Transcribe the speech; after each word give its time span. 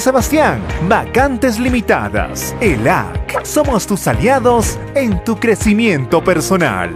Sebastián. 0.00 0.60
Vacantes 0.88 1.58
limitadas. 1.58 2.54
ELAC. 2.60 3.44
Somos 3.44 3.86
tus 3.86 4.06
aliados 4.06 4.78
en 4.94 5.22
tu 5.24 5.36
crecimiento 5.36 6.22
personal. 6.22 6.92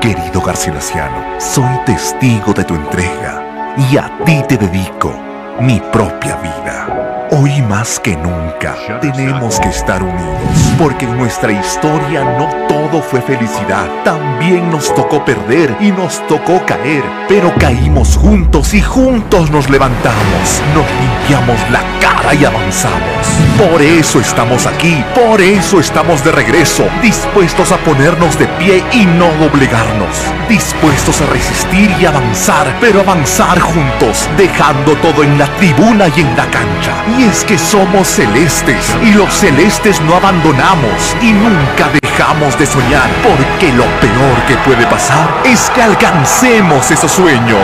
Querido 0.00 0.42
Garcilaciano, 0.42 1.40
soy 1.40 1.78
testigo 1.86 2.52
de 2.52 2.64
tu 2.64 2.74
entrega 2.74 3.74
y 3.90 3.96
a 3.96 4.10
ti 4.26 4.42
te 4.46 4.58
dedico 4.58 5.12
mi 5.60 5.80
propia 5.92 6.36
vida. 6.36 7.23
Hoy 7.30 7.62
más 7.62 7.98
que 8.00 8.16
nunca 8.16 8.76
tenemos 9.00 9.58
que 9.58 9.68
estar 9.68 10.02
unidos, 10.02 10.74
porque 10.78 11.06
en 11.06 11.16
nuestra 11.16 11.52
historia 11.52 12.22
no 12.38 12.48
todo 12.68 13.02
fue 13.02 13.20
felicidad. 13.22 13.88
También 14.04 14.70
nos 14.70 14.94
tocó 14.94 15.24
perder 15.24 15.74
y 15.80 15.90
nos 15.90 16.24
tocó 16.26 16.64
caer, 16.66 17.02
pero 17.28 17.52
caímos 17.58 18.16
juntos 18.16 18.74
y 18.74 18.82
juntos 18.82 19.50
nos 19.50 19.70
levantamos. 19.70 20.62
Nos 20.74 20.86
limpiamos 21.00 21.58
la 21.70 21.80
cara 22.00 22.34
y 22.34 22.44
avanzamos. 22.44 23.24
Por 23.58 23.80
eso 23.80 24.20
estamos 24.20 24.66
aquí, 24.66 25.02
por 25.14 25.40
eso 25.40 25.80
estamos 25.80 26.22
de 26.24 26.32
regreso, 26.32 26.84
dispuestos 27.02 27.72
a 27.72 27.78
ponernos 27.78 28.38
de 28.38 28.46
pie 28.58 28.84
y 28.92 29.06
no 29.06 29.28
doblegarnos, 29.40 30.16
dispuestos 30.48 31.20
a 31.20 31.26
resistir 31.26 31.90
y 32.00 32.06
avanzar, 32.06 32.66
pero 32.80 33.00
avanzar 33.00 33.58
juntos, 33.60 34.28
dejando 34.36 34.94
todo 34.96 35.22
en 35.22 35.38
la 35.38 35.46
tribuna 35.56 36.08
y 36.14 36.20
en 36.20 36.36
la 36.36 36.46
cancha. 36.46 36.92
Es 37.28 37.44
que 37.44 37.58
somos 37.58 38.06
celestes 38.06 38.94
y 39.02 39.12
los 39.12 39.32
celestes 39.32 40.00
no 40.02 40.14
abandonamos 40.14 41.16
y 41.22 41.32
nunca 41.32 41.88
dejamos 42.02 42.58
de 42.58 42.66
soñar, 42.66 43.08
porque 43.22 43.72
lo 43.72 43.84
peor 44.00 44.36
que 44.46 44.56
puede 44.58 44.86
pasar 44.86 45.28
es 45.44 45.70
que 45.70 45.82
alcancemos 45.82 46.90
esos 46.90 47.10
sueños. 47.10 47.60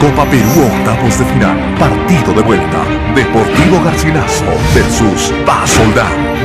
Copa 0.00 0.24
Perú 0.30 0.70
octavos 0.72 1.18
de 1.18 1.24
final, 1.26 1.74
partido 1.78 2.32
de 2.32 2.42
vuelta. 2.42 2.78
Deportivo 3.14 3.82
Garcilaso 3.84 4.44
versus 4.74 5.32
Paz. 5.44 5.78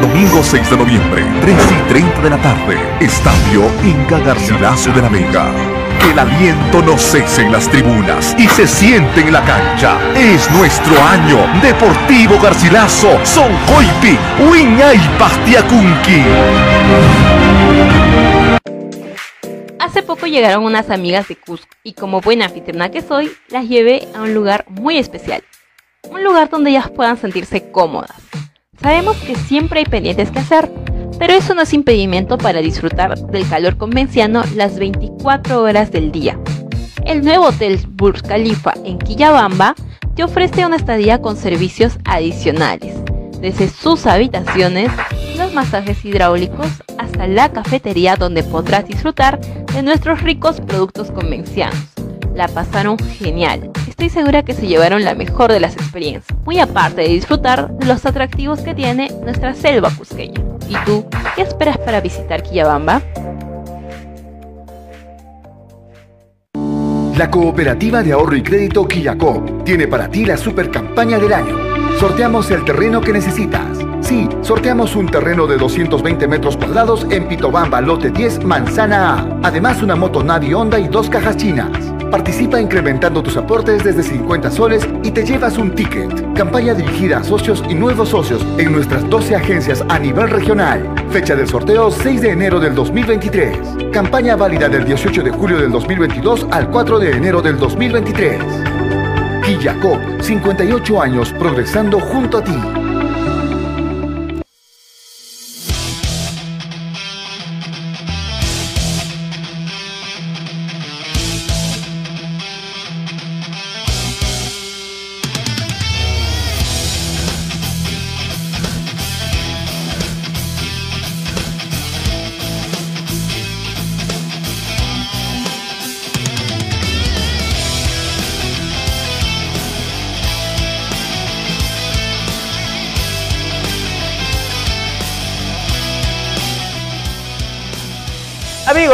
Domingo 0.02 0.44
6 0.44 0.70
de 0.72 0.78
noviembre, 0.78 1.24
3 1.42 1.58
y 1.72 1.90
30 1.90 2.22
de 2.22 2.30
la 2.30 2.38
tarde. 2.38 2.78
Estadio 3.00 3.64
Inca 3.84 4.20
Garcilaso 4.20 4.92
de 4.92 5.02
la 5.02 5.10
Vega. 5.10 5.83
Que 6.04 6.12
el 6.12 6.20
aliento 6.20 6.82
no 6.82 6.98
cese 6.98 7.44
en 7.44 7.54
las 7.54 7.70
tribunas 7.70 8.36
y 8.38 8.46
se 8.50 8.68
siente 8.68 9.22
en 9.22 9.32
la 9.32 9.42
cancha. 9.46 9.98
Es 10.14 10.52
nuestro 10.52 11.02
año. 11.02 11.38
Deportivo 11.62 12.38
Garcilaso, 12.42 13.26
Son 13.26 13.50
Coipi, 13.68 14.18
Uiña 14.52 14.94
y 14.94 15.00
Pastiacunqui. 15.18 16.24
Hace 19.80 20.04
poco 20.04 20.26
llegaron 20.26 20.66
unas 20.66 20.90
amigas 20.90 21.30
de 21.30 21.38
Cusco 21.38 21.74
y 21.84 21.94
como 21.94 22.20
buena 22.20 22.46
anfitriona 22.46 22.92
que 22.92 23.02
soy, 23.02 23.32
las 23.48 23.70
llevé 23.70 24.06
a 24.14 24.24
un 24.24 24.34
lugar 24.34 24.66
muy 24.68 24.98
especial. 24.98 25.42
Un 26.10 26.22
lugar 26.22 26.50
donde 26.50 26.72
ellas 26.72 26.90
puedan 26.90 27.16
sentirse 27.16 27.72
cómodas. 27.72 28.12
Sabemos 28.82 29.16
que 29.18 29.36
siempre 29.36 29.80
hay 29.80 29.86
pendientes 29.86 30.32
que 30.32 30.40
hacer, 30.40 30.70
pero 31.26 31.36
eso 31.36 31.56
no 31.56 31.62
es 31.62 31.72
impedimento 31.74 32.38
para 32.38 32.60
disfrutar 32.60 33.18
del 33.18 33.48
calor 33.48 33.78
convenciano 33.78 34.44
las 34.58 34.78
24 34.78 35.62
horas 35.64 35.90
del 35.90 36.12
día. 36.12 36.38
El 37.06 37.24
nuevo 37.24 37.46
hotel 37.46 37.80
Burj 37.88 38.24
Khalifa 38.24 38.74
en 38.84 39.00
Quillabamba 39.00 39.74
te 40.18 40.26
ofrece 40.26 40.66
una 40.66 40.76
estadía 40.76 41.22
con 41.22 41.38
servicios 41.38 41.98
adicionales, 42.04 42.94
desde 43.40 43.70
sus 43.70 44.06
habitaciones, 44.06 44.92
los 45.38 45.54
masajes 45.54 46.04
hidráulicos 46.04 46.68
hasta 46.98 47.26
la 47.26 47.54
cafetería 47.54 48.18
donde 48.18 48.44
podrás 48.44 48.86
disfrutar 48.86 49.40
de 49.40 49.82
nuestros 49.82 50.24
ricos 50.24 50.60
productos 50.60 51.10
convencianos. 51.10 51.93
La 52.34 52.48
pasaron 52.48 52.98
genial. 52.98 53.72
Estoy 53.88 54.10
segura 54.10 54.44
que 54.44 54.54
se 54.54 54.68
llevaron 54.68 55.04
la 55.04 55.14
mejor 55.14 55.52
de 55.52 55.60
las 55.60 55.76
experiencias, 55.76 56.38
muy 56.46 56.60
aparte 56.60 57.02
de 57.02 57.10
disfrutar 57.10 57.70
de 57.78 57.86
los 57.86 58.06
atractivos 58.06 58.62
que 58.62 58.74
tiene 58.74 59.12
nuestra 59.24 59.54
selva 59.54 59.92
cusqueña. 59.96 60.42
¿Y 60.68 60.76
tú, 60.86 61.06
qué 61.36 61.44
esperas 61.44 61.78
para 61.78 62.02
visitar 62.02 62.42
Quillabamba? 62.42 63.02
La 67.18 67.30
Cooperativa 67.30 68.02
de 68.02 68.14
Ahorro 68.14 68.36
y 68.36 68.42
Crédito 68.42 68.88
Quillacop 68.88 69.64
tiene 69.64 69.88
para 69.88 70.10
ti 70.10 70.26
la 70.26 70.36
super 70.36 70.72
campaña 70.72 71.20
del 71.20 71.34
año. 71.34 71.56
Sorteamos 72.00 72.50
el 72.50 72.66
terreno 72.66 73.00
que 73.00 73.14
necesitas. 73.14 73.78
Sí, 74.02 74.28
sorteamos 74.42 74.96
un 74.96 75.06
terreno 75.06 75.46
de 75.46 75.58
220 75.58 76.28
metros 76.28 76.58
cuadrados 76.58 77.06
en 77.12 77.28
Pitobamba, 77.28 77.80
lote 77.82 78.10
10, 78.10 78.44
manzana 78.44 79.20
A. 79.20 79.40
Además, 79.44 79.84
una 79.84 79.96
moto 79.96 80.24
Navi 80.24 80.56
Honda 80.56 80.80
y 80.80 80.88
dos 80.88 81.08
cajas 81.10 81.38
chinas. 81.38 81.93
Participa 82.14 82.62
incrementando 82.62 83.24
tus 83.24 83.38
aportes 83.38 83.84
desde 83.84 84.04
50 84.04 84.52
soles 84.52 84.88
y 85.02 85.10
te 85.10 85.26
llevas 85.26 85.58
un 85.58 85.72
ticket. 85.72 86.12
Campaña 86.36 86.76
dirigida 86.76 87.18
a 87.18 87.24
socios 87.24 87.64
y 87.68 87.74
nuevos 87.74 88.10
socios 88.10 88.46
en 88.60 88.72
nuestras 88.72 89.10
12 89.10 89.36
agencias 89.36 89.84
a 89.90 89.98
nivel 89.98 90.30
regional. 90.30 90.94
Fecha 91.10 91.36
del 91.36 91.48
sorteo 91.48 91.90
6 91.90 92.22
de 92.22 92.30
enero 92.30 92.60
del 92.60 92.76
2023. 92.76 93.58
Campaña 93.92 94.36
válida 94.36 94.70
del 94.70 94.86
18 94.86 95.24
de 95.24 95.32
julio 95.32 95.58
del 95.58 95.72
2022 95.72 96.46
al 96.52 96.70
4 96.70 97.00
de 97.00 97.12
enero 97.14 97.42
del 97.42 97.58
2023. 97.58 98.40
Quillacop, 99.44 100.22
58 100.22 101.02
años 101.02 101.34
progresando 101.40 102.00
junto 102.00 102.38
a 102.38 102.44
ti. 102.44 102.83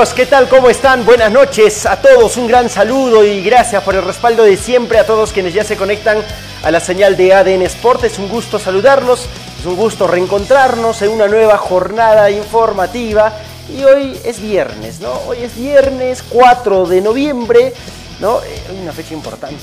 ¿Qué 0.07 0.25
tal? 0.25 0.47
¿Cómo 0.47 0.69
están? 0.69 1.03
Buenas 1.03 1.29
noches 1.29 1.85
a 1.85 2.01
todos, 2.01 2.37
un 2.37 2.47
gran 2.47 2.69
saludo 2.69 3.25
y 3.25 3.43
gracias 3.43 3.83
por 3.83 3.95
el 3.95 4.01
respaldo 4.01 4.43
de 4.43 4.55
siempre 4.55 4.97
a 4.97 5.05
todos 5.05 5.33
quienes 5.33 5.53
ya 5.53 5.65
se 5.65 5.75
conectan 5.75 6.23
a 6.63 6.71
la 6.71 6.79
señal 6.79 7.17
de 7.17 7.33
ADN 7.33 7.63
Sport. 7.63 8.05
Es 8.05 8.17
un 8.17 8.29
gusto 8.29 8.59
saludarlos, 8.59 9.27
es 9.59 9.65
un 9.65 9.75
gusto 9.75 10.07
reencontrarnos 10.07 11.01
en 11.01 11.09
una 11.09 11.27
nueva 11.27 11.57
jornada 11.57 12.31
informativa 12.31 13.33
y 13.77 13.83
hoy 13.83 14.17
es 14.23 14.41
viernes, 14.41 15.01
¿no? 15.01 15.11
Hoy 15.27 15.39
es 15.43 15.57
viernes 15.57 16.23
4 16.29 16.85
de 16.85 17.01
noviembre, 17.01 17.73
¿no? 18.21 18.39
Eh, 18.41 18.63
Hoy 18.71 18.79
una 18.79 18.93
fecha 18.93 19.13
importante 19.13 19.57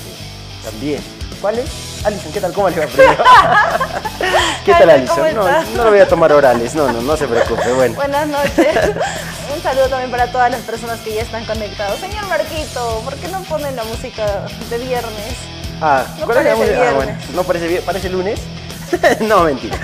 también. 0.62 1.16
¿Cuál 1.46 1.60
es? 1.60 2.04
Alison, 2.04 2.32
¿qué 2.32 2.40
tal? 2.40 2.52
¿Cómo 2.52 2.69
le 2.70 2.81
va 2.81 2.87
primero? 2.87 3.22
¿Qué 4.64 4.72
tal, 4.72 4.88
Jaime, 4.88 5.06
¿cómo 5.06 5.22
Alison? 5.22 5.44
No, 5.44 5.76
no 5.76 5.84
lo 5.84 5.90
voy 5.90 6.00
a 6.00 6.08
tomar 6.08 6.32
orales, 6.32 6.75
no, 6.75 6.90
no, 6.90 7.00
no 7.00 7.16
se 7.16 7.28
preocupe, 7.28 7.72
bueno. 7.72 7.94
Buenas 7.94 8.26
noches. 8.26 8.76
Un 9.54 9.62
saludo 9.62 9.88
también 9.88 10.10
para 10.10 10.26
todas 10.32 10.50
las 10.50 10.62
personas 10.62 10.98
que 11.02 11.14
ya 11.14 11.22
están 11.22 11.44
conectados. 11.44 12.00
Señor 12.00 12.26
Marquito, 12.26 13.00
¿por 13.04 13.14
qué 13.14 13.28
no 13.28 13.43
ponen 13.43 13.76
la 13.76 13.84
música 13.84 14.26
de 14.69 14.78
viernes? 14.78 15.37
Ah, 15.81 16.04
No 16.19 16.26
¿cuál 16.26 16.38
es 16.38 16.44
la 16.46 16.56
música? 16.56 16.88
Ah, 16.88 16.93
bueno, 16.94 17.16
¿no 17.32 17.44
parece? 17.44 17.81
¿Parece 17.82 18.08
lunes? 18.08 18.40
no, 19.20 19.44
mentira. 19.44 19.78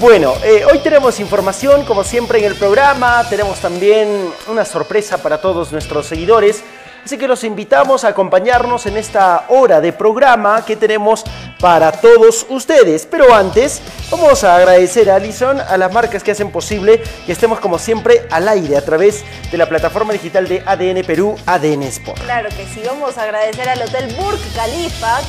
Bueno, 0.00 0.34
eh, 0.42 0.64
hoy 0.64 0.78
tenemos 0.80 1.20
información, 1.20 1.84
como 1.84 2.02
siempre, 2.02 2.40
en 2.40 2.46
el 2.46 2.56
programa. 2.56 3.24
Tenemos 3.30 3.60
también 3.60 4.32
una 4.48 4.64
sorpresa 4.64 5.18
para 5.18 5.40
todos 5.40 5.70
nuestros 5.70 6.06
seguidores. 6.06 6.64
Así 7.06 7.18
que 7.18 7.28
los 7.28 7.44
invitamos 7.44 8.02
a 8.02 8.08
acompañarnos 8.08 8.84
en 8.86 8.96
esta 8.96 9.44
hora 9.50 9.80
de 9.80 9.92
programa 9.92 10.64
que 10.64 10.74
tenemos 10.74 11.22
para 11.60 11.92
todos 11.92 12.44
ustedes. 12.48 13.06
Pero 13.08 13.32
antes, 13.32 13.80
vamos 14.10 14.42
a 14.42 14.56
agradecer 14.56 15.08
a 15.08 15.14
Alison, 15.14 15.60
a 15.60 15.76
las 15.76 15.92
marcas 15.92 16.24
que 16.24 16.32
hacen 16.32 16.50
posible 16.50 17.00
que 17.24 17.30
estemos 17.30 17.60
como 17.60 17.78
siempre 17.78 18.26
al 18.28 18.48
aire 18.48 18.76
a 18.76 18.84
través 18.84 19.24
de 19.52 19.56
la 19.56 19.68
plataforma 19.68 20.14
digital 20.14 20.48
de 20.48 20.64
ADN 20.66 21.06
Perú, 21.06 21.36
ADN 21.46 21.84
Sport. 21.84 22.22
Claro 22.22 22.48
que 22.48 22.66
sí, 22.66 22.82
vamos 22.84 23.16
a 23.18 23.22
agradecer 23.22 23.68
al 23.68 23.82
Hotel 23.82 24.12
Burj 24.16 24.40
Khalifa, 24.56 25.20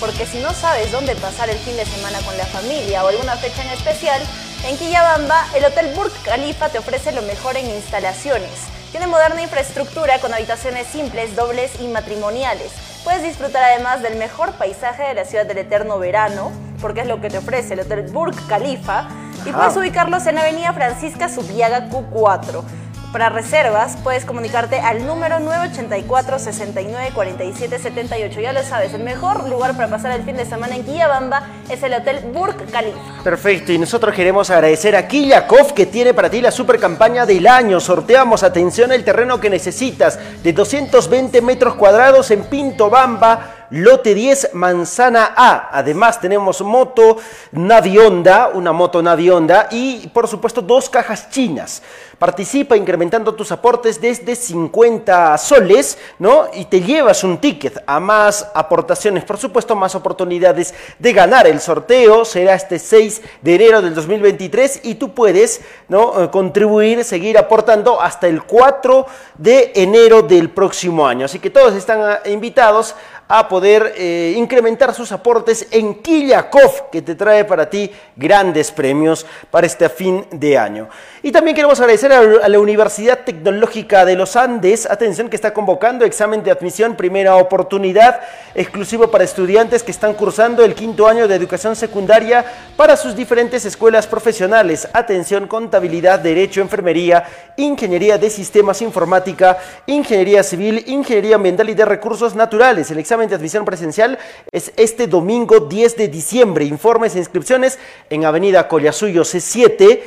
porque 0.00 0.26
si 0.26 0.40
no 0.40 0.52
sabes 0.52 0.90
dónde 0.90 1.14
pasar 1.14 1.48
el 1.48 1.58
fin 1.58 1.76
de 1.76 1.86
semana 1.86 2.18
con 2.22 2.36
la 2.38 2.46
familia 2.46 3.04
o 3.04 3.06
alguna 3.06 3.36
fecha 3.36 3.62
en 3.62 3.68
especial, 3.68 4.20
en 4.66 4.76
Quillabamba, 4.76 5.46
el 5.54 5.64
Hotel 5.64 5.94
Burj 5.94 6.12
Khalifa 6.24 6.70
te 6.70 6.78
ofrece 6.78 7.12
lo 7.12 7.22
mejor 7.22 7.56
en 7.56 7.70
instalaciones. 7.70 8.79
Tiene 8.90 9.06
moderna 9.06 9.40
infraestructura 9.40 10.18
con 10.18 10.34
habitaciones 10.34 10.88
simples, 10.88 11.36
dobles 11.36 11.80
y 11.80 11.86
matrimoniales. 11.86 12.72
Puedes 13.04 13.22
disfrutar 13.22 13.62
además 13.62 14.02
del 14.02 14.16
mejor 14.16 14.50
paisaje 14.54 15.04
de 15.04 15.14
la 15.14 15.24
ciudad 15.24 15.46
del 15.46 15.58
eterno 15.58 16.00
verano, 16.00 16.50
porque 16.80 17.02
es 17.02 17.06
lo 17.06 17.20
que 17.20 17.30
te 17.30 17.38
ofrece 17.38 17.74
el 17.74 17.80
Hotel 17.80 18.02
Burj 18.10 18.36
Khalifa, 18.48 19.08
y 19.46 19.52
puedes 19.52 19.76
ubicarlos 19.76 20.26
en 20.26 20.38
avenida 20.38 20.72
Francisca 20.72 21.28
Subiaga 21.28 21.88
Q4. 21.88 22.62
Para 23.12 23.28
reservas 23.28 23.96
puedes 24.04 24.24
comunicarte 24.24 24.78
al 24.78 25.04
número 25.04 25.40
984 25.40 26.38
69 26.38 27.10
47 27.12 27.78
78. 27.80 28.40
Ya 28.40 28.52
lo 28.52 28.62
sabes, 28.62 28.94
el 28.94 29.02
mejor 29.02 29.48
lugar 29.48 29.74
para 29.74 29.88
pasar 29.88 30.12
el 30.12 30.22
fin 30.22 30.36
de 30.36 30.44
semana 30.44 30.76
en 30.76 30.84
Quillabamba 30.84 31.42
es 31.68 31.82
el 31.82 31.92
Hotel 31.92 32.20
Burj 32.32 32.70
Khalifa. 32.70 32.98
Perfecto, 33.24 33.72
y 33.72 33.78
nosotros 33.78 34.14
queremos 34.14 34.48
agradecer 34.50 34.94
a 34.94 35.08
Kiyakov 35.08 35.74
que 35.74 35.86
tiene 35.86 36.14
para 36.14 36.30
ti 36.30 36.40
la 36.40 36.52
super 36.52 36.78
campaña 36.78 37.26
del 37.26 37.48
año. 37.48 37.80
Sorteamos, 37.80 38.44
atención, 38.44 38.92
el 38.92 39.02
terreno 39.02 39.40
que 39.40 39.50
necesitas 39.50 40.16
de 40.44 40.52
220 40.52 41.42
metros 41.42 41.74
cuadrados 41.74 42.30
en 42.30 42.44
Pinto 42.44 42.90
Bamba 42.90 43.59
lote 43.70 44.14
10 44.14 44.50
Manzana 44.54 45.34
A. 45.36 45.70
Además 45.72 46.20
tenemos 46.20 46.60
moto 46.62 47.16
Navionda, 47.52 48.50
una 48.54 48.72
moto 48.72 49.02
Navionda 49.02 49.68
y 49.70 50.08
por 50.08 50.28
supuesto 50.28 50.62
dos 50.62 50.88
cajas 50.88 51.30
chinas. 51.30 51.82
Participa 52.18 52.76
incrementando 52.76 53.34
tus 53.34 53.50
aportes 53.50 53.98
desde 53.98 54.36
50 54.36 55.38
soles, 55.38 55.96
¿no? 56.18 56.48
Y 56.52 56.66
te 56.66 56.82
llevas 56.82 57.24
un 57.24 57.38
ticket 57.38 57.82
a 57.86 57.98
más 57.98 58.46
aportaciones, 58.54 59.24
por 59.24 59.38
supuesto, 59.38 59.74
más 59.74 59.94
oportunidades 59.94 60.74
de 60.98 61.12
ganar. 61.14 61.46
El 61.46 61.60
sorteo 61.60 62.26
será 62.26 62.54
este 62.54 62.78
6 62.78 63.22
de 63.40 63.54
enero 63.54 63.80
del 63.80 63.94
2023 63.94 64.80
y 64.82 64.96
tú 64.96 65.14
puedes, 65.14 65.62
¿no? 65.88 66.22
Eh, 66.22 66.30
contribuir, 66.30 67.04
seguir 67.04 67.38
aportando 67.38 68.02
hasta 68.02 68.26
el 68.26 68.42
4 68.42 69.06
de 69.38 69.72
enero 69.74 70.20
del 70.20 70.50
próximo 70.50 71.06
año. 71.06 71.24
Así 71.24 71.38
que 71.38 71.48
todos 71.48 71.74
están 71.74 72.02
ah, 72.02 72.20
invitados 72.26 72.94
a 73.32 73.46
poder 73.48 73.94
eh, 73.96 74.34
incrementar 74.36 74.92
sus 74.92 75.12
aportes 75.12 75.68
en 75.70 75.94
Kiyakov, 76.02 76.90
que 76.90 77.00
te 77.00 77.14
trae 77.14 77.44
para 77.44 77.70
ti 77.70 77.88
grandes 78.16 78.72
premios 78.72 79.24
para 79.52 79.68
este 79.68 79.88
fin 79.88 80.26
de 80.32 80.58
año. 80.58 80.88
Y 81.22 81.30
también 81.30 81.54
queremos 81.54 81.78
agradecer 81.78 82.12
a 82.12 82.48
la 82.48 82.58
Universidad 82.58 83.20
Tecnológica 83.20 84.04
de 84.04 84.16
los 84.16 84.34
Andes, 84.34 84.84
atención 84.90 85.28
que 85.28 85.36
está 85.36 85.52
convocando 85.52 86.04
examen 86.04 86.42
de 86.42 86.50
admisión, 86.50 86.96
primera 86.96 87.36
oportunidad, 87.36 88.20
exclusivo 88.52 89.12
para 89.12 89.22
estudiantes 89.22 89.84
que 89.84 89.92
están 89.92 90.14
cursando 90.14 90.64
el 90.64 90.74
quinto 90.74 91.06
año 91.06 91.28
de 91.28 91.36
educación 91.36 91.76
secundaria 91.76 92.44
para 92.76 92.96
sus 92.96 93.14
diferentes 93.14 93.64
escuelas 93.64 94.08
profesionales. 94.08 94.88
Atención, 94.92 95.46
contabilidad, 95.46 96.18
derecho, 96.18 96.62
enfermería, 96.62 97.24
ingeniería 97.56 98.18
de 98.18 98.28
sistemas 98.28 98.82
informática, 98.82 99.58
ingeniería 99.86 100.42
civil, 100.42 100.82
ingeniería 100.88 101.36
ambiental 101.36 101.70
y 101.70 101.74
de 101.74 101.84
recursos 101.84 102.34
naturales. 102.34 102.90
El 102.90 102.98
examen 102.98 103.19
de 103.28 103.36
admisión 103.36 103.64
presencial 103.64 104.18
es 104.50 104.72
este 104.76 105.06
domingo 105.06 105.60
10 105.60 105.96
de 105.96 106.08
diciembre. 106.08 106.64
Informes 106.64 107.14
e 107.14 107.18
inscripciones 107.18 107.78
en 108.08 108.24
Avenida 108.24 108.66
Collasuyo 108.68 109.22
C7 109.22 110.00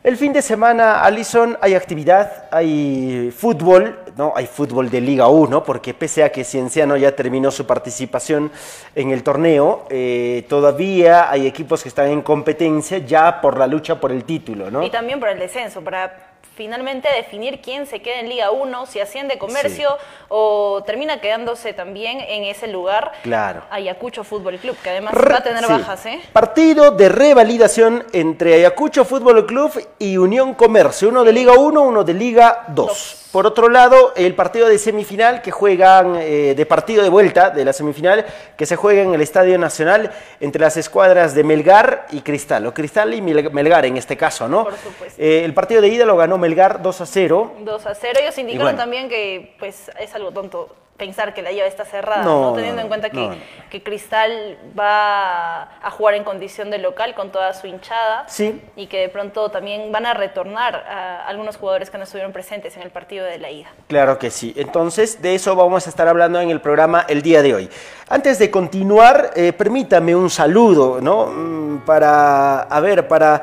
El 0.02 0.16
fin 0.16 0.32
de 0.32 0.40
semana, 0.40 1.02
Alison, 1.02 1.58
hay 1.60 1.74
actividad, 1.74 2.44
hay 2.52 3.32
fútbol, 3.36 3.98
¿no? 4.16 4.32
Hay 4.36 4.46
fútbol 4.46 4.88
de 4.88 5.00
Liga 5.00 5.26
1, 5.26 5.64
porque 5.64 5.94
pese 5.94 6.22
a 6.22 6.30
que 6.30 6.44
Cienciano 6.44 6.96
ya 6.96 7.16
terminó 7.16 7.50
su 7.50 7.66
participación 7.66 8.52
en 8.94 9.10
el 9.10 9.24
torneo, 9.24 9.86
eh, 9.90 10.46
todavía 10.48 11.28
hay 11.28 11.46
equipos 11.46 11.82
que 11.82 11.88
están 11.88 12.08
en 12.10 12.22
competencia 12.22 12.98
ya 12.98 13.40
por 13.40 13.58
la 13.58 13.66
lucha 13.66 13.98
por 13.98 14.12
el 14.12 14.22
título, 14.24 14.70
¿no? 14.70 14.84
Y 14.84 14.90
también 14.90 15.18
por 15.18 15.28
el 15.28 15.40
descenso, 15.40 15.82
para 15.82 16.35
finalmente 16.56 17.08
definir 17.14 17.60
quién 17.60 17.86
se 17.86 18.00
queda 18.00 18.18
en 18.20 18.28
Liga 18.30 18.50
1, 18.50 18.86
si 18.86 18.98
asciende 18.98 19.36
comercio 19.38 19.90
o 20.28 20.82
termina 20.86 21.20
quedándose 21.20 21.74
también 21.74 22.18
en 22.20 22.44
ese 22.44 22.66
lugar 22.66 23.12
Claro. 23.22 23.62
Ayacucho 23.70 24.24
Fútbol 24.24 24.58
Club, 24.58 24.76
que 24.82 24.90
además 24.90 25.12
Re- 25.14 25.32
va 25.32 25.38
a 25.38 25.42
tener 25.42 25.64
sí. 25.64 25.70
bajas, 25.72 26.06
¿eh? 26.06 26.20
Partido 26.32 26.90
de 26.92 27.08
revalidación 27.10 28.04
entre 28.12 28.54
Ayacucho 28.54 29.04
Fútbol 29.04 29.44
Club 29.46 29.70
y 29.98 30.16
Unión 30.16 30.54
Comercio, 30.54 31.10
uno 31.10 31.22
de 31.24 31.32
Liga 31.32 31.52
1, 31.52 31.80
uno 31.82 32.02
de 32.04 32.14
Liga 32.14 32.64
2. 32.68 33.25
Por 33.36 33.46
otro 33.46 33.68
lado, 33.68 34.14
el 34.16 34.34
partido 34.34 34.66
de 34.66 34.78
semifinal 34.78 35.42
que 35.42 35.50
juegan, 35.50 36.16
eh, 36.16 36.54
de 36.56 36.64
partido 36.64 37.02
de 37.02 37.10
vuelta 37.10 37.50
de 37.50 37.66
la 37.66 37.74
semifinal, 37.74 38.24
que 38.56 38.64
se 38.64 38.76
juega 38.76 39.02
en 39.02 39.12
el 39.12 39.20
Estadio 39.20 39.58
Nacional 39.58 40.10
entre 40.40 40.62
las 40.62 40.78
escuadras 40.78 41.34
de 41.34 41.44
Melgar 41.44 42.06
y 42.12 42.22
Cristal, 42.22 42.64
o 42.66 42.72
Cristal 42.72 43.12
y 43.12 43.20
Mel- 43.20 43.50
Melgar 43.52 43.84
en 43.84 43.98
este 43.98 44.16
caso, 44.16 44.48
¿no? 44.48 44.64
Por 44.64 44.78
supuesto. 44.78 45.20
Eh, 45.22 45.44
el 45.44 45.52
partido 45.52 45.82
de 45.82 45.88
ida 45.88 46.06
lo 46.06 46.16
ganó 46.16 46.38
Melgar 46.38 46.80
2 46.80 46.98
a 47.02 47.04
0. 47.04 47.52
2 47.60 47.86
a 47.86 47.94
0. 47.94 48.18
Ellos 48.22 48.38
indicaron 48.38 48.64
bueno. 48.68 48.78
también 48.78 49.06
que 49.10 49.54
pues 49.58 49.90
es 50.00 50.14
algo 50.14 50.32
tonto 50.32 50.74
pensar 50.96 51.34
que 51.34 51.42
la 51.42 51.52
llave 51.52 51.68
está 51.68 51.84
cerrada, 51.84 52.22
No, 52.24 52.40
¿no? 52.40 52.52
teniendo 52.54 52.76
no, 52.76 52.82
en 52.82 52.88
cuenta 52.88 53.10
que, 53.10 53.38
que 53.70 53.82
Cristal 53.82 54.56
va 54.78 55.62
a 55.82 55.90
jugar 55.90 56.14
en 56.14 56.24
condición 56.24 56.70
de 56.70 56.78
local 56.78 57.14
con 57.14 57.30
toda 57.30 57.52
su 57.54 57.66
hinchada 57.66 58.24
Sí. 58.28 58.60
y 58.76 58.86
que 58.86 58.98
de 59.00 59.08
pronto 59.08 59.50
también 59.50 59.92
van 59.92 60.06
a 60.06 60.14
retornar 60.14 60.74
a 60.76 61.26
algunos 61.26 61.56
jugadores 61.56 61.90
que 61.90 61.98
no 61.98 62.04
estuvieron 62.04 62.32
presentes 62.32 62.76
en 62.76 62.82
el 62.82 62.90
partido 62.90 63.24
de 63.26 63.38
la 63.38 63.50
ida. 63.50 63.68
Claro 63.88 64.18
que 64.18 64.30
sí. 64.30 64.54
Entonces, 64.56 65.20
de 65.20 65.34
eso 65.34 65.54
vamos 65.54 65.86
a 65.86 65.90
estar 65.90 66.08
hablando 66.08 66.40
en 66.40 66.50
el 66.50 66.60
programa 66.60 67.04
el 67.08 67.20
día 67.22 67.42
de 67.42 67.54
hoy. 67.54 67.70
Antes 68.08 68.38
de 68.38 68.50
continuar, 68.50 69.32
eh, 69.36 69.52
permítame 69.52 70.14
un 70.16 70.30
saludo, 70.30 71.00
¿no? 71.00 71.26
Mm, 71.26 71.66
Para, 71.84 72.62
a 72.62 72.80
ver, 72.80 73.06
para 73.06 73.42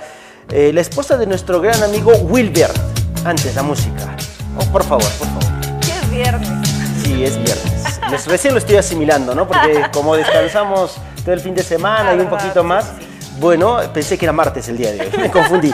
eh, 0.49 0.71
la 0.73 0.81
esposa 0.81 1.17
de 1.17 1.25
nuestro 1.27 1.61
gran 1.61 1.81
amigo 1.83 2.11
Wilbert. 2.23 2.75
Antes 3.25 3.55
la 3.55 3.63
música. 3.63 4.15
Oh, 4.59 4.65
por 4.71 4.83
favor, 4.83 5.05
por 5.19 5.27
favor. 5.27 5.79
Es 5.81 6.09
viernes. 6.11 6.62
Es 7.23 7.37
viernes. 7.37 7.99
Les- 8.11 8.27
Recién 8.27 8.53
lo 8.53 8.59
estoy 8.59 8.75
asimilando, 8.75 9.33
¿no? 9.33 9.47
Porque 9.47 9.85
como 9.93 10.15
descansamos 10.15 10.95
todo 11.23 11.33
el 11.33 11.39
fin 11.39 11.55
de 11.55 11.63
semana 11.63 12.09
Ah, 12.09 12.15
y 12.15 12.19
un 12.19 12.25
verdad, 12.25 12.31
poquito 12.39 12.61
sí, 12.61 12.67
más, 12.67 12.85
sí, 12.85 13.05
bueno, 13.39 13.79
pensé 13.93 14.17
que 14.17 14.25
era 14.25 14.33
martes 14.33 14.67
el 14.67 14.77
día 14.77 14.91
de 14.91 15.01
hoy, 15.01 15.09
me 15.17 15.31
confundí. 15.31 15.71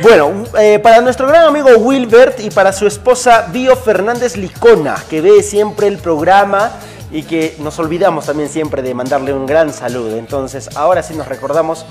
Bueno, 0.00 0.44
eh, 0.58 0.78
para 0.78 1.00
nuestro 1.00 1.26
gran 1.26 1.44
amigo 1.44 1.70
Wilbert 1.76 2.38
y 2.40 2.50
para 2.50 2.72
su 2.72 2.86
esposa 2.86 3.48
Bio 3.52 3.74
Fernández 3.76 4.36
Licona, 4.36 4.94
que 5.10 5.20
ve 5.20 5.42
siempre 5.42 5.88
el 5.88 5.98
programa 5.98 6.70
y 7.10 7.24
que 7.24 7.56
nos 7.58 7.78
olvidamos 7.80 8.26
también 8.26 8.48
siempre 8.48 8.80
de 8.82 8.94
mandarle 8.94 9.32
un 9.32 9.46
gran 9.46 9.72
saludo. 9.72 10.16
Entonces, 10.16 10.70
ahora 10.76 11.02
sí 11.02 11.14
nos 11.14 11.26
recordamos 11.26 11.84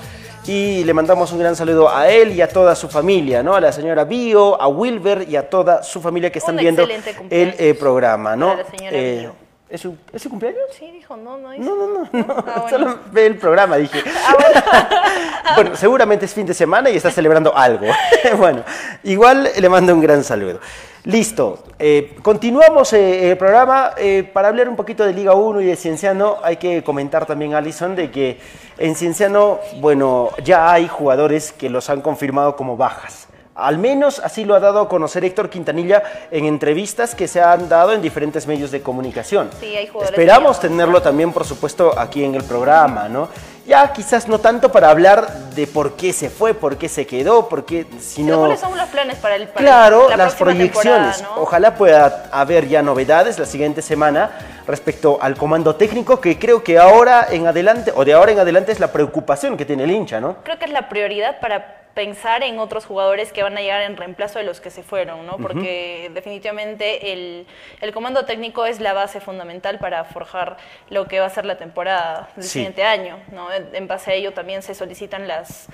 y 0.48 0.84
le 0.84 0.94
mandamos 0.94 1.32
un 1.32 1.40
gran 1.40 1.56
saludo 1.56 1.90
a 1.94 2.08
él 2.10 2.32
y 2.32 2.42
a 2.42 2.48
toda 2.48 2.76
su 2.76 2.88
familia, 2.88 3.44
¿no? 3.44 3.54
A 3.56 3.62
la 3.62 3.72
señora 3.72 4.06
Bio, 4.06 4.60
a 4.62 4.68
Wilber 4.68 5.26
y 5.28 5.36
a 5.36 5.50
toda 5.50 5.84
su 5.84 6.02
familia 6.02 6.32
que 6.32 6.40
están 6.40 6.56
Un 6.56 6.62
viendo 6.62 6.84
el 6.84 7.56
eh, 7.58 7.76
programa, 7.78 8.36
¿no? 8.36 8.52
para 8.52 8.64
la 8.64 8.70
señora 8.70 8.98
Eh, 8.98 9.18
Bio. 9.20 9.36
¿es, 9.70 9.82
su, 9.82 9.98
¿Es 10.14 10.22
su 10.22 10.30
cumpleaños? 10.30 10.62
Sí, 10.78 10.90
dijo, 10.92 11.18
no, 11.18 11.38
no. 11.38 11.54
No, 11.58 11.76
no, 11.76 11.88
no, 11.88 12.10
no. 12.12 12.26
Ah, 12.48 12.62
bueno. 12.62 12.70
Solo 12.70 13.00
ve 13.12 13.26
el 13.26 13.38
programa, 13.38 13.76
dije. 13.78 14.02
bueno. 15.56 15.76
seguramente 15.76 16.26
es 16.26 16.34
fin 16.34 16.46
de 16.46 16.54
semana 16.54 16.90
y 16.90 16.96
está 16.98 17.12
celebrando 17.12 17.56
algo. 17.56 17.88
bueno, 18.38 18.64
igual 19.04 19.50
le 19.58 19.70
mando 19.70 19.94
un 19.94 20.02
gran 20.02 20.24
saludo. 20.24 20.60
Listo, 21.08 21.60
eh, 21.80 22.18
continuamos 22.22 22.92
eh, 22.92 23.32
el 23.32 23.38
programa. 23.38 23.92
eh, 23.98 24.30
para 24.34 24.50
hablar 24.50 24.68
un 24.68 24.76
poquito 24.76 25.06
de 25.06 25.14
Liga 25.14 25.36
1 25.36 25.62
y 25.62 25.66
de 25.66 25.78
Cienciano, 25.78 26.36
hay 26.44 26.58
que 26.58 26.84
comentar 26.84 27.26
también, 27.26 27.54
Alison, 27.54 27.96
de 27.96 28.12
que 28.12 28.38
en 28.78 28.94
Cienciano, 28.94 29.60
bueno, 29.80 30.32
ya 30.44 30.70
hay 30.70 30.90
jugadores 30.90 31.54
que 31.54 31.70
los 31.70 31.90
han 31.90 32.02
confirmado 32.02 32.58
como 32.58 32.76
bajas. 32.76 33.30
Al 33.56 33.78
menos 33.78 34.20
así 34.20 34.44
lo 34.44 34.54
ha 34.54 34.60
dado 34.60 34.82
a 34.82 34.90
conocer 34.90 35.24
Héctor 35.24 35.50
Quintanilla 35.50 36.04
en 36.30 36.44
entrevistas 36.44 37.16
que 37.16 37.30
se 37.30 37.42
han 37.42 37.70
dado 37.70 37.94
en 37.94 38.02
diferentes 38.02 38.46
medios 38.46 38.70
de 38.72 38.82
comunicación. 38.82 39.50
Sí, 39.62 39.78
hay 39.78 39.88
jugadores 39.88 40.12
Esperamos 40.12 40.60
tenerlo 40.60 41.02
también, 41.02 41.32
por 41.32 41.46
supuesto, 41.46 41.98
aquí 41.98 42.26
en 42.26 42.36
el 42.36 42.44
programa, 42.44 43.08
¿no? 43.08 43.30
Ya 43.68 43.92
quizás 43.92 44.30
no 44.30 44.40
tanto 44.40 44.72
para 44.72 44.90
hablar 44.90 45.50
de 45.54 45.68
por 45.68 45.98
qué 45.98 46.14
se 46.14 46.30
fue, 46.30 46.54
por 46.54 46.78
qué 46.78 46.88
se 46.88 47.06
quedó, 47.06 47.50
por 47.50 47.66
qué, 47.66 47.86
sino... 48.00 48.40
¿Cuáles 48.40 48.62
son 48.62 48.78
los 48.78 48.88
planes 48.88 49.18
para 49.18 49.36
el 49.36 49.50
para 49.50 49.60
Claro, 49.60 50.10
la 50.10 50.16
las 50.16 50.36
proyecciones. 50.36 51.22
Ojalá 51.36 51.76
pueda 51.76 52.30
haber 52.32 52.70
ya 52.70 52.82
novedades 52.82 53.38
la 53.38 53.46
siguiente 53.46 53.82
semana 53.82 54.57
respecto 54.68 55.18
al 55.22 55.36
comando 55.38 55.76
técnico, 55.76 56.20
que 56.22 56.38
creo 56.38 56.64
que 56.64 56.78
ahora 56.78 57.28
en 57.32 57.48
adelante, 57.48 57.92
o 57.96 58.04
de 58.06 58.14
ahora 58.14 58.32
en 58.34 58.40
adelante, 58.40 58.72
es 58.72 58.80
la 58.80 58.92
preocupación 58.92 59.58
que 59.58 59.66
tiene 59.66 59.84
el 59.86 59.92
hincha, 59.92 60.20
¿no? 60.20 60.44
Creo 60.44 60.60
que 60.60 60.66
es 60.66 60.72
la 60.72 60.90
prioridad 60.90 61.40
para 61.40 61.76
pensar 61.94 62.44
en 62.44 62.60
otros 62.60 62.86
jugadores 62.86 63.34
que 63.34 63.42
van 63.42 63.58
a 63.58 63.62
llegar 63.62 63.82
en 63.82 63.98
reemplazo 63.98 64.38
de 64.38 64.46
los 64.46 64.62
que 64.62 64.70
se 64.70 64.84
fueron, 64.84 65.26
¿no? 65.26 65.38
Porque 65.38 66.12
definitivamente 66.14 67.12
el, 67.12 67.48
el 67.82 67.92
comando 67.92 68.24
técnico 68.26 68.68
es 68.68 68.80
la 68.80 68.94
base 68.94 69.20
fundamental 69.20 69.80
para 69.80 70.04
forjar 70.04 70.58
lo 70.92 71.08
que 71.08 71.20
va 71.20 71.26
a 71.26 71.30
ser 71.32 71.46
la 71.48 71.58
temporada 71.58 72.30
del 72.36 72.44
Sí. 72.44 72.50
siguiente 72.52 72.84
año, 72.84 73.18
¿no? 73.32 73.52
En, 73.52 73.70
en 73.74 73.88
base 73.88 74.12
a 74.12 74.14
ello 74.14 74.32
también 74.32 74.62
se 74.62 74.76
solicitan 74.76 75.28
las, 75.28 75.70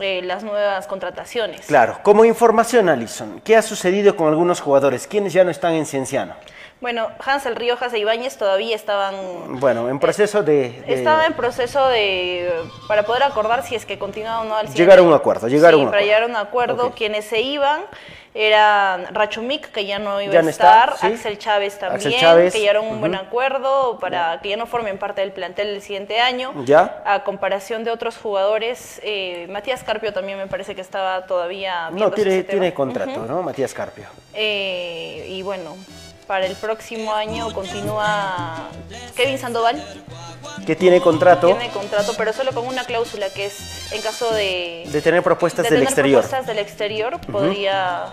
eh, 0.00 0.22
las 0.22 0.44
nuevas 0.44 0.86
contrataciones. 0.86 1.66
Claro, 1.66 1.98
como 2.02 2.24
información, 2.24 2.88
Alison, 2.88 3.42
¿qué 3.44 3.54
ha 3.54 3.60
sucedido 3.62 4.16
con 4.16 4.28
algunos 4.28 4.62
jugadores? 4.62 5.06
¿Quiénes 5.06 5.34
ya 5.34 5.44
no 5.44 5.50
están 5.50 5.74
en 5.74 5.84
Cienciano? 5.84 6.36
Bueno, 6.80 7.08
Hansel 7.24 7.56
Riojas 7.56 7.92
e 7.94 7.98
Ibáñez 7.98 8.36
todavía 8.36 8.76
estaban 8.76 9.58
Bueno, 9.60 9.88
en 9.88 9.98
proceso 9.98 10.42
de... 10.42 10.82
de- 10.86 10.94
Estaba 10.94 11.24
en 11.26 11.32
proceso 11.32 11.86
de 11.88 12.52
para 12.86 13.04
poder 13.04 13.22
acordar 13.22 13.62
si 13.64 13.74
es 13.74 13.86
que 13.86 13.98
continúa 13.98 14.40
o 14.42 14.44
no 14.44 14.54
al 14.56 14.68
siguiente 14.68 14.82
Llegar 14.82 14.98
a 14.98 15.02
un 15.02 15.14
acuerdo, 15.14 15.48
llegar 15.48 15.72
a 15.72 15.76
un 15.78 15.84
para 15.86 15.96
acuerdo. 15.98 16.04
llegar 16.06 16.22
a 16.22 16.26
un 16.26 16.36
acuerdo. 16.36 16.92
Quienes 16.94 17.24
se 17.24 17.40
iban 17.40 17.80
eran 18.34 19.06
Rachumik, 19.14 19.72
que 19.72 19.86
ya 19.86 19.98
no 19.98 20.20
iba 20.20 20.30
Ya 20.34 20.40
a 20.40 20.42
está, 20.42 20.50
estar, 20.84 20.96
sí. 20.98 21.06
Axel 21.06 21.38
Chávez 21.38 21.78
también, 21.78 21.96
Axel 22.08 22.20
Chávez, 22.20 22.52
que 22.52 22.60
llegaron 22.60 22.84
a 22.84 22.88
un 22.90 23.00
buen 23.00 23.14
acuerdo 23.14 23.98
para 23.98 24.38
que 24.42 24.50
ya 24.50 24.58
no 24.58 24.66
formen 24.66 24.98
parte 24.98 25.22
del 25.22 25.32
plantel 25.32 25.68
del 25.68 25.80
siguiente 25.80 26.20
año. 26.20 26.52
Ya. 26.66 27.02
A 27.06 27.24
comparación 27.24 27.84
de 27.84 27.90
otros 27.90 28.18
jugadores, 28.18 29.00
eh, 29.02 29.46
Matías 29.48 29.82
Carpio 29.82 30.12
también 30.12 30.36
me 30.36 30.46
parece 30.46 30.74
que 30.74 30.82
estaba 30.82 31.24
todavía 31.26 31.88
No, 31.90 32.10
tiene, 32.10 32.42
tiene 32.44 32.74
contrato, 32.74 33.24
¿no? 33.26 33.40
Matías 33.42 33.72
Carpio. 33.72 34.04
Eh, 34.34 35.24
y 35.30 35.40
bueno, 35.40 35.74
para 36.26 36.46
el 36.46 36.56
próximo 36.56 37.14
año 37.14 37.52
continúa 37.52 38.68
Kevin 39.14 39.38
Sandoval. 39.38 39.82
Que 40.66 40.74
tiene 40.74 41.00
contrato 41.00 41.46
Tiene 41.48 41.68
contrato, 41.70 42.14
pero 42.16 42.32
solo 42.32 42.52
con 42.52 42.66
una 42.66 42.84
cláusula 42.84 43.30
que 43.30 43.46
es 43.46 43.92
en 43.92 44.00
caso 44.02 44.30
de, 44.32 44.84
de 44.88 45.02
tener 45.02 45.22
propuestas 45.22 45.64
de 45.64 45.70
del 45.70 45.78
tener 45.80 45.88
exterior. 45.88 46.20
propuestas 46.22 46.46
del 46.46 46.58
exterior, 46.58 47.20
podría 47.30 48.06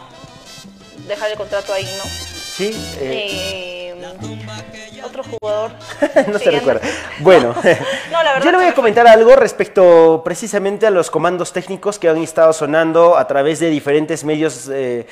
dejar 1.07 1.31
el 1.31 1.37
contrato 1.37 1.73
ahí, 1.73 1.83
¿no? 1.97 2.03
Sí, 2.03 2.71
eh, 2.99 3.95
Eh, 3.95 4.82
otro 5.05 5.23
jugador. 5.23 5.71
no 6.31 6.39
se 6.39 6.51
recuerda. 6.51 6.81
Bueno, 7.19 7.55
No, 8.11 8.23
la 8.23 8.39
yo 8.43 8.51
le 8.51 8.57
voy 8.57 8.65
a 8.65 8.69
me 8.69 8.73
comentar 8.73 9.07
algo 9.07 9.35
respecto 9.35 10.21
precisamente 10.23 10.87
a 10.87 10.91
los 10.91 11.09
comandos 11.09 11.53
técnicos 11.53 11.99
que 11.99 12.09
han 12.09 12.17
estado 12.17 12.53
sonando 12.53 13.17
a 13.17 13.27
través 13.27 13.59
de 13.59 13.69
diferentes 13.69 14.23
medios, 14.23 14.69
eh, 14.71 15.05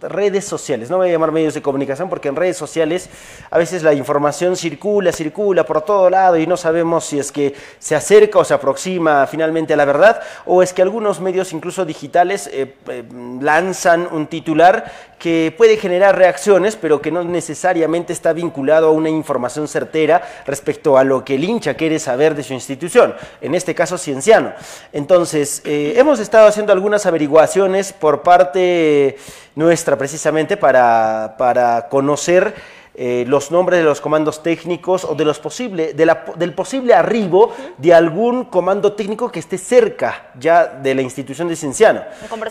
redes 0.00 0.44
sociales. 0.44 0.90
No 0.90 0.98
voy 0.98 1.08
a 1.08 1.12
llamar 1.12 1.32
medios 1.32 1.54
de 1.54 1.62
comunicación 1.62 2.08
porque 2.08 2.28
en 2.28 2.36
redes 2.36 2.56
sociales 2.56 3.08
a 3.50 3.58
veces 3.58 3.82
la 3.82 3.92
información 3.94 4.56
circula, 4.56 5.12
circula 5.12 5.64
por 5.64 5.82
todo 5.82 6.10
lado 6.10 6.36
y 6.36 6.46
no 6.46 6.56
sabemos 6.56 7.04
si 7.04 7.18
es 7.18 7.32
que 7.32 7.54
se 7.78 7.94
acerca 7.94 8.38
o 8.38 8.44
se 8.44 8.54
aproxima 8.54 9.26
finalmente 9.26 9.74
a 9.74 9.76
la 9.76 9.84
verdad 9.84 10.20
o 10.44 10.62
es 10.62 10.72
que 10.72 10.82
algunos 10.82 11.20
medios 11.20 11.52
incluso 11.52 11.84
digitales 11.84 12.48
eh, 12.52 12.74
eh, 12.88 13.04
lanzan 13.40 14.08
un 14.10 14.26
titular 14.26 14.90
que 15.18 15.54
puede 15.56 15.76
generar 15.76 16.16
reacciones, 16.16 16.76
pero 16.76 17.00
que 17.00 17.10
no 17.10 17.24
necesariamente 17.24 18.12
está 18.12 18.32
vinculado 18.32 18.88
a 18.88 18.90
una 18.90 19.08
información 19.16 19.66
certera 19.66 20.22
respecto 20.46 20.96
a 20.96 21.02
lo 21.04 21.24
que 21.24 21.34
el 21.34 21.44
hincha 21.44 21.74
quiere 21.74 21.98
saber 21.98 22.34
de 22.34 22.42
su 22.44 22.52
institución, 22.52 23.14
en 23.40 23.54
este 23.54 23.74
caso 23.74 23.98
Cienciano. 23.98 24.52
Entonces, 24.92 25.62
eh, 25.64 25.94
hemos 25.96 26.20
estado 26.20 26.46
haciendo 26.46 26.72
algunas 26.72 27.06
averiguaciones 27.06 27.92
por 27.92 28.22
parte 28.22 29.16
nuestra 29.56 29.96
precisamente 29.96 30.56
para, 30.56 31.34
para 31.38 31.88
conocer 31.88 32.54
eh, 32.98 33.24
los 33.28 33.50
nombres 33.50 33.78
de 33.80 33.84
los 33.84 34.00
comandos 34.00 34.42
técnicos 34.42 35.04
o 35.04 35.14
de 35.14 35.24
los 35.26 35.38
posible, 35.38 35.92
de 35.92 36.06
la- 36.06 36.24
del 36.36 36.54
posible 36.54 36.94
arribo 36.94 37.52
de 37.76 37.92
algún 37.92 38.44
comando 38.44 38.94
técnico 38.94 39.30
que 39.30 39.38
esté 39.40 39.58
cerca 39.58 40.28
ya 40.38 40.66
de 40.66 40.94
la 40.94 41.02
institución 41.02 41.46
de 41.48 41.56
Cienciano. 41.56 42.00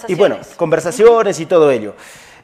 Y 0.08 0.14
bueno, 0.14 0.38
conversaciones 0.56 1.40
y 1.40 1.48
todo 1.48 1.72
ello. 1.72 1.96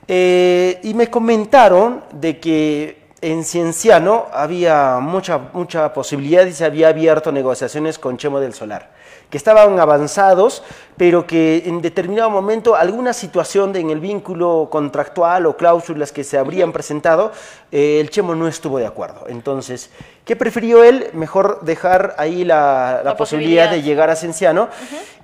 Eh, 0.08 0.80
y 0.82 0.96
me 0.96 1.12
comentaron 1.12 2.04
de 2.14 2.40
que 2.40 3.01
en 3.22 3.44
Cienciano 3.44 4.26
había 4.34 4.98
mucha, 5.00 5.38
mucha 5.54 5.94
posibilidad 5.94 6.46
y 6.46 6.54
se 6.54 6.66
había 6.66 6.90
abierto 6.90 7.32
negociaciones 7.32 8.00
con 8.00 8.18
Chemo 8.18 8.40
del 8.40 8.56
Solar, 8.56 8.90
que 9.30 9.38
estaban 9.38 9.80
avanzados, 9.80 10.64
pero 10.98 11.28
que 11.28 11.64
en 11.68 11.82
determinado 11.82 12.32
momento 12.32 12.76
alguna 12.76 13.14
situación 13.14 13.76
en 13.76 13.92
el 13.92 14.00
vínculo 14.00 14.70
contractual 14.72 15.46
o 15.46 15.56
cláusulas 15.56 16.12
que 16.12 16.24
se 16.24 16.40
habrían 16.40 16.72
presentado, 16.72 17.32
eh, 17.72 18.00
el 18.02 18.10
Chemo 18.10 18.34
no 18.34 18.48
estuvo 18.48 18.80
de 18.80 18.88
acuerdo. 18.88 19.26
Entonces, 19.28 19.92
¿qué 20.26 20.36
prefirió 20.36 20.84
él? 20.84 21.10
Mejor 21.14 21.62
dejar 21.62 22.16
ahí 22.18 22.44
la, 22.44 23.02
la 23.04 23.12
La 23.12 23.18
posibilidad 23.18 23.70
de 23.70 23.82
llegar 23.82 24.10
a 24.10 24.16
Cienciano 24.16 24.70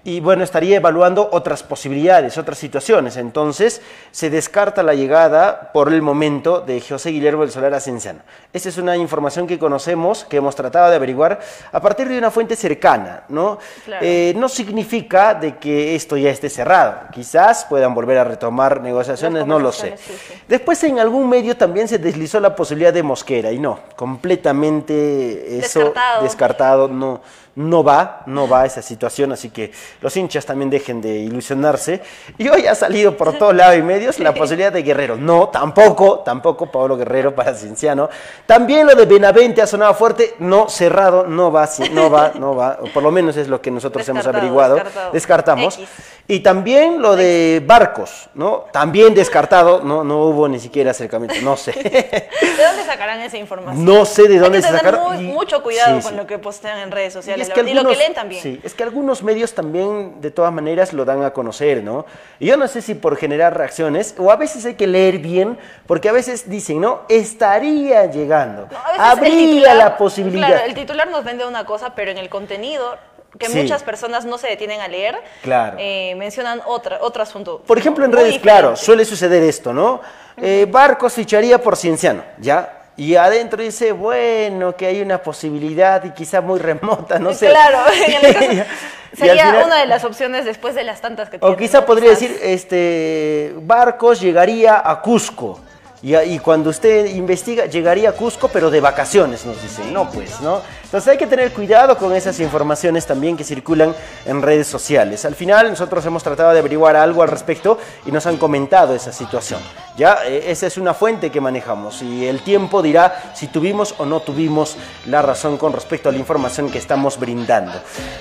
y 0.08 0.22
bueno, 0.22 0.46
estaría 0.46 0.78
evaluando 0.78 1.28
otras 1.34 1.64
posibilidades, 1.64 2.38
otras 2.38 2.58
situaciones. 2.58 3.18
Entonces, 3.18 3.82
se 4.12 4.30
descarta 4.30 4.82
la 4.82 4.94
llegada 4.94 5.74
por 5.74 5.92
el 5.92 6.02
momento 6.02 6.62
de 6.62 6.80
José 6.80 7.10
Guillermo 7.10 7.42
del 7.42 7.52
Solar 7.52 7.74
a 7.74 7.82
Cienciano. 7.82 8.22
Esta 8.54 8.70
es 8.70 8.78
una 8.78 8.96
información 8.96 9.48
que 9.48 9.60
conocemos, 9.60 10.24
que 10.24 10.38
hemos 10.38 10.56
tratado 10.56 10.90
de 10.90 10.96
averiguar 10.96 11.42
a 11.74 11.82
partir 11.82 12.08
de 12.08 12.18
una 12.18 12.32
fuente 12.32 12.56
cercana, 12.56 13.24
¿no? 13.28 13.60
Claro. 13.84 14.06
Eh, 14.06 14.34
no 14.38 14.48
significa 14.48 15.34
de 15.34 15.58
que 15.58 15.96
esto 15.96 16.16
ya 16.16 16.30
esté 16.30 16.50
cerrado. 16.50 17.00
Quizás 17.12 17.66
puedan 17.66 17.94
volver 17.94 18.20
a 18.20 18.24
retomar 18.24 18.80
negociaciones, 18.80 19.46
no 19.46 19.60
lo 19.60 19.74
sé. 19.74 19.90
conversaciones, 19.90 20.22
sí, 20.22 20.34
sí. 20.36 20.44
Después 20.48 20.82
en 20.86 21.00
algún 21.00 21.28
medio 21.28 21.58
también 21.58 21.90
se 21.90 21.98
deslizó 21.98 22.40
la 22.40 22.56
posibilidad 22.56 22.94
de 22.94 23.04
Mosquera 23.04 23.52
y 23.52 23.60
no, 23.60 23.82
completamente 23.98 24.87
eso 24.94 25.80
Descartado. 25.80 26.24
descartado, 26.24 26.88
no, 26.88 27.22
no 27.58 27.84
va, 27.84 28.22
no 28.28 28.48
va 28.48 28.66
esa 28.68 28.82
situación, 28.84 29.32
así 29.32 29.50
que 29.50 29.72
los 30.02 30.16
hinchas 30.16 30.46
también 30.46 30.70
dejen 30.70 31.02
de 31.02 31.10
ilusionarse. 31.18 32.02
Y 32.38 32.48
hoy 32.50 32.68
ha 32.68 32.76
salido 32.76 33.18
por 33.18 33.36
todos 33.38 33.56
lados 33.56 33.78
y 33.78 33.82
medios 33.82 34.20
la 34.20 34.32
posibilidad 34.34 34.72
de 34.72 34.84
Guerrero. 34.84 35.16
No, 35.18 35.50
tampoco, 35.50 36.20
tampoco 36.20 36.72
Pablo 36.72 36.96
Guerrero 36.98 37.34
para 37.34 37.56
Cienciano. 37.56 38.10
También 38.46 38.86
lo 38.86 38.94
de 38.94 39.06
Benavente 39.06 39.62
ha 39.62 39.68
sonado 39.68 39.96
fuerte, 39.96 40.36
no, 40.38 40.70
cerrado, 40.70 41.26
no 41.26 41.52
va, 41.52 41.68
no 41.92 42.12
va, 42.12 42.32
no 42.40 42.56
va, 42.56 42.78
o 42.82 42.86
por 42.94 43.02
lo 43.02 43.12
menos 43.12 43.36
es 43.38 43.48
lo 43.48 43.60
que 43.60 43.72
nosotros 43.72 44.08
hemos 44.08 44.28
averiguado, 44.28 44.76
descartado. 44.76 45.12
descartamos. 45.12 45.78
X. 45.80 45.90
Y 46.30 46.42
también 46.42 47.02
lo 47.02 47.16
de 47.16 47.64
Barcos, 47.66 48.30
¿no? 48.34 48.66
También 48.74 49.16
descartado, 49.16 49.82
no, 49.82 50.04
no 50.04 50.24
hubo 50.26 50.48
ni 50.50 50.60
siquiera 50.60 50.92
acercamiento, 50.92 51.38
no 51.42 51.56
sé. 51.56 51.72
¿De 51.72 52.64
dónde 52.68 52.84
sacarán 52.86 53.22
esa 53.22 53.38
información? 53.38 53.86
No 53.86 54.04
sé 54.06 54.28
de 54.28 54.38
dónde 54.38 54.58
Hay 54.58 54.64
que 54.64 54.70
se 54.70 54.78
tener 54.78 54.94
sacaron 54.94 55.16
muy- 55.16 55.26
y- 55.26 55.32
mucho 55.32 55.64
cuidado 55.64 55.96
sí, 55.98 56.04
con 56.04 56.12
sí. 56.12 56.18
lo 56.18 56.28
que 56.28 56.38
postean 56.38 56.80
en 56.80 56.92
redes 56.92 57.14
sociales. 57.14 57.47
Es 57.48 57.54
que 57.54 57.62
verdad, 57.62 57.72
y 57.72 57.74
lo 57.74 57.80
algunos, 57.82 57.98
que 57.98 58.04
leen 58.04 58.14
también. 58.14 58.42
Sí, 58.44 58.60
es 58.64 58.74
que 58.74 58.84
algunos 58.84 59.24
medios 59.24 59.54
también 59.54 60.22
de 60.22 60.32
todas 60.32 60.52
maneras 60.54 60.94
lo 60.94 61.06
dan 61.06 61.24
a 61.24 61.32
conocer, 61.32 61.84
¿no? 61.84 62.06
Y 62.40 62.48
yo 62.48 62.58
no 62.58 62.68
sé 62.68 62.82
si 62.82 62.94
por 62.96 63.16
generar 63.18 63.58
reacciones 63.58 64.16
o 64.18 64.32
a 64.32 64.36
veces 64.36 64.66
hay 64.66 64.76
que 64.76 64.88
leer 64.88 65.18
bien, 65.20 65.58
porque 65.86 66.10
a 66.10 66.12
veces 66.12 66.50
dicen, 66.50 66.82
¿no? 66.82 67.02
Estaría 67.10 68.06
llegando. 68.08 68.68
No, 68.72 68.78
a 68.78 69.12
Habría 69.12 69.32
titular- 69.32 69.76
la 69.78 69.98
posibilidad. 69.98 70.48
Claro, 70.48 70.66
el 70.66 70.74
titular 70.74 71.08
nos 71.10 71.24
vende 71.24 71.46
una 71.46 71.66
cosa, 71.66 71.94
pero 71.96 72.12
en 72.12 72.18
el 72.18 72.30
contenido, 72.30 72.96
que 73.38 73.48
Sí. 73.48 73.58
muchas 73.62 73.84
personas 73.84 74.26
no 74.26 74.38
se 74.38 74.48
detienen 74.48 74.82
a 74.82 74.88
leer, 74.88 75.16
Claro. 75.44 75.78
eh, 75.80 76.16
mencionan 76.16 76.62
otra, 76.66 76.98
otro 77.02 77.22
asunto. 77.22 77.62
Por 77.68 77.78
ejemplo, 77.78 78.04
en 78.06 78.12
redes, 78.12 78.34
diferente. 78.34 78.44
claro, 78.62 78.76
suele 78.76 79.06
suceder 79.06 79.44
esto, 79.44 79.74
¿no? 79.74 80.02
Eh, 80.38 80.66
Barcos 80.70 81.14
ficharía 81.14 81.62
por 81.62 81.76
Cienciano, 81.76 82.24
¿ya? 82.40 82.77
Y 82.98 83.16
adentro 83.16 83.62
dice, 83.62 83.92
bueno, 83.92 84.76
que 84.76 84.88
hay 84.88 85.02
una 85.02 85.20
posibilidad 85.20 86.04
y 86.04 86.10
quizá 86.12 86.42
muy 86.42 86.60
remota, 86.60 87.20
no 87.20 87.32
sé. 87.34 87.48
Claro, 87.50 87.80
en 88.08 88.66
sería 89.18 89.46
final- 89.52 89.66
una 89.66 89.78
de 89.80 89.86
las 89.86 90.04
opciones 90.04 90.46
después 90.46 90.74
de 90.76 90.84
las 90.84 91.00
tantas 91.00 91.30
que 91.30 91.38
O 91.42 91.56
quizá 91.56 91.82
¿no? 91.82 91.86
podría 91.86 92.10
Quizás- 92.12 92.22
decir, 92.22 92.40
este, 92.42 93.54
Barcos 93.62 94.20
llegaría 94.20 94.82
a 94.84 95.00
Cusco. 95.02 95.60
Y 96.02 96.38
cuando 96.40 96.70
usted 96.70 97.08
investiga, 97.08 97.66
llegaría 97.66 98.10
a 98.10 98.12
Cusco, 98.14 98.48
pero 98.50 98.70
de 98.70 98.80
vacaciones, 98.80 99.46
nos 99.46 99.60
dicen. 99.62 99.92
No, 99.92 100.10
pues, 100.10 100.40
¿no? 100.42 100.62
Entonces 100.88 101.10
hay 101.12 101.18
que 101.18 101.28
tener 101.28 101.52
cuidado 101.52 101.98
con 101.98 102.16
esas 102.16 102.40
informaciones 102.40 103.06
también 103.06 103.36
que 103.36 103.44
circulan 103.44 103.94
en 104.26 104.42
redes 104.42 104.68
sociales. 104.68 105.26
Al 105.26 105.36
final, 105.36 105.70
nosotros 105.70 106.06
hemos 106.06 106.24
tratado 106.24 106.54
de 106.54 106.60
averiguar 106.60 106.96
algo 106.96 107.22
al 107.24 107.28
respecto 107.28 107.78
y 108.06 108.12
nos 108.12 108.26
han 108.26 108.38
comentado 108.38 108.96
esa 108.96 109.12
situación. 109.12 109.60
Ya, 109.98 110.20
Eh, 110.26 110.46
esa 110.52 110.66
es 110.68 110.78
una 110.78 110.94
fuente 110.94 111.30
que 111.30 111.42
manejamos 111.42 112.02
y 112.02 112.26
el 112.26 112.42
tiempo 112.42 112.82
dirá 112.82 113.32
si 113.36 113.48
tuvimos 113.48 113.96
o 113.98 114.06
no 114.06 114.22
tuvimos 114.22 114.78
la 115.08 115.22
razón 115.22 115.58
con 115.58 115.74
respecto 115.74 116.08
a 116.08 116.12
la 116.14 116.20
información 116.20 116.70
que 116.72 116.78
estamos 116.78 117.20
brindando. 117.20 117.74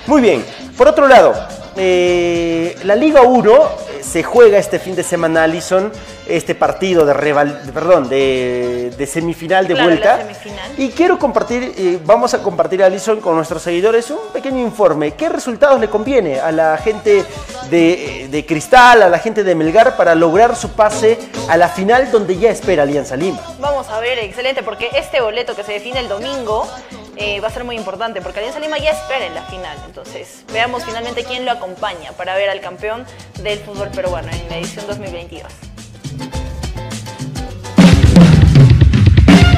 Muy 0.07 0.21
bien, 0.21 0.43
por 0.77 0.87
otro 0.89 1.07
lado, 1.07 1.33
eh, 1.77 2.75
la 2.83 2.95
Liga 2.95 3.21
1 3.21 3.51
eh, 3.53 4.03
se 4.03 4.23
juega 4.23 4.57
este 4.57 4.79
fin 4.79 4.95
de 4.95 5.03
semana, 5.03 5.43
Alison, 5.43 5.91
este 6.27 6.55
partido 6.55 7.05
de, 7.05 7.13
reval- 7.13 7.61
perdón, 7.73 8.09
de, 8.09 8.91
de 8.97 9.05
semifinal 9.07 9.67
de 9.67 9.73
Claro, 9.75 9.89
vuelta. 9.89 10.17
semifinal. 10.17 10.71
Y 10.77 10.89
quiero 10.89 11.17
compartir, 11.19 11.73
eh, 11.77 11.99
vamos 12.03 12.33
a 12.33 12.39
compartir, 12.39 12.56
Alison, 12.59 13.21
con 13.21 13.35
nuestros 13.35 13.61
seguidores 13.61 14.09
un 14.09 14.31
pequeño 14.33 14.59
informe. 14.59 15.13
¿Qué 15.13 15.29
resultados 15.29 15.79
le 15.79 15.89
conviene 15.89 16.39
a 16.39 16.51
la 16.51 16.77
gente 16.77 17.23
de, 17.69 18.27
de 18.29 18.45
Cristal, 18.45 19.03
a 19.03 19.09
la 19.09 19.19
gente 19.19 19.43
de 19.43 19.55
Melgar 19.55 19.95
para 19.95 20.15
lograr 20.15 20.55
su 20.55 20.69
pase 20.71 21.19
a 21.49 21.57
la 21.57 21.69
final 21.69 22.11
donde 22.11 22.37
ya 22.37 22.49
espera 22.49 22.83
Alianza 22.83 23.15
Lima? 23.15 23.39
Vamos 23.59 23.87
a 23.89 23.99
ver, 23.99 24.19
excelente, 24.19 24.63
porque 24.63 24.89
este 24.95 25.21
boleto 25.21 25.55
que 25.55 25.63
se 25.63 25.73
define 25.73 25.99
el 25.99 26.09
domingo 26.09 26.67
eh, 27.15 27.39
va 27.39 27.47
a 27.47 27.51
ser 27.51 27.63
muy 27.63 27.75
importante, 27.75 28.21
porque 28.21 28.39
Alianza 28.39 28.59
Lima 28.59 28.77
ya 28.77 28.91
espera 28.91 29.25
en 29.25 29.35
la 29.35 29.43
final. 29.43 29.77
Entonces, 29.85 30.43
veamos 30.51 30.83
finalmente 30.83 31.23
quién 31.23 31.45
lo 31.45 31.51
acompaña 31.51 32.11
para 32.13 32.35
ver 32.35 32.49
al 32.49 32.61
campeón 32.61 33.05
del 33.41 33.59
fútbol 33.59 33.89
peruano 33.89 34.29
en 34.31 34.49
la 34.49 34.57
edición 34.57 34.85
2022. 34.87 35.77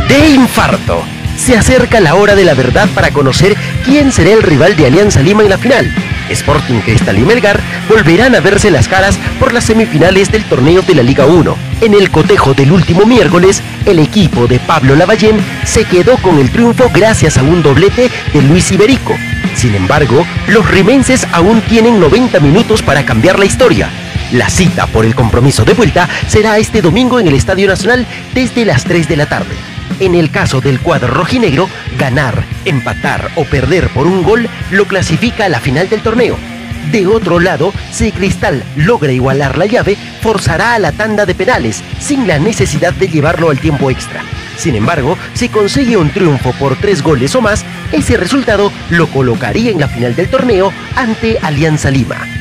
de 0.09 0.29
infarto. 0.29 1.18
Se 1.39 1.57
acerca 1.57 2.01
la 2.01 2.15
hora 2.15 2.35
de 2.35 2.43
la 2.43 2.53
verdad 2.53 2.87
para 2.93 3.11
conocer 3.11 3.55
quién 3.85 4.11
será 4.11 4.33
el 4.33 4.43
rival 4.43 4.75
de 4.75 4.85
Alianza 4.85 5.21
Lima 5.21 5.41
en 5.41 5.49
la 5.49 5.57
final. 5.57 5.91
Sporting 6.29 6.81
Cristal 6.81 7.17
y 7.17 7.21
Melgar 7.21 7.59
volverán 7.87 8.35
a 8.35 8.41
verse 8.41 8.69
las 8.69 8.89
caras 8.89 9.17
por 9.39 9.53
las 9.53 9.63
semifinales 9.63 10.31
del 10.31 10.43
torneo 10.43 10.81
de 10.81 10.95
la 10.95 11.01
Liga 11.01 11.25
1. 11.25 11.57
En 11.81 11.93
el 11.93 12.11
cotejo 12.11 12.53
del 12.53 12.73
último 12.73 13.05
miércoles, 13.05 13.63
el 13.85 13.99
equipo 13.99 14.47
de 14.47 14.59
Pablo 14.59 14.95
Lavallén 14.95 15.37
se 15.63 15.85
quedó 15.85 16.17
con 16.17 16.37
el 16.39 16.51
triunfo 16.51 16.91
gracias 16.93 17.37
a 17.37 17.41
un 17.41 17.63
doblete 17.63 18.11
de 18.33 18.41
Luis 18.41 18.71
Iberico. 18.73 19.15
Sin 19.55 19.73
embargo, 19.73 20.27
los 20.49 20.69
rimenses 20.69 21.25
aún 21.31 21.61
tienen 21.61 22.01
90 22.01 22.41
minutos 22.41 22.83
para 22.83 23.05
cambiar 23.05 23.39
la 23.39 23.45
historia. 23.45 23.89
La 24.33 24.49
cita 24.49 24.87
por 24.87 25.05
el 25.05 25.15
compromiso 25.15 25.63
de 25.63 25.73
vuelta 25.73 26.07
será 26.27 26.57
este 26.57 26.81
domingo 26.81 27.17
en 27.19 27.27
el 27.27 27.33
Estadio 27.33 27.67
Nacional 27.67 28.05
desde 28.35 28.65
las 28.65 28.83
3 28.83 29.07
de 29.07 29.15
la 29.15 29.25
tarde. 29.25 29.68
En 29.99 30.15
el 30.15 30.31
caso 30.31 30.61
del 30.61 30.79
cuadro 30.79 31.13
rojinegro, 31.13 31.69
ganar, 31.97 32.43
empatar 32.63 33.31
o 33.35 33.43
perder 33.43 33.89
por 33.89 34.07
un 34.07 34.23
gol 34.23 34.47
lo 34.71 34.85
clasifica 34.85 35.45
a 35.45 35.49
la 35.49 35.59
final 35.59 35.89
del 35.89 36.01
torneo. 36.01 36.37
De 36.91 37.05
otro 37.05 37.39
lado, 37.39 37.73
si 37.91 38.11
Cristal 38.11 38.63
logra 38.77 39.11
igualar 39.11 39.57
la 39.57 39.65
llave, 39.65 39.97
forzará 40.21 40.73
a 40.73 40.79
la 40.79 40.93
tanda 40.93 41.25
de 41.25 41.35
penales, 41.35 41.83
sin 41.99 42.27
la 42.27 42.39
necesidad 42.39 42.93
de 42.93 43.09
llevarlo 43.09 43.49
al 43.49 43.59
tiempo 43.59 43.91
extra. 43.91 44.21
Sin 44.57 44.75
embargo, 44.75 45.17
si 45.33 45.49
consigue 45.49 45.97
un 45.97 46.09
triunfo 46.09 46.53
por 46.53 46.77
tres 46.77 47.03
goles 47.03 47.35
o 47.35 47.41
más, 47.41 47.65
ese 47.91 48.17
resultado 48.17 48.71
lo 48.89 49.07
colocaría 49.07 49.71
en 49.71 49.81
la 49.81 49.87
final 49.87 50.15
del 50.15 50.29
torneo 50.29 50.73
ante 50.95 51.37
Alianza 51.39 51.91
Lima. 51.91 52.38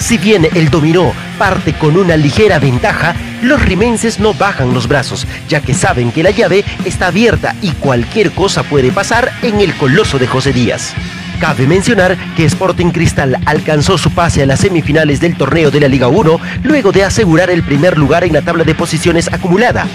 Si 0.00 0.16
bien 0.18 0.48
el 0.54 0.70
dominó 0.70 1.12
parte 1.38 1.74
con 1.74 1.96
una 1.96 2.16
ligera 2.16 2.58
ventaja, 2.58 3.14
los 3.42 3.62
rimenses 3.62 4.18
no 4.18 4.34
bajan 4.34 4.74
los 4.74 4.88
brazos, 4.88 5.26
ya 5.48 5.60
que 5.60 5.74
saben 5.74 6.10
que 6.10 6.22
la 6.22 6.30
llave 6.30 6.64
está 6.84 7.08
abierta 7.08 7.54
y 7.62 7.70
cualquier 7.72 8.32
cosa 8.32 8.62
puede 8.62 8.90
pasar 8.90 9.30
en 9.42 9.60
el 9.60 9.74
coloso 9.74 10.18
de 10.18 10.26
José 10.26 10.52
Díaz. 10.52 10.94
Cabe 11.38 11.66
mencionar 11.66 12.16
que 12.34 12.44
Sporting 12.44 12.90
Cristal 12.90 13.38
alcanzó 13.46 13.98
su 13.98 14.10
pase 14.10 14.42
a 14.42 14.46
las 14.46 14.60
semifinales 14.60 15.20
del 15.20 15.36
torneo 15.36 15.70
de 15.70 15.80
la 15.80 15.88
Liga 15.88 16.08
1 16.08 16.40
luego 16.64 16.92
de 16.92 17.04
asegurar 17.04 17.50
el 17.50 17.62
primer 17.62 17.96
lugar 17.96 18.24
en 18.24 18.32
la 18.32 18.42
tabla 18.42 18.64
de 18.64 18.74
posiciones 18.74 19.32
acumulada. 19.32 19.86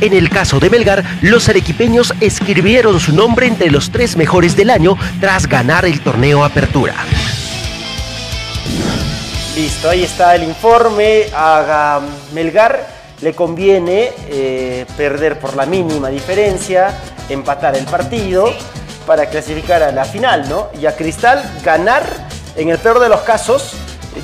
En 0.00 0.12
el 0.12 0.30
caso 0.30 0.60
de 0.60 0.70
Melgar, 0.70 1.04
los 1.20 1.48
arequipeños 1.48 2.14
escribieron 2.20 2.98
su 2.98 3.14
nombre 3.14 3.46
entre 3.48 3.70
los 3.70 3.90
tres 3.90 4.16
mejores 4.16 4.56
del 4.56 4.70
año 4.70 4.96
tras 5.20 5.46
ganar 5.46 5.84
el 5.84 6.00
torneo 6.00 6.44
Apertura. 6.44 6.94
Listo, 9.54 9.90
ahí 9.90 10.04
está 10.04 10.34
el 10.34 10.44
informe. 10.44 11.26
A 11.34 12.00
Melgar 12.32 12.86
le 13.20 13.34
conviene 13.34 14.10
eh, 14.28 14.86
perder 14.96 15.38
por 15.38 15.54
la 15.56 15.66
mínima 15.66 16.08
diferencia, 16.08 16.94
empatar 17.28 17.76
el 17.76 17.84
partido 17.84 18.46
para 19.06 19.26
clasificar 19.26 19.82
a 19.82 19.92
la 19.92 20.06
final, 20.06 20.48
¿no? 20.48 20.68
Y 20.80 20.86
a 20.86 20.96
Cristal 20.96 21.42
ganar, 21.62 22.04
en 22.56 22.70
el 22.70 22.78
peor 22.78 22.98
de 22.98 23.10
los 23.10 23.20
casos, 23.20 23.74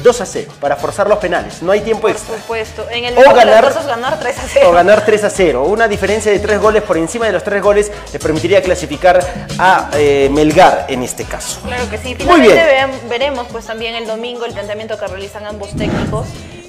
2 0.02 0.20
a 0.20 0.26
0 0.26 0.52
para 0.60 0.76
forzar 0.76 1.08
los 1.08 1.18
penales. 1.18 1.62
No 1.62 1.72
hay 1.72 1.80
tiempo 1.80 2.02
Por 2.02 2.10
extra. 2.12 2.36
supuesto. 2.36 2.86
En 2.90 3.04
el 3.04 3.14
O 3.14 3.20
mejor 3.20 3.34
de 3.38 3.44
los 3.44 3.54
ganar- 3.54 3.64
casos, 3.72 3.86
ganar 3.86 4.18
3 4.20 4.38
a 4.38 4.42
0. 4.48 4.68
O 4.68 4.72
ganar 4.72 5.04
3 5.04 5.24
a 5.24 5.30
0. 5.30 5.64
Una 5.64 5.88
diferencia 5.88 6.30
de 6.32 6.38
3 6.38 6.60
goles 6.60 6.82
por 6.82 6.96
encima 6.96 7.26
de 7.26 7.32
los 7.32 7.42
3 7.44 7.62
goles 7.62 7.90
le 8.12 8.18
permitiría 8.18 8.62
clasificar 8.62 9.20
a 9.58 9.90
eh, 9.94 10.28
Melgar 10.32 10.86
en 10.88 11.02
este 11.02 11.24
caso. 11.24 11.60
Claro 11.66 11.88
que 11.90 11.98
sí. 11.98 12.08
Muy 12.08 12.16
Finalmente 12.16 12.54
bien. 12.54 12.68
veam- 12.90 13.08
veremos 13.08 13.46
pues 13.50 13.66
también 13.66 13.94
el 13.94 14.06
domingo 14.06 14.44
el 14.44 14.52
planteamiento 14.52 14.98
que 14.98 15.06
realizan 15.06 15.46
ambos 15.46 15.70
técnicos, 15.76 16.26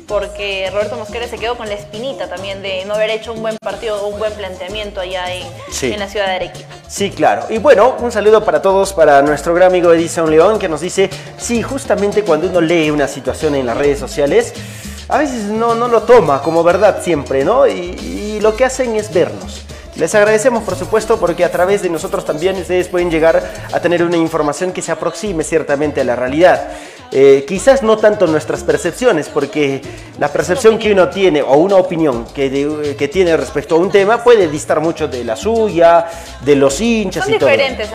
porque 0.10 0.69
Roberto 0.74 0.98
Mosquera 0.98 1.28
se 1.28 1.38
quedó 1.38 1.56
con 1.56 1.69
la 1.69 1.76
espinita 1.76 2.28
también 2.28 2.62
de 2.63 2.84
no 2.86 2.95
haber 2.95 3.12
hecho 3.12 3.32
un 3.32 3.41
buen 3.43 3.56
partido 3.62 4.02
o 4.04 4.08
un 4.08 4.19
buen 4.19 4.34
planteamiento 4.34 5.00
allá 5.00 5.32
en, 5.34 5.43
Sí. 5.72 5.93
en 5.93 6.00
la 6.00 6.10
ciudad 6.10 6.26
de 6.26 6.34
Arequipa. 6.34 6.67
Sí, 6.88 7.12
claro. 7.12 7.45
Y 7.50 7.60
bueno, 7.60 7.95
un 8.00 8.12
saludo 8.12 8.43
para 8.43 8.62
todos, 8.62 8.91
para 8.91 9.22
nuestro 9.22 9.54
gran 9.54 9.69
amigo 9.69 9.93
Edison 9.93 10.30
León, 10.30 10.58
que 10.58 10.67
nos 10.67 10.82
dice, 10.82 11.10
sí, 11.38 11.62
justamente 11.62 12.24
cuando 12.24 12.48
uno 12.48 12.60
lee 12.60 12.89
una 12.89 13.08
situación 13.08 13.54
en 13.54 13.67
las 13.67 13.78
redes 13.78 14.00
sociales, 14.00 14.54
a 15.08 15.19
veces 15.19 15.43
no, 15.43 15.76
no 15.76 15.88
lo 15.88 16.02
toma 16.04 16.41
como 16.41 16.63
verdad 16.63 17.02
siempre, 17.04 17.45
¿no? 17.45 17.67
Y, 17.67 17.72
y 17.72 18.39
lo 18.41 18.56
que 18.56 18.65
hacen 18.65 18.95
es 18.95 19.13
vernos. 19.13 19.62
Les 19.95 20.15
agradecemos, 20.15 20.63
por 20.63 20.76
supuesto, 20.76 21.19
porque 21.19 21.43
a 21.43 21.52
través 21.52 21.82
de 21.82 21.89
nosotros 21.89 22.24
también 22.26 22.56
ustedes 22.56 22.88
pueden 22.88 23.12
llegar 23.12 23.43
a 23.72 23.80
tener 23.80 24.02
una 24.04 24.15
información 24.17 24.72
que 24.72 24.82
se 24.82 24.91
aproxime 24.91 25.43
ciertamente 25.43 26.02
a 26.02 26.04
la 26.06 26.15
realidad. 26.15 26.69
Eh, 27.12 27.43
quizás 27.48 27.82
no 27.82 27.98
tanto 27.98 28.28
nuestras 28.28 28.63
percepciones, 28.63 29.30
porque 29.30 29.82
la 30.19 30.28
percepción 30.32 30.78
que 30.78 30.91
uno 30.91 31.10
tiene 31.10 31.41
o 31.41 31.56
una 31.58 31.76
opinión 31.78 32.26
que, 32.36 32.52
de- 32.52 32.95
que 32.95 33.08
tiene 33.08 33.36
respecto 33.36 33.76
a 33.76 33.78
un 33.80 33.89
tema 33.89 34.24
puede 34.24 34.48
distar 34.48 34.80
mucho 34.80 35.08
de 35.08 35.24
la 35.24 35.36
suya, 35.36 36.06
de 36.41 36.56
los 36.56 36.80
hinchas 36.80 37.26
Son 37.26 37.34
y 37.34 37.39
todo. 37.39 37.50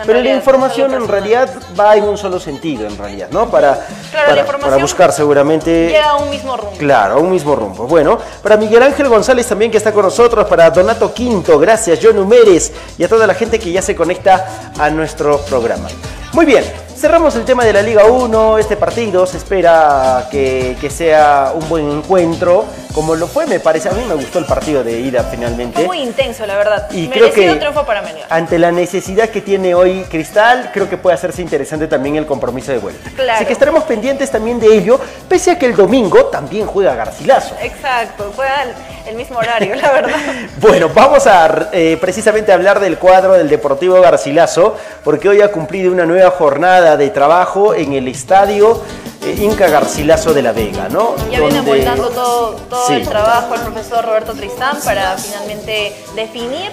Pero 0.05 0.21
la 0.21 0.33
información 0.33 0.93
en 0.93 1.07
realidad 1.07 1.49
va 1.79 1.95
en 1.95 2.03
un 2.03 2.17
solo 2.17 2.41
sentido, 2.41 2.87
en 2.87 2.97
realidad, 2.97 3.29
¿no? 3.31 3.49
Para, 3.49 3.87
Claro, 4.11 4.35
la 4.35 4.45
para, 4.45 4.57
para 4.59 4.77
buscar 4.77 5.13
seguramente... 5.13 5.87
Llega 5.87 6.09
a 6.09 6.17
un 6.17 6.29
mismo 6.29 6.57
rumbo. 6.57 6.77
Claro, 6.77 7.13
a 7.15 7.17
un 7.19 7.31
mismo 7.31 7.55
rumbo. 7.55 7.87
Bueno, 7.87 8.19
para 8.43 8.57
Miguel 8.57 8.83
Ángel 8.83 9.07
González 9.07 9.47
también 9.47 9.71
que 9.71 9.77
está 9.77 9.93
con 9.93 10.03
nosotros, 10.03 10.45
para 10.47 10.69
Donato 10.71 11.13
Quinto, 11.13 11.57
gracias, 11.57 11.99
John 12.03 12.19
Humérez 12.19 12.73
y 12.97 13.03
a 13.05 13.07
toda 13.07 13.25
la 13.25 13.33
gente 13.33 13.59
que 13.59 13.71
ya 13.71 13.81
se 13.81 13.95
conecta 13.95 14.73
a 14.77 14.89
nuestro 14.89 15.37
programa. 15.39 15.87
Muy 16.33 16.45
bien, 16.45 16.65
cerramos 16.97 17.33
el 17.37 17.45
tema 17.45 17.63
de 17.63 17.71
la 17.71 17.81
Liga 17.81 18.03
1, 18.05 18.57
este 18.57 18.75
partido 18.75 19.04
se 19.25 19.37
espera 19.37 20.27
que, 20.31 20.75
que 20.81 20.89
sea 20.89 21.51
un 21.53 21.67
buen 21.69 21.89
encuentro, 21.91 22.65
como 22.93 23.15
lo 23.15 23.27
fue, 23.27 23.45
me 23.45 23.59
parece, 23.59 23.89
a 23.89 23.91
mí 23.91 24.03
me 24.07 24.15
gustó 24.15 24.39
el 24.39 24.45
partido 24.45 24.83
de 24.83 24.99
ida 24.99 25.23
finalmente. 25.23 25.75
Fue 25.75 25.85
muy 25.85 25.99
intenso, 26.01 26.45
la 26.45 26.55
verdad. 26.55 26.89
Y 26.91 27.07
creo 27.07 27.25
Merecido 27.27 27.53
que 27.53 27.59
triunfo 27.59 27.85
para 27.85 28.01
Melgar. 28.01 28.25
ante 28.29 28.57
la 28.57 28.71
necesidad 28.71 29.29
que 29.29 29.41
tiene 29.41 29.75
hoy 29.75 30.03
Cristal, 30.09 30.71
creo 30.73 30.89
que 30.89 30.97
puede 30.97 31.13
hacerse 31.15 31.41
interesante 31.41 31.87
también 31.87 32.15
el 32.15 32.25
compromiso 32.25 32.71
de 32.71 32.79
vuelta. 32.79 33.09
Claro. 33.15 33.33
Así 33.33 33.45
que 33.45 33.53
estaremos 33.53 33.83
pendientes 33.83 34.31
también 34.31 34.59
de 34.59 34.67
ello, 34.75 34.99
pese 35.29 35.51
a 35.51 35.59
que 35.59 35.65
el 35.67 35.75
domingo 35.75 36.25
también 36.25 36.65
juega 36.67 36.95
Garcilaso. 36.95 37.55
Exacto, 37.61 38.31
al- 38.39 38.73
el 39.07 39.15
mismo 39.15 39.37
horario, 39.37 39.75
la 39.75 39.91
verdad. 39.91 40.15
Bueno, 40.59 40.89
vamos 40.93 41.27
a 41.27 41.69
eh, 41.73 41.97
precisamente 42.01 42.51
hablar 42.51 42.79
del 42.79 42.97
cuadro 42.97 43.33
del 43.33 43.49
Deportivo 43.49 44.01
Garcilaso, 44.01 44.75
porque 45.03 45.29
hoy 45.29 45.41
ha 45.41 45.51
cumplido 45.51 45.91
una 45.91 46.05
nueva 46.05 46.31
jornada 46.31 46.97
de 46.97 47.09
trabajo 47.11 47.73
en 47.75 47.93
el 47.93 48.07
estadio 48.07 48.81
eh, 49.23 49.37
Inca 49.41 49.67
Garcilaso 49.69 50.33
de 50.33 50.41
la 50.41 50.51
Vega, 50.51 50.87
¿no? 50.89 51.15
Ya 51.31 51.39
viene 51.39 51.57
Donde- 51.57 51.75
montando 51.77 52.09
todo, 52.09 52.51
todo 52.69 52.87
Sí. 52.87 52.93
el 52.93 53.07
trabajo 53.07 53.55
el 53.55 53.61
profesor 53.61 54.05
Roberto 54.05 54.33
Tristán 54.33 54.77
para 54.83 55.17
finalmente 55.17 55.95
definir 56.15 56.69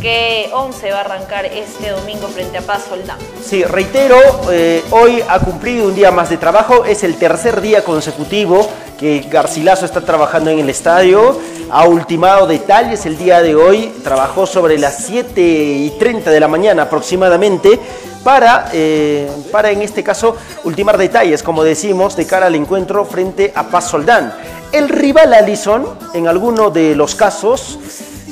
qué 0.00 0.50
11 0.52 0.90
va 0.90 0.98
a 0.98 1.00
arrancar 1.02 1.46
este 1.46 1.90
domingo 1.90 2.26
frente 2.28 2.58
a 2.58 2.62
Paz 2.62 2.82
Soldán. 2.88 3.18
Sí, 3.44 3.62
reitero, 3.64 4.16
eh, 4.50 4.82
hoy 4.90 5.22
ha 5.28 5.38
cumplido 5.38 5.86
un 5.86 5.94
día 5.94 6.10
más 6.10 6.28
de 6.28 6.38
trabajo, 6.38 6.84
es 6.84 7.04
el 7.04 7.16
tercer 7.16 7.60
día 7.60 7.84
consecutivo 7.84 8.68
que 8.98 9.20
Garcilaso 9.30 9.84
está 9.84 10.00
trabajando 10.00 10.50
en 10.50 10.58
el 10.60 10.68
estadio, 10.70 11.38
ha 11.70 11.84
ultimado 11.86 12.46
detalles 12.46 13.06
el 13.06 13.16
día 13.16 13.42
de 13.42 13.54
hoy, 13.54 13.92
trabajó 14.02 14.46
sobre 14.46 14.76
las 14.78 15.04
7 15.06 15.40
y 15.40 15.90
30 15.98 16.30
de 16.30 16.40
la 16.40 16.48
mañana 16.48 16.82
aproximadamente 16.82 17.78
para, 18.24 18.68
eh, 18.72 19.30
para 19.50 19.70
en 19.70 19.82
este 19.82 20.02
caso 20.02 20.36
ultimar 20.64 20.98
detalles, 20.98 21.42
como 21.42 21.64
decimos, 21.64 22.16
de 22.16 22.26
cara 22.26 22.46
al 22.46 22.54
encuentro 22.54 23.04
frente 23.04 23.52
a 23.54 23.64
Paz 23.64 23.88
Soldán. 23.90 24.32
El 24.72 24.88
rival 24.88 25.34
Alison, 25.34 25.86
en 26.14 26.28
alguno 26.28 26.70
de 26.70 26.94
los 26.94 27.14
casos, 27.14 27.78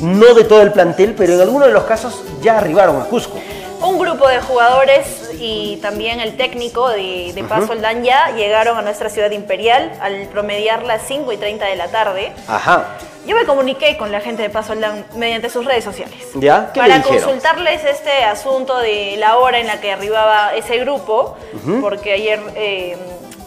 no 0.00 0.35
de 0.35 0.44
todo 0.44 0.62
el 0.62 0.72
plantel, 0.72 1.14
pero 1.16 1.35
en 1.35 1.40
algunos 1.40 1.68
de 1.68 1.74
los 1.74 1.85
casos 1.85 2.22
ya 2.42 2.59
arribaron 2.59 3.00
a 3.00 3.05
Cusco. 3.05 3.38
Un 3.83 3.98
grupo 3.98 4.29
de 4.29 4.40
jugadores 4.40 5.30
y 5.40 5.79
también 5.79 6.20
el 6.20 6.37
técnico 6.37 6.88
de, 6.88 7.33
de 7.35 7.44
Paz 7.44 7.66
Soldán 7.66 8.05
ya 8.05 8.31
llegaron 8.37 8.76
a 8.76 8.83
nuestra 8.83 9.09
ciudad 9.09 9.31
imperial 9.31 9.90
al 10.00 10.29
promediar 10.29 10.83
las 10.85 11.03
5 11.07 11.33
y 11.33 11.37
30 11.38 11.64
de 11.64 11.76
la 11.76 11.88
tarde. 11.88 12.33
Ajá. 12.46 12.98
Yo 13.26 13.37
me 13.37 13.44
comuniqué 13.44 13.96
con 13.96 14.12
la 14.12 14.20
gente 14.20 14.42
de 14.42 14.50
Paz 14.50 14.66
Soldán 14.66 15.05
mediante 15.16 15.50
sus 15.50 15.64
redes 15.64 15.85
sociales. 15.85 16.18
¿Ya? 16.35 16.70
¿Qué 16.72 16.81
para 16.81 17.03
consultarles 17.03 17.85
este 17.85 18.24
asunto 18.24 18.79
de 18.79 19.16
la 19.18 19.38
hora 19.38 19.59
en 19.59 19.66
la 19.66 19.81
que 19.81 19.92
arribaba 19.92 20.55
ese 20.55 20.79
grupo, 20.79 21.37
porque 21.81 22.12
ayer 22.12 22.40
eh, 22.57 22.96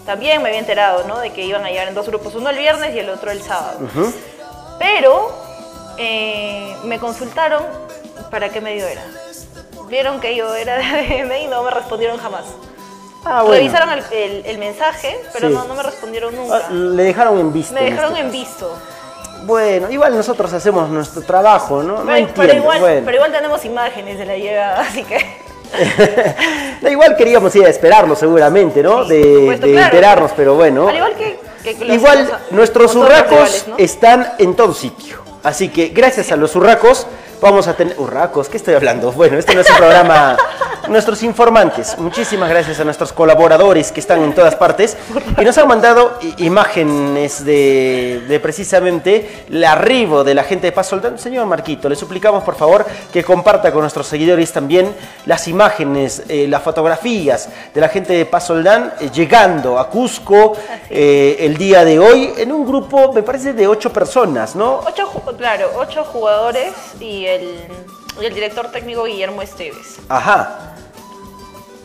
también 0.06 0.42
me 0.42 0.50
había 0.50 0.60
enterado 0.60 1.06
¿no? 1.08 1.20
de 1.20 1.32
que 1.32 1.44
iban 1.46 1.66
a 1.66 1.70
llegar 1.70 1.88
en 1.88 1.96
dos 1.96 2.08
grupos, 2.08 2.36
uno 2.36 2.50
el 2.50 2.58
viernes 2.58 2.96
y 2.96 3.00
el 3.00 3.10
otro 3.10 3.32
el 3.32 3.42
sábado. 3.42 3.80
Pero 4.80 5.32
eh, 5.98 6.76
me 6.84 7.00
consultaron 7.00 7.64
para 8.30 8.50
qué 8.50 8.62
medio 8.62 8.88
era. 8.88 9.04
Vieron 9.94 10.20
que 10.20 10.36
yo 10.36 10.56
era 10.56 10.76
de 10.78 10.84
ADM 10.84 11.32
y 11.44 11.48
no 11.48 11.62
me 11.62 11.70
respondieron 11.70 12.18
jamás. 12.18 12.46
Ah, 13.24 13.44
bueno. 13.44 13.58
Revisaron 13.58 13.90
el, 13.92 14.04
el- 14.12 14.46
el 14.48 14.58
mensaje, 14.58 15.16
pero 15.32 15.50
Sí. 15.50 15.54
no, 15.54 15.66
no 15.66 15.76
me 15.76 15.84
respondieron 15.84 16.36
nunca. 16.36 16.62
Ah, 16.68 16.72
Le 16.72 17.04
dejaron 17.04 17.38
en 17.40 17.54
visto. 17.54 17.76
me 17.76 17.82
en 17.82 17.92
dejaron 17.92 18.12
este 18.18 18.22
en 18.22 18.28
caso. 18.32 18.40
visto. 18.40 18.78
Bueno, 19.46 19.92
igual 19.92 20.16
nosotros 20.16 20.52
hacemos 20.52 20.90
nuestro 20.90 21.22
trabajo, 21.22 21.84
¿no? 21.84 22.00
No 22.00 22.06
Pero, 22.06 22.16
entiendo. 22.18 22.34
pero 22.42 22.54
igual, 22.56 22.80
bueno. 22.80 23.02
pero 23.06 23.18
igual 23.18 23.32
tenemos 23.32 23.64
imágenes 23.66 24.18
de 24.18 24.26
la 24.26 24.36
llegada, 24.36 24.82
así 24.90 25.04
que... 25.04 25.18
Da 26.82 26.90
igual 26.90 27.16
queríamos 27.16 27.56
ir 27.56 27.66
a 27.66 27.70
esperarlo 27.70 28.16
seguramente, 28.16 28.82
¿no? 28.82 29.04
Sí, 29.06 29.14
de 29.14 29.22
por 29.24 29.40
supuesto, 29.42 29.66
de 29.68 29.72
claro. 29.74 29.86
enterarnos, 29.86 30.32
pero 30.36 30.56
bueno. 30.56 30.88
Al 30.88 30.96
igual 30.96 31.14
que, 31.16 31.40
que 31.64 31.86
los- 31.86 31.96
Igual 31.98 32.28
los- 32.30 32.52
nuestros 32.52 32.96
los 32.96 33.08
rivales, 33.08 33.66
¿no? 33.68 33.76
están 33.78 34.34
en 34.40 34.56
todo 34.56 34.74
sitio. 34.74 35.18
Así 35.44 35.70
que 35.70 35.90
gracias 35.90 36.32
a 36.32 36.36
los 36.36 36.56
urracos 36.56 37.06
vamos 37.44 37.68
a 37.68 37.76
tener... 37.76 38.00
Urracos, 38.00 38.48
¿qué 38.50 38.58
estoy 38.58 38.74
hablando? 38.74 39.12
Bueno, 39.12 39.38
este 39.38 39.54
no 39.54 39.62
es 39.62 39.70
un 39.70 39.78
programa... 39.78 40.38
Nuestros 40.90 41.24
informantes, 41.24 41.98
muchísimas 41.98 42.50
gracias 42.50 42.78
a 42.78 42.84
nuestros 42.84 43.14
colaboradores 43.14 43.94
que 43.94 44.02
están 44.02 44.22
en 44.22 44.36
todas 44.36 44.56
partes 44.56 44.98
y 45.40 45.46
nos 45.46 45.58
han 45.58 45.70
mandado 45.70 46.20
imágenes 46.40 47.46
de, 47.46 48.22
de 48.28 48.40
precisamente 48.42 49.46
el 49.50 49.64
arribo 49.64 50.26
de 50.26 50.36
la 50.36 50.44
gente 50.44 50.68
de 50.68 50.72
Paz 50.74 50.88
Soldán. 50.88 51.18
Señor 51.18 51.46
Marquito, 51.46 51.88
le 51.88 51.96
suplicamos 51.96 52.44
por 52.44 52.56
favor 52.56 52.86
que 53.14 53.24
comparta 53.24 53.72
con 53.72 53.80
nuestros 53.80 54.08
seguidores 54.08 54.52
también 54.52 54.94
las 55.26 55.48
imágenes, 55.48 56.24
eh, 56.28 56.48
las 56.50 56.62
fotografías 56.62 57.48
de 57.74 57.80
la 57.80 57.88
gente 57.88 58.12
de 58.12 58.26
Paz 58.26 58.48
Soldán 58.48 58.94
eh, 59.00 59.10
llegando 59.10 59.80
a 59.80 59.90
Cusco 59.90 60.52
eh, 60.90 61.38
el 61.40 61.56
día 61.56 61.86
de 61.86 61.98
hoy 61.98 62.34
en 62.36 62.52
un 62.52 62.68
grupo, 62.68 63.14
me 63.14 63.24
parece, 63.24 63.54
de 63.54 63.68
ocho 63.68 63.94
personas, 63.94 64.54
¿no? 64.54 64.82
Ocho, 64.86 65.10
claro, 65.38 65.72
ocho 65.78 66.04
jugadores 66.04 66.74
y 67.00 67.26
el, 67.36 67.60
y 68.22 68.26
el 68.26 68.34
director 68.34 68.72
técnico 68.72 69.04
Guillermo 69.06 69.42
Esteves. 69.42 69.98
Ajá. 70.10 70.74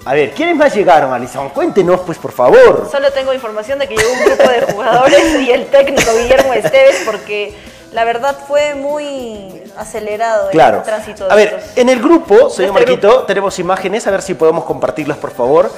A 0.04 0.14
ver, 0.14 0.30
¿quiénes 0.32 0.56
más 0.56 0.74
llegaron, 0.74 1.12
Alison? 1.12 1.50
Cuéntenos, 1.50 2.00
pues, 2.00 2.16
por 2.18 2.32
favor. 2.32 2.88
Solo 2.90 3.10
tengo 3.12 3.34
información 3.34 3.78
de 3.78 3.88
que 3.88 3.96
llegó 3.96 4.10
un 4.12 4.24
grupo 4.24 4.48
de 4.50 4.72
jugadores 4.72 5.40
y 5.40 5.50
el 5.50 5.66
técnico 5.66 6.10
Guillermo 6.16 6.54
Esteves 6.54 7.02
porque 7.04 7.54
la 7.92 8.04
verdad 8.04 8.36
fue 8.46 8.74
muy 8.74 9.62
acelerado 9.76 10.50
Claro. 10.50 10.78
el 10.78 10.82
tránsito 10.84 11.26
de 11.26 11.32
A 11.32 11.34
ver, 11.36 11.54
estos- 11.58 11.76
en 11.76 11.88
el 11.90 12.00
grupo, 12.00 12.48
señor 12.48 12.70
este 12.70 12.72
Marquito, 12.72 13.22
tenemos 13.24 13.58
imágenes, 13.58 14.06
a 14.06 14.10
ver 14.10 14.22
si 14.22 14.34
podemos 14.34 14.64
compartirlas, 14.64 15.18
por 15.18 15.30
favor, 15.32 15.70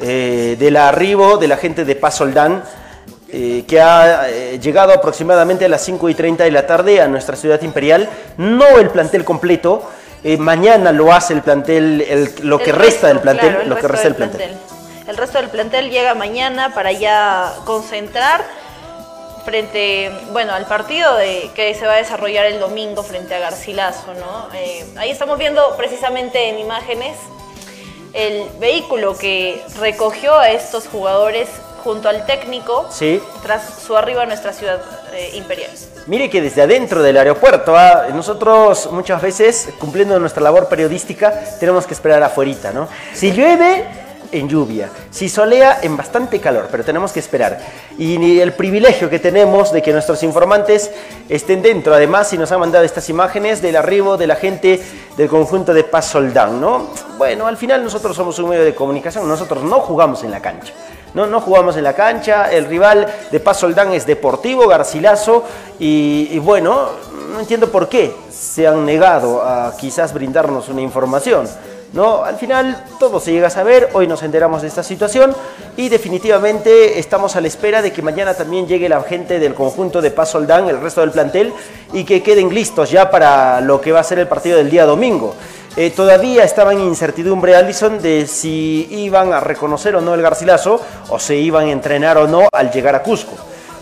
eh, 0.00 0.56
del 0.58 0.76
arribo 0.76 1.36
de 1.38 1.48
la 1.48 1.56
gente 1.56 1.84
de 1.84 1.94
Paz 1.96 2.16
Soldán, 2.16 2.64
eh, 3.38 3.64
que 3.68 3.78
ha 3.82 4.30
eh, 4.30 4.58
llegado 4.58 4.94
aproximadamente 4.94 5.66
a 5.66 5.68
las 5.68 5.82
5 5.84 6.08
y 6.08 6.14
30 6.14 6.44
de 6.44 6.50
la 6.50 6.66
tarde 6.66 7.02
a 7.02 7.06
nuestra 7.06 7.36
ciudad 7.36 7.60
imperial. 7.60 8.08
No 8.38 8.78
el 8.78 8.88
plantel 8.88 9.24
completo, 9.24 9.82
eh, 10.24 10.38
mañana 10.38 10.90
lo 10.90 11.12
hace 11.12 11.34
el 11.34 11.42
plantel, 11.42 12.00
el- 12.00 12.34
lo 12.48 12.58
que 12.58 12.72
resta 12.72 13.08
del 13.08 13.20
plantel, 13.20 13.50
claro, 13.50 13.64
lo 13.68 13.76
que 13.76 13.82
resto 13.82 13.88
resta 13.92 14.08
del 14.08 14.14
plantel. 14.16 14.50
El 15.06 15.16
resto 15.18 15.36
del 15.38 15.50
plantel 15.50 15.90
llega 15.90 16.14
mañana 16.14 16.72
para 16.74 16.92
ya 16.92 17.52
concentrar 17.66 18.42
frente, 19.44 20.10
bueno, 20.32 20.54
al 20.54 20.64
partido 20.66 21.14
de, 21.16 21.50
que 21.54 21.74
se 21.74 21.86
va 21.86 21.92
a 21.92 21.96
desarrollar 21.96 22.46
el 22.46 22.58
domingo 22.58 23.02
frente 23.02 23.34
a 23.34 23.38
Garcilaso, 23.38 24.14
¿no? 24.14 24.48
Ahí 24.98 25.10
estamos 25.10 25.38
viendo 25.38 25.76
precisamente 25.76 26.48
en 26.48 26.58
imágenes 26.58 27.16
el 28.14 28.44
vehículo 28.58 29.16
que 29.16 29.62
recogió 29.78 30.34
a 30.38 30.50
estos 30.50 30.88
jugadores 30.88 31.48
junto 31.86 32.08
al 32.08 32.26
técnico 32.26 32.86
Sí. 32.90 33.22
tras 33.44 33.62
su 33.86 33.96
arribo 33.96 34.18
a 34.18 34.26
nuestra 34.26 34.52
ciudad 34.52 34.80
eh, 35.14 35.30
imperial. 35.34 35.70
Mire 36.08 36.28
que 36.28 36.42
desde 36.42 36.62
adentro 36.62 37.00
del 37.00 37.16
aeropuerto, 37.16 37.76
ah, 37.76 38.06
nosotros 38.12 38.90
muchas 38.90 39.22
veces, 39.22 39.68
cumpliendo 39.78 40.18
nuestra 40.18 40.42
labor 40.42 40.68
periodística, 40.68 41.32
tenemos 41.60 41.86
que 41.86 41.94
esperar 41.94 42.20
afuerita, 42.24 42.72
¿no? 42.72 42.88
Si 43.14 43.30
llueve, 43.30 43.84
en 44.32 44.48
lluvia. 44.48 44.90
Si 45.12 45.28
solea, 45.28 45.78
en 45.82 45.96
bastante 45.96 46.40
calor, 46.40 46.66
pero 46.72 46.82
tenemos 46.84 47.12
que 47.12 47.20
esperar. 47.20 47.60
Y 47.98 48.40
el 48.40 48.52
privilegio 48.52 49.08
que 49.08 49.20
tenemos 49.20 49.72
de 49.72 49.80
que 49.80 49.92
nuestros 49.92 50.24
informantes 50.24 50.90
estén 51.28 51.62
dentro, 51.62 51.94
además, 51.94 52.32
y 52.32 52.38
nos 52.38 52.50
han 52.50 52.58
mandado 52.58 52.84
estas 52.84 53.08
imágenes 53.08 53.62
del 53.62 53.76
arribo 53.76 54.16
de 54.16 54.26
la 54.26 54.34
gente 54.34 54.82
del 55.16 55.28
conjunto 55.28 55.72
de 55.72 55.84
Paz 55.84 56.06
Soldán, 56.06 56.60
¿no? 56.60 56.88
Bueno, 57.16 57.46
al 57.46 57.56
final 57.56 57.84
nosotros 57.84 58.16
somos 58.16 58.36
un 58.40 58.48
medio 58.50 58.64
de 58.64 58.74
comunicación, 58.74 59.28
nosotros 59.28 59.62
no 59.62 59.78
jugamos 59.78 60.24
en 60.24 60.32
la 60.32 60.40
cancha. 60.40 60.72
No, 61.14 61.26
no 61.26 61.40
jugamos 61.40 61.76
en 61.76 61.84
la 61.84 61.94
cancha, 61.94 62.50
el 62.52 62.66
rival 62.66 63.06
de 63.30 63.40
Paz 63.40 63.60
Soldán 63.60 63.92
es 63.92 64.06
Deportivo 64.06 64.68
Garcilaso 64.68 65.44
y, 65.78 66.38
bueno, 66.40 66.90
no 67.32 67.40
entiendo 67.40 67.70
por 67.70 67.88
qué 67.88 68.14
se 68.30 68.66
han 68.66 68.84
negado 68.84 69.42
a 69.42 69.74
quizás 69.76 70.12
brindarnos 70.12 70.68
una 70.68 70.82
información. 70.82 71.48
¿no? 71.92 72.24
Al 72.24 72.36
final 72.36 72.84
todo 72.98 73.20
se 73.20 73.32
llega 73.32 73.46
a 73.46 73.50
saber, 73.50 73.88
hoy 73.94 74.06
nos 74.06 74.22
enteramos 74.22 74.62
de 74.62 74.68
esta 74.68 74.82
situación 74.82 75.34
y 75.76 75.88
definitivamente 75.88 76.98
estamos 76.98 77.36
a 77.36 77.40
la 77.40 77.48
espera 77.48 77.80
de 77.80 77.92
que 77.92 78.02
mañana 78.02 78.34
también 78.34 78.66
llegue 78.66 78.88
la 78.88 79.02
gente 79.02 79.38
del 79.38 79.54
conjunto 79.54 80.02
de 80.02 80.10
Paz 80.10 80.30
Soldán, 80.30 80.68
el 80.68 80.80
resto 80.80 81.00
del 81.00 81.12
plantel, 81.12 81.52
y 81.92 82.04
que 82.04 82.22
queden 82.22 82.52
listos 82.52 82.90
ya 82.90 83.10
para 83.10 83.60
lo 83.60 83.80
que 83.80 83.92
va 83.92 84.00
a 84.00 84.04
ser 84.04 84.18
el 84.18 84.28
partido 84.28 84.58
del 84.58 84.70
día 84.70 84.84
domingo. 84.84 85.34
Eh, 85.76 85.90
todavía 85.90 86.42
estaba 86.42 86.72
en 86.72 86.80
incertidumbre 86.80 87.54
Allison 87.54 88.00
de 88.00 88.26
si 88.26 88.88
iban 88.90 89.34
a 89.34 89.40
reconocer 89.40 89.94
o 89.94 90.00
no 90.00 90.14
el 90.14 90.22
Garcilaso 90.22 90.80
o 91.10 91.18
se 91.18 91.36
iban 91.36 91.66
a 91.66 91.70
entrenar 91.70 92.16
o 92.16 92.26
no 92.26 92.48
al 92.50 92.70
llegar 92.70 92.94
a 92.94 93.02
Cusco. 93.02 93.34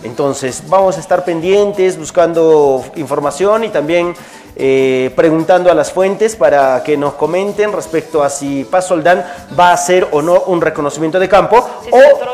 Entonces 0.02 0.64
vamos 0.66 0.96
a 0.96 1.00
estar 1.00 1.24
pendientes 1.24 1.96
buscando 1.96 2.84
información 2.96 3.62
y 3.62 3.68
también 3.68 4.12
eh, 4.56 5.12
preguntando 5.14 5.70
a 5.70 5.74
las 5.74 5.92
fuentes 5.92 6.34
para 6.34 6.82
que 6.82 6.96
nos 6.96 7.14
comenten 7.14 7.72
respecto 7.72 8.24
a 8.24 8.28
si 8.28 8.64
Paz 8.64 8.88
Soldán 8.88 9.24
va 9.58 9.70
a 9.70 9.74
hacer 9.74 10.08
o 10.10 10.20
no 10.20 10.42
un 10.46 10.60
reconocimiento 10.60 11.20
de 11.20 11.28
campo 11.28 11.64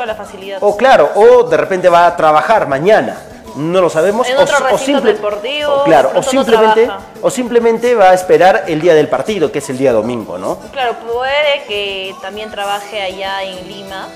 la 0.06 0.14
facilidad. 0.14 0.58
o 0.62 0.74
claro, 0.74 1.10
o 1.14 1.42
de 1.42 1.56
repente 1.58 1.90
va 1.90 2.06
a 2.06 2.16
trabajar 2.16 2.66
mañana. 2.66 3.18
No 3.56 3.80
lo 3.80 3.90
sabemos. 3.90 4.28
En 4.28 4.36
o, 4.36 4.42
otro 4.42 4.56
o 4.70 5.00
deportivo, 5.00 5.84
claro, 5.84 6.10
o 6.10 6.14
no 6.14 6.22
simplemente, 6.22 6.90
o 7.22 7.30
simplemente 7.30 7.94
va 7.94 8.10
a 8.10 8.14
esperar 8.14 8.64
el 8.68 8.80
día 8.80 8.94
del 8.94 9.08
partido, 9.08 9.50
que 9.50 9.58
es 9.58 9.70
el 9.70 9.78
día 9.78 9.92
domingo, 9.92 10.38
¿no? 10.38 10.58
Claro, 10.72 10.96
puede 11.12 11.64
que 11.66 12.14
también 12.22 12.50
trabaje 12.50 13.02
allá 13.02 13.42
en 13.42 13.68
Lima 13.68 14.08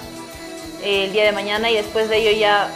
eh, 0.82 1.04
el 1.04 1.12
día 1.12 1.24
de 1.24 1.32
mañana 1.32 1.70
y 1.70 1.74
después 1.76 2.08
de 2.08 2.18
ello 2.18 2.38
ya 2.38 2.68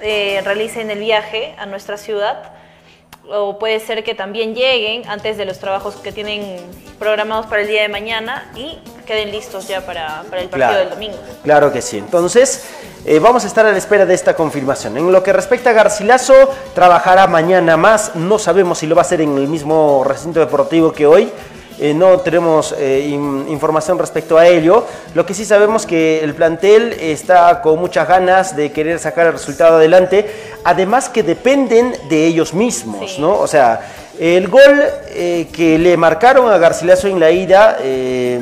eh, 0.00 0.40
realicen 0.44 0.90
el 0.90 1.00
viaje 1.00 1.54
a 1.58 1.66
nuestra 1.66 1.96
ciudad. 1.96 2.52
O 3.30 3.58
puede 3.58 3.78
ser 3.80 4.04
que 4.04 4.14
también 4.14 4.54
lleguen 4.54 5.06
antes 5.06 5.36
de 5.36 5.44
los 5.44 5.58
trabajos 5.58 5.96
que 5.96 6.12
tienen 6.12 6.56
programados 6.98 7.44
para 7.44 7.60
el 7.60 7.68
día 7.68 7.82
de 7.82 7.88
mañana 7.90 8.50
y 8.56 8.78
queden 9.06 9.30
listos 9.30 9.68
ya 9.68 9.84
para, 9.84 10.22
para 10.30 10.40
el 10.40 10.48
partido 10.48 10.70
Claro. 10.70 10.78
del 10.78 10.90
domingo. 10.90 11.18
Claro 11.42 11.70
que 11.70 11.82
sí. 11.82 11.98
Entonces, 11.98 12.64
eh, 13.10 13.18
vamos 13.20 13.44
a 13.44 13.46
estar 13.46 13.64
a 13.64 13.72
la 13.72 13.78
espera 13.78 14.04
de 14.04 14.12
esta 14.14 14.34
confirmación. 14.34 14.96
En 14.98 15.10
lo 15.10 15.22
que 15.22 15.32
respecta 15.32 15.70
a 15.70 15.72
Garcilaso, 15.72 16.34
trabajará 16.74 17.26
mañana 17.26 17.76
más. 17.78 18.14
No 18.14 18.38
sabemos 18.38 18.78
si 18.78 18.86
lo 18.86 18.94
va 18.94 19.00
a 19.00 19.04
hacer 19.06 19.22
en 19.22 19.36
el 19.38 19.48
mismo 19.48 20.04
recinto 20.06 20.40
deportivo 20.40 20.92
que 20.92 21.06
hoy. 21.06 21.30
eh, 21.80 21.94
no 21.94 22.18
tenemos 22.18 22.74
eh, 22.76 23.06
in- 23.08 23.46
información 23.48 24.00
respecto 24.00 24.36
a 24.36 24.48
ello. 24.48 24.84
Lo 25.14 25.24
que 25.24 25.32
sí 25.32 25.44
sabemos 25.44 25.86
que 25.86 26.18
el 26.24 26.34
plantel 26.34 26.92
está 27.00 27.62
con 27.62 27.78
muchas 27.78 28.08
ganas 28.08 28.56
de 28.56 28.72
querer 28.72 28.98
sacar 28.98 29.28
el 29.28 29.34
resultado 29.34 29.76
adelante, 29.76 30.26
además 30.64 31.08
que 31.08 31.22
dependen 31.22 31.94
de 32.10 32.26
ellos 32.26 32.52
mismos, 32.52 33.12
Sí. 33.14 33.20
¿no? 33.20 33.38
O 33.38 33.46
sea, 33.46 33.80
el 34.18 34.48
gol 34.48 34.82
eh, 35.10 35.46
que 35.52 35.78
le 35.78 35.96
marcaron 35.96 36.50
a 36.50 36.58
Garcilaso 36.58 37.06
en 37.06 37.20
la 37.20 37.30
ida 37.30 37.78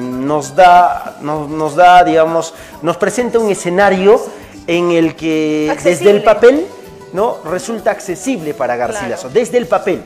nos 0.01 0.57
da, 0.57 1.17
nos, 1.21 1.47
nos 1.51 1.77
da, 1.77 2.03
digamos, 2.05 2.55
nos 2.81 2.97
presenta 2.97 3.39
un 3.39 3.51
escenario 3.51 4.19
en 4.67 4.91
el 4.91 5.15
que 5.15 5.77
desde 5.83 6.11
el 6.11 6.23
papel, 6.23 6.67
¿no? 7.13 7.39
Resulta 7.45 7.91
accesible 7.91 8.55
para 8.55 8.77
Garcilaso, 8.77 9.29
Claro. 9.29 9.35
desde 9.41 9.59
el 9.59 9.67
papel, 9.67 10.03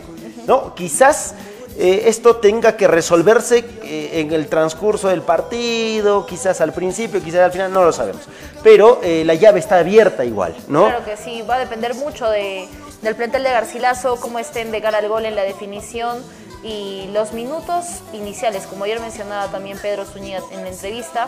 ¿no? 0.47 0.75
Quizás 0.75 1.35
eh, 1.79 2.03
esto 2.09 2.37
tenga 2.37 2.77
que 2.77 2.87
resolverse 2.89 3.65
eh, 3.85 4.21
en 4.21 4.33
el 4.33 4.49
transcurso 4.49 5.09
del 5.09 5.23
partido, 5.23 6.27
quizás 6.27 6.61
al 6.61 6.73
principio, 6.73 7.23
quizás 7.23 7.41
al 7.41 7.53
final, 7.53 7.73
no 7.73 7.85
lo 7.85 7.93
sabemos. 7.93 8.23
Pero 8.63 9.01
eh, 9.03 9.23
la 9.25 9.35
llave 9.35 9.61
está 9.61 9.79
abierta 9.79 10.25
igual, 10.25 10.55
¿no? 10.69 10.85
Claro 10.87 11.05
que 11.05 11.17
sí, 11.17 11.43
va 11.49 11.55
a 11.55 11.59
depender 11.61 11.95
mucho 11.95 12.29
de, 12.29 12.69
del 13.01 13.15
plantel 13.17 13.45
de 13.45 13.51
Garcilaso, 13.51 14.17
cómo 14.21 14.39
estén 14.39 14.71
de 14.73 14.83
cara 14.83 14.99
al 14.99 15.09
gol 15.09 15.25
en 15.25 15.35
la 15.35 15.43
definición 15.43 16.19
y 16.63 17.09
los 17.13 17.33
minutos 17.33 17.87
iniciales, 18.13 18.67
como 18.67 18.85
ayer 18.85 19.01
mencionaba 19.01 19.47
también 19.51 19.79
Pedro 19.79 20.05
Zúñiga 20.05 20.41
en 20.51 20.63
la 20.63 20.69
entrevista. 20.71 21.27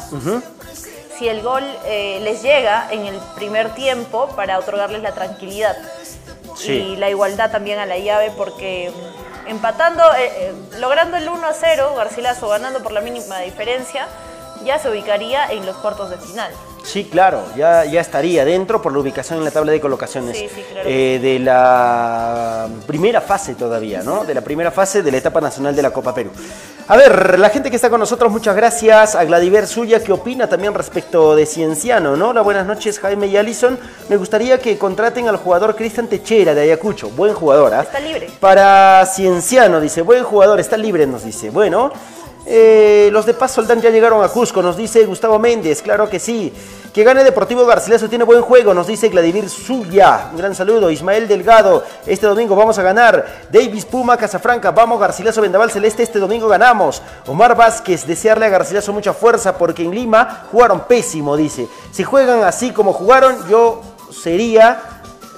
Si 1.19 1.29
el 1.29 1.43
gol 1.43 1.65
eh, 1.85 2.21
les 2.23 2.43
llega 2.43 2.89
en 2.91 3.07
el 3.07 3.19
primer 3.37 3.75
tiempo 3.75 4.29
para 4.37 4.59
otorgarles 4.59 5.03
la 5.03 5.13
tranquilidad 5.13 5.77
Sí. 6.57 6.73
y 6.73 6.97
la 6.97 7.09
igualdad 7.09 7.51
también 7.51 7.79
a 7.79 7.87
la 7.87 7.97
llave, 7.97 8.31
porque 8.37 8.93
empatando, 9.47 10.03
eh, 10.15 10.31
eh, 10.37 10.55
logrando 10.79 11.17
el 11.17 11.29
1 11.29 11.47
a 11.47 11.53
0, 11.55 11.95
Garcilaso 11.97 12.47
ganando 12.49 12.83
por 12.83 12.93
la 12.93 13.01
mínima 13.01 13.39
diferencia, 13.41 14.07
ya 14.65 14.79
se 14.79 14.91
ubicaría 14.91 15.51
en 15.51 15.65
los 15.65 15.77
cuartos 15.79 16.11
de 16.11 16.19
final. 16.19 16.53
Sí, 16.85 17.05
claro, 17.05 17.45
ya, 17.57 17.85
ya 17.85 18.01
estaría 18.01 18.45
dentro 18.45 18.83
por 18.83 18.93
la 18.93 18.99
ubicación 18.99 19.39
en 19.39 19.45
la 19.45 19.51
tabla 19.51 19.73
de 19.73 19.81
colocaciones 19.81 20.37
Sí, 20.37 20.49
sí, 20.53 20.63
claro. 20.73 20.89
eh, 20.89 21.19
de 21.23 21.39
la 21.39 22.69
primera 22.87 23.21
fase 23.21 23.55
todavía, 23.55 24.03
¿no? 24.03 24.25
De 24.25 24.35
la 24.35 24.41
primera 24.41 24.71
fase 24.71 25.03
de 25.03 25.11
la 25.11 25.19
etapa 25.19 25.41
nacional 25.41 25.75
de 25.77 25.83
la 25.83 25.91
Copa 25.91 26.13
Perú. 26.15 26.31
A 26.89 26.97
ver, 26.97 27.39
la 27.39 27.49
gente 27.51 27.71
que 27.71 27.77
está 27.77 27.89
con 27.89 28.01
nosotros, 28.01 28.31
muchas 28.33 28.57
gracias. 28.57 29.15
A 29.15 29.25
Gladiver 29.25 29.67
Suya, 29.69 30.03
¿qué 30.03 30.13
opina 30.13 30.49
también 30.49 30.75
respecto 30.75 31.37
de 31.37 31.47
Cienciano, 31.47 32.17
no? 32.17 32.31
Hola, 32.31 32.43
buenas 32.43 32.67
noches, 32.67 32.99
Jaime 32.99 33.29
y 33.29 33.37
Alison. 33.37 33.79
Me 34.09 34.17
gustaría 34.17 34.59
que 34.59 34.77
contraten 34.77 35.29
al 35.29 35.37
jugador 35.37 35.77
Cristian 35.77 36.09
Techera 36.09 36.55
de 36.55 36.63
Ayacucho. 36.63 37.09
Buen 37.11 37.35
jugador, 37.35 37.73
¿ah? 37.75 37.83
Está 37.83 38.01
libre. 38.01 38.29
Para 38.41 39.07
Cienciano, 39.07 39.81
dice, 39.81 40.03
buen 40.03 40.25
jugador, 40.25 40.59
está 40.59 40.77
libre, 40.77 41.07
nos 41.07 41.25
dice. 41.25 41.51
Bueno, 41.51 41.93
eh, 42.45 43.09
los 43.13 43.25
de 43.25 43.35
Paz 43.35 43.53
Soldán 43.53 43.81
ya 43.81 43.91
llegaron 43.91 44.23
a 44.25 44.29
Cusco, 44.29 44.63
nos 44.63 44.77
dice 44.77 45.05
Gustavo 45.05 45.39
Méndez, 45.39 45.83
claro 45.83 46.09
que 46.09 46.19
sí. 46.19 46.53
Que 46.93 47.05
gane 47.05 47.25
Deportivo 47.25 47.65
Garcilaso, 47.65 48.07
tiene 48.09 48.25
buen 48.25 48.43
juego, 48.43 48.75
nos 48.75 48.87
dice 48.87 49.09
Vladimir 49.09 49.49
Zuya. 49.49 50.29
Un 50.31 50.37
gran 50.37 50.55
saludo. 50.55 50.91
Ismael 50.91 51.27
Delgado, 51.27 51.83
este 52.05 52.27
domingo 52.27 52.55
vamos 52.55 52.79
a 52.79 52.83
ganar. 52.83 53.47
Davis 53.51 53.87
Puma, 53.87 54.19
Casafranca, 54.19 54.73
vamos 54.73 55.01
Garcilaso 55.01 55.41
Vendaval 55.41 55.71
Celeste, 55.71 56.03
este 56.03 56.19
domingo 56.19 56.49
ganamos. 56.49 57.01
Omar 57.27 57.57
Vázquez, 57.57 58.07
desearle 58.07 58.45
a 58.45 58.51
Garcilaso 58.51 58.93
mucha 58.93 59.15
fuerza 59.15 59.57
porque 59.57 59.83
en 59.83 59.95
Lima 59.95 60.45
jugaron 60.53 60.81
pésimo, 60.81 61.35
dice. 61.35 61.67
Si 61.93 62.05
juegan 62.05 62.45
así 62.45 62.73
como 62.73 62.93
jugaron, 62.93 63.49
yo 63.49 63.81
sería 64.11 64.83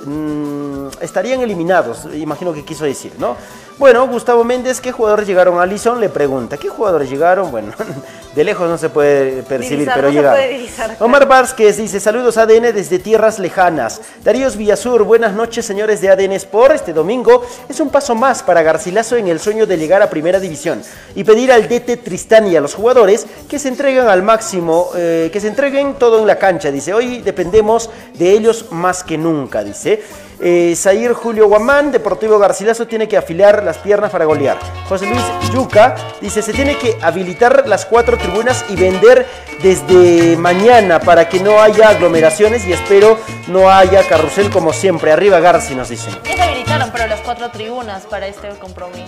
mm, 0.04 0.88
estarían 1.00 1.40
eliminados, 1.40 2.06
imagino 2.14 2.52
que 2.52 2.64
quiso 2.64 2.84
decir, 2.84 3.12
¿no? 3.18 3.36
Bueno, 3.76 4.06
Gustavo 4.06 4.44
Méndez, 4.44 4.80
¿qué 4.80 4.92
jugadores 4.92 5.26
llegaron? 5.26 5.58
Alison 5.58 6.00
le 6.00 6.08
pregunta, 6.08 6.56
¿qué 6.56 6.68
jugadores 6.68 7.10
llegaron? 7.10 7.50
Bueno, 7.50 7.72
de 8.36 8.44
lejos 8.44 8.68
no 8.68 8.78
se 8.78 8.88
puede 8.88 9.42
percibir, 9.42 9.80
Divisar, 9.80 9.94
pero 9.96 10.06
no 10.06 10.12
se 10.12 10.16
llegaron. 10.16 10.38
puede 10.38 10.58
divisar, 10.58 10.86
claro. 10.90 11.04
Omar 11.04 11.26
Vázquez 11.26 11.76
dice, 11.78 11.98
saludos 11.98 12.38
ADN 12.38 12.72
desde 12.72 13.00
tierras 13.00 13.40
lejanas. 13.40 14.00
Daríos 14.22 14.56
Villasur, 14.56 15.02
buenas 15.02 15.34
noches 15.34 15.66
señores 15.66 16.00
de 16.00 16.08
ADN 16.08 16.32
Sport. 16.34 16.76
Este 16.76 16.92
domingo 16.92 17.44
es 17.68 17.80
un 17.80 17.90
paso 17.90 18.14
más 18.14 18.44
para 18.44 18.62
Garcilaso 18.62 19.16
en 19.16 19.26
el 19.26 19.40
sueño 19.40 19.66
de 19.66 19.76
llegar 19.76 20.02
a 20.02 20.08
Primera 20.08 20.38
División 20.38 20.80
y 21.16 21.24
pedir 21.24 21.50
al 21.50 21.68
DT 21.68 21.96
Tristán 22.04 22.46
y 22.46 22.54
a 22.54 22.60
los 22.60 22.74
jugadores 22.74 23.26
que 23.48 23.58
se 23.58 23.66
entreguen 23.66 24.06
al 24.06 24.22
máximo, 24.22 24.90
eh, 24.94 25.30
que 25.32 25.40
se 25.40 25.48
entreguen 25.48 25.94
todo 25.94 26.20
en 26.20 26.28
la 26.28 26.38
cancha. 26.38 26.70
Dice, 26.70 26.94
hoy 26.94 27.22
dependemos 27.22 27.90
de 28.16 28.30
ellos 28.30 28.66
más 28.70 29.02
que 29.02 29.18
nunca, 29.18 29.64
dice. 29.64 30.00
Eh, 30.40 30.74
Zair 30.76 31.12
Julio 31.12 31.46
Guamán, 31.48 31.92
Deportivo 31.92 32.38
Garcilaso 32.38 32.86
tiene 32.86 33.08
que 33.08 33.16
afilar 33.16 33.62
las 33.62 33.78
piernas 33.78 34.10
para 34.10 34.24
golear. 34.24 34.58
José 34.88 35.06
Luis 35.06 35.22
Yuca 35.52 35.94
dice, 36.20 36.42
se 36.42 36.52
tiene 36.52 36.76
que 36.76 36.98
habilitar 37.00 37.64
las 37.66 37.86
cuatro 37.86 38.18
tribunas 38.18 38.64
y 38.68 38.76
vender 38.76 39.26
desde 39.62 40.36
mañana 40.36 41.00
para 41.00 41.28
que 41.28 41.40
no 41.40 41.60
haya 41.62 41.88
aglomeraciones 41.90 42.66
y 42.66 42.72
espero 42.72 43.16
no 43.46 43.70
haya 43.70 44.02
carrusel 44.08 44.50
como 44.50 44.72
siempre. 44.72 45.12
Arriba 45.12 45.40
Garci 45.40 45.74
nos 45.74 45.88
dicen. 45.88 46.12
Ya 46.24 46.34
se 46.36 46.42
habilitaron, 46.42 46.90
pero 46.92 47.06
las 47.06 47.20
cuatro 47.20 47.50
tribunas 47.50 48.02
para 48.02 48.26
este 48.26 48.48
compromiso. 48.60 49.04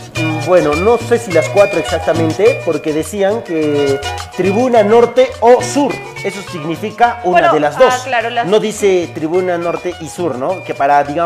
Bueno, 0.46 0.74
no 0.74 0.96
sé 0.96 1.18
si 1.18 1.32
las 1.32 1.48
cuatro 1.48 1.80
exactamente, 1.80 2.60
porque 2.64 2.92
decían 2.92 3.42
que 3.42 4.00
tribuna 4.36 4.82
norte 4.84 5.30
o 5.40 5.60
sur. 5.62 5.92
Eso 6.24 6.40
significa 6.50 7.20
una 7.24 7.32
Bueno, 7.32 7.52
de 7.54 7.60
las 7.60 7.76
ah, 7.76 7.80
dos. 7.80 7.94
claro, 8.04 8.30
las- 8.30 8.46
No 8.46 8.58
dice 8.58 9.10
tribuna 9.14 9.58
norte 9.58 9.94
y 10.00 10.08
sur, 10.08 10.36
¿no? 10.36 10.62
Que 10.64 10.74
para, 10.74 11.02
digamos, 11.04 11.25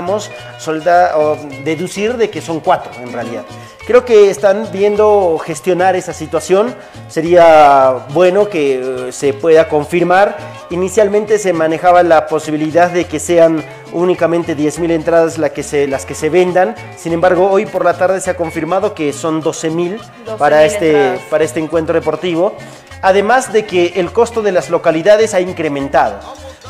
solda- 0.58 1.16
o 1.18 1.36
deducir 1.64 2.16
de 2.16 2.30
que 2.30 2.40
son 2.40 2.60
cuatro 2.60 2.92
en 3.02 3.12
realidad. 3.12 3.42
Creo 3.86 4.04
que 4.04 4.30
están 4.30 4.68
viendo 4.70 5.36
gestionar 5.44 5.96
esa 5.96 6.12
situación. 6.12 6.74
Sería 7.08 8.06
bueno 8.10 8.48
que 8.48 9.08
eh, 9.08 9.12
se 9.12 9.32
pueda 9.32 9.68
confirmar. 9.68 10.36
Inicialmente 10.70 11.38
se 11.38 11.52
manejaba 11.52 12.02
la 12.04 12.26
posibilidad 12.28 12.88
de 12.90 13.06
que 13.06 13.18
sean 13.18 13.64
únicamente 13.92 14.56
10.000 14.56 14.92
entradas 14.92 15.38
la 15.38 15.48
que 15.50 15.64
se, 15.64 15.88
las 15.88 16.06
que 16.06 16.14
se 16.14 16.28
vendan. 16.28 16.76
Sin 16.96 17.12
embargo, 17.12 17.50
hoy 17.50 17.66
por 17.66 17.84
la 17.84 17.94
tarde 17.94 18.20
se 18.20 18.30
ha 18.30 18.36
confirmado 18.36 18.94
que 18.94 19.12
son 19.12 19.42
12.000 19.42 19.98
para 20.38 20.62
12.000 20.62 20.66
este, 20.66 20.90
entradas. 20.90 21.20
para 21.28 21.44
este 21.44 21.58
encuentro 21.60 21.94
deportivo. 21.94 22.54
Además 23.02 23.52
de 23.52 23.64
que 23.64 23.94
el 23.96 24.12
costo 24.12 24.42
de 24.42 24.52
las 24.52 24.70
localidades 24.70 25.34
ha 25.34 25.40
incrementado. 25.40 26.20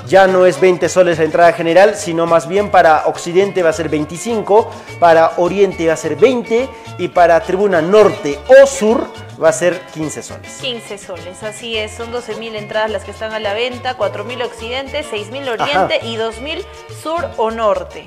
Ya 0.08 0.26
no 0.26 0.46
es 0.46 0.60
20 0.60 0.88
soles 0.88 1.18
la 1.18 1.24
entrada 1.24 1.52
general, 1.52 1.94
sino 1.94 2.26
más 2.26 2.48
bien 2.48 2.70
para 2.70 3.06
Occidente 3.06 3.62
va 3.62 3.70
a 3.70 3.72
ser 3.72 3.88
25, 3.88 4.70
para 4.98 5.32
Oriente 5.36 5.86
va 5.86 5.92
a 5.92 5.96
ser 5.96 6.16
20 6.16 6.68
y 6.98 7.08
para 7.08 7.40
Tribuna 7.40 7.80
Norte 7.80 8.38
o 8.48 8.66
Sur 8.66 9.06
va 9.42 9.50
a 9.50 9.52
ser 9.52 9.80
15 9.94 10.22
soles. 10.22 10.58
15 10.60 10.98
soles, 10.98 11.42
así 11.42 11.76
es, 11.76 11.92
son 11.92 12.12
12.000 12.12 12.56
entradas 12.56 12.90
las 12.90 13.04
que 13.04 13.10
están 13.10 13.32
a 13.32 13.38
la 13.38 13.54
venta, 13.54 13.96
4.000 13.96 14.44
occidente, 14.44 15.04
6.000 15.04 15.52
oriente 15.52 15.96
Ajá. 15.96 16.06
y 16.06 16.16
2.000 16.16 16.64
sur 17.02 17.28
o 17.36 17.50
norte. 17.50 18.06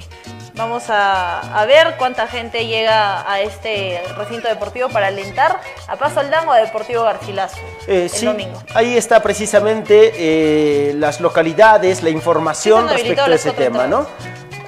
Vamos 0.55 0.89
a, 0.89 1.59
a 1.59 1.65
ver 1.65 1.95
cuánta 1.97 2.27
gente 2.27 2.67
llega 2.67 3.29
a 3.31 3.41
este 3.41 3.99
recinto 4.15 4.47
deportivo 4.47 4.87
para 4.89 5.07
alentar 5.07 5.59
a 5.87 5.95
Paso 5.95 6.19
Aldán 6.19 6.47
o 6.47 6.51
a 6.51 6.57
Deportivo 6.59 7.03
Garcilaso 7.03 7.57
Eh, 7.87 8.03
el 8.03 8.09
sí, 8.09 8.27
domingo. 8.27 8.61
ahí 8.75 8.95
está 8.95 9.23
precisamente 9.23 10.11
eh, 10.15 10.93
las 10.93 11.21
localidades, 11.21 12.03
la 12.03 12.11
información 12.11 12.87
Sí, 12.87 12.93
respecto 12.93 13.23
a 13.23 13.33
ese 13.33 13.51
tema, 13.53 13.87
¿no? 13.87 14.05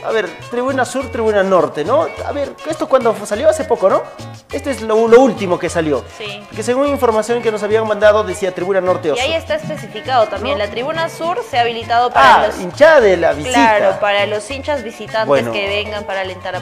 A 0.05 0.11
ver, 0.11 0.29
Tribuna 0.51 0.85
Sur, 0.85 1.09
Tribuna 1.11 1.43
Norte, 1.43 1.83
¿no? 1.83 2.07
A 2.25 2.31
ver, 2.31 2.53
esto 2.69 2.87
cuando 2.87 3.15
salió 3.25 3.49
hace 3.49 3.63
poco, 3.63 3.89
¿no? 3.89 4.03
Esto 4.51 4.69
es 4.69 4.81
lo, 4.81 5.07
lo 5.07 5.19
último 5.21 5.57
que 5.57 5.69
salió. 5.69 6.03
Sí. 6.17 6.43
Que 6.55 6.61
según 6.63 6.87
información 6.87 7.41
que 7.41 7.51
nos 7.51 7.63
habían 7.63 7.87
mandado 7.87 8.23
decía 8.23 8.53
Tribuna 8.53 8.79
Norte 8.81 9.11
o 9.11 9.15
Y 9.15 9.19
ahí 9.19 9.33
está 9.33 9.55
especificado 9.55 10.27
también, 10.27 10.57
¿No? 10.57 10.63
la 10.65 10.69
tribuna 10.71 11.09
sur 11.09 11.39
se 11.49 11.57
ha 11.57 11.61
habilitado 11.61 12.11
para 12.11 12.35
Ah, 12.35 12.47
los... 12.47 12.59
hinchada 12.59 13.01
de 13.01 13.17
la 13.17 13.33
visita. 13.33 13.53
Claro, 13.77 13.99
para 13.99 14.25
los 14.27 14.49
hinchas 14.51 14.83
visitantes 14.83 15.27
Bueno. 15.27 15.51
que 15.51 15.67
vengan 15.67 16.03
para 16.05 16.21
alentar 16.21 16.55
a. 16.55 16.61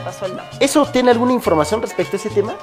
¿Eso 0.60 0.86
tiene 0.86 1.10
alguna 1.10 1.32
información 1.32 1.82
respecto 1.82 2.16
a 2.16 2.20
ese 2.20 2.30
tema? 2.30 2.54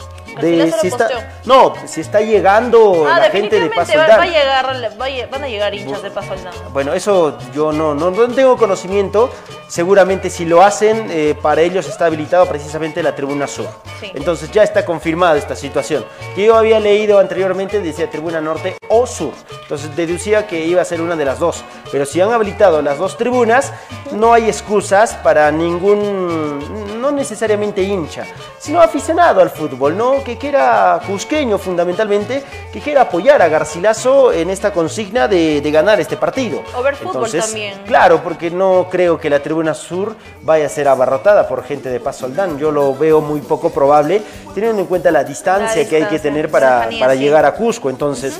Si 0.81 0.87
está, 0.87 1.39
no, 1.45 1.73
si 1.85 2.01
está 2.01 2.21
llegando 2.21 3.05
Ah, 3.07 3.19
la 3.19 3.29
gente 3.29 3.59
de 3.59 3.69
Paso 3.69 3.93
va, 3.97 4.03
Aldán. 4.03 4.19
va 4.19 4.23
a 4.23 4.27
llegar, 4.27 4.65
va 4.99 5.05
a- 5.05 5.27
van 5.31 5.43
a 5.43 5.47
llegar 5.47 5.73
hinchas 5.73 6.01
de 6.03 6.11
Paso. 6.11 6.33
Bueno, 6.71 6.93
eso 6.93 7.37
yo 7.53 7.71
no, 7.71 7.93
no, 7.93 8.11
no 8.11 8.27
tengo 8.29 8.57
conocimiento. 8.57 9.29
Seguramente 9.67 10.29
si 10.29 10.43
lo 10.45 10.61
hacen, 10.61 11.07
eh, 11.09 11.33
para 11.41 11.61
ellos 11.61 11.87
está 11.87 12.05
habilitado 12.07 12.45
precisamente 12.45 13.01
la 13.01 13.15
tribuna 13.15 13.47
sur. 13.47 13.67
Sí. 14.01 14.11
Entonces 14.13 14.51
ya 14.51 14.63
está 14.63 14.83
confirmada 14.85 15.37
esta 15.37 15.55
situación. 15.55 16.05
Que 16.35 16.45
yo 16.45 16.57
había 16.57 16.79
leído 16.81 17.19
anteriormente, 17.19 17.79
decía 17.79 18.09
tribuna 18.09 18.41
norte 18.41 18.75
o 18.89 19.07
sur. 19.07 19.31
Entonces 19.61 19.95
deducía 19.95 20.45
que 20.45 20.65
iba 20.65 20.81
a 20.81 20.85
ser 20.85 20.99
una 21.01 21.15
de 21.15 21.23
las 21.23 21.39
dos. 21.39 21.63
Pero 21.89 22.05
si 22.05 22.19
han 22.19 22.33
habilitado 22.33 22.81
las 22.81 22.97
dos 22.97 23.15
tribunas, 23.17 23.71
no 24.11 24.33
hay 24.33 24.47
excusas 24.49 25.13
para 25.15 25.49
ningún... 25.51 26.99
No 27.01 27.09
necesariamente 27.11 27.81
hincha, 27.81 28.25
sino 28.59 28.81
aficionado 28.81 29.41
al 29.41 29.49
fútbol, 29.49 29.97
¿no? 29.97 30.20
Que 30.23 30.37
quiera 30.37 30.99
cusqueño 31.05 31.57
fundamentalmente, 31.57 32.43
que 32.71 32.79
quiera 32.79 33.01
apoyar 33.01 33.41
a 33.41 33.47
Garcilaso 33.47 34.31
en 34.31 34.49
esta 34.49 34.71
consigna 34.71 35.27
de, 35.27 35.61
ganar 35.71 35.99
este 35.99 36.17
partido. 36.17 36.63
O 36.77 36.83
ver 36.83 36.95
fútbol 36.95 37.31
también. 37.31 37.81
Claro, 37.85 38.21
porque 38.23 38.51
no 38.51 38.87
creo 38.89 39.19
que 39.19 39.29
la 39.29 39.41
tribuna 39.41 39.73
sur 39.73 40.15
vaya 40.43 40.65
a 40.65 40.69
ser 40.69 40.87
abarrotada 40.87 41.47
por 41.47 41.63
gente 41.63 41.89
de 41.89 41.99
Paso 41.99 42.25
Aldán. 42.25 42.57
Yo 42.59 42.71
lo 42.71 42.95
veo 42.95 43.21
muy 43.21 43.41
poco 43.41 43.71
probable, 43.71 44.21
teniendo 44.53 44.81
en 44.81 44.87
cuenta 44.87 45.11
la 45.11 45.23
distancia, 45.23 45.87
que 45.87 45.95
hay 45.95 46.05
que 46.05 46.19
tener 46.19 46.49
para, 46.49 46.89
para 46.99 47.15
llegar 47.15 47.45
a 47.45 47.53
Cusco. 47.53 47.89
Entonces, 47.89 48.39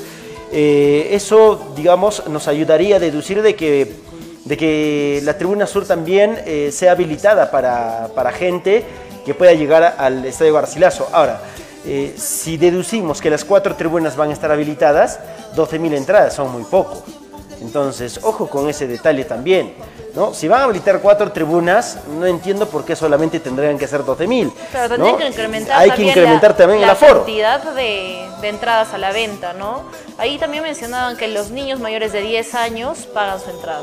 eh, 0.54 1.08
eso, 1.12 1.72
digamos, 1.74 2.28
nos 2.28 2.46
ayudaría 2.46 2.96
a 2.96 2.98
deducir 2.98 3.40
de 3.40 3.56
que, 3.56 3.90
de 4.44 4.56
que 4.58 5.20
la 5.24 5.38
tribuna 5.38 5.66
sur 5.66 5.86
también 5.86 6.38
eh, 6.44 6.68
sea 6.70 6.92
habilitada 6.92 7.50
para, 7.50 8.08
para, 8.14 8.32
gente 8.32 8.84
que 9.24 9.32
pueda 9.32 9.54
llegar 9.54 9.94
al 9.96 10.26
Estadio 10.26 10.52
Garcilaso. 10.52 11.08
Ahora, 11.10 11.40
eh, 11.84 12.14
si 12.16 12.56
deducimos 12.56 13.20
que 13.20 13.30
las 13.30 13.44
cuatro 13.44 13.74
tribunas 13.74 14.16
van 14.16 14.30
a 14.30 14.32
estar 14.32 14.50
habilitadas, 14.50 15.18
12.000 15.56 15.96
entradas 15.96 16.34
son 16.34 16.52
muy 16.52 16.64
poco. 16.64 17.02
Entonces, 17.60 18.20
ojo 18.22 18.48
con 18.48 18.68
ese 18.68 18.86
detalle 18.86 19.24
también. 19.24 19.74
¿no? 20.14 20.34
Si 20.34 20.48
van 20.48 20.60
a 20.60 20.64
habilitar 20.64 21.00
cuatro 21.00 21.32
tribunas, 21.32 21.98
no 22.08 22.26
entiendo 22.26 22.68
por 22.68 22.84
qué 22.84 22.94
solamente 22.94 23.40
tendrían 23.40 23.78
que 23.78 23.86
ser 23.86 24.02
12.000. 24.02 24.52
Pero 24.72 24.88
tendrían 24.88 25.18
que 25.18 25.26
incrementar 25.28 25.80
Hay 25.80 25.90
que 25.92 26.02
incrementar 26.02 26.56
también 26.56 26.80
la, 26.80 26.86
el 26.88 26.90
aforo. 26.92 27.24
cantidad 27.24 27.62
de, 27.62 28.28
de, 28.40 28.48
entradas 28.48 28.92
a 28.94 28.98
la 28.98 29.12
venta, 29.12 29.52
¿no? 29.52 29.84
Ahí 30.18 30.38
también 30.38 30.62
mencionaban 30.62 31.16
que 31.16 31.28
los 31.28 31.50
niños 31.50 31.80
mayores 31.80 32.12
de 32.12 32.20
10 32.20 32.54
años 32.54 33.06
pagan 33.12 33.40
su 33.40 33.50
entrada 33.50 33.82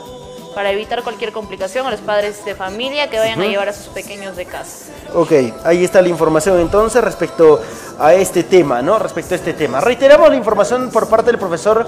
para 0.55 0.71
evitar 0.71 1.03
cualquier 1.03 1.31
complicación 1.31 1.85
a 1.87 1.91
los 1.91 1.99
padres 2.01 2.43
de 2.45 2.55
familia 2.55 3.09
que 3.09 3.19
vayan 3.19 3.41
a 3.41 3.45
llevar 3.45 3.69
a 3.69 3.73
sus 3.73 3.87
pequeños 3.87 4.35
de 4.35 4.45
casa. 4.45 4.91
Ok, 5.13 5.31
ahí 5.63 5.83
está 5.83 6.01
la 6.01 6.09
información 6.09 6.59
entonces 6.59 7.03
respecto 7.03 7.61
a 7.99 8.13
este 8.13 8.43
tema, 8.43 8.81
¿no? 8.81 8.99
Respecto 8.99 9.35
a 9.35 9.37
este 9.37 9.53
tema. 9.53 9.79
Reiteramos 9.81 10.29
la 10.29 10.35
información 10.35 10.89
por 10.89 11.07
parte 11.09 11.31
del 11.31 11.39
profesor 11.39 11.85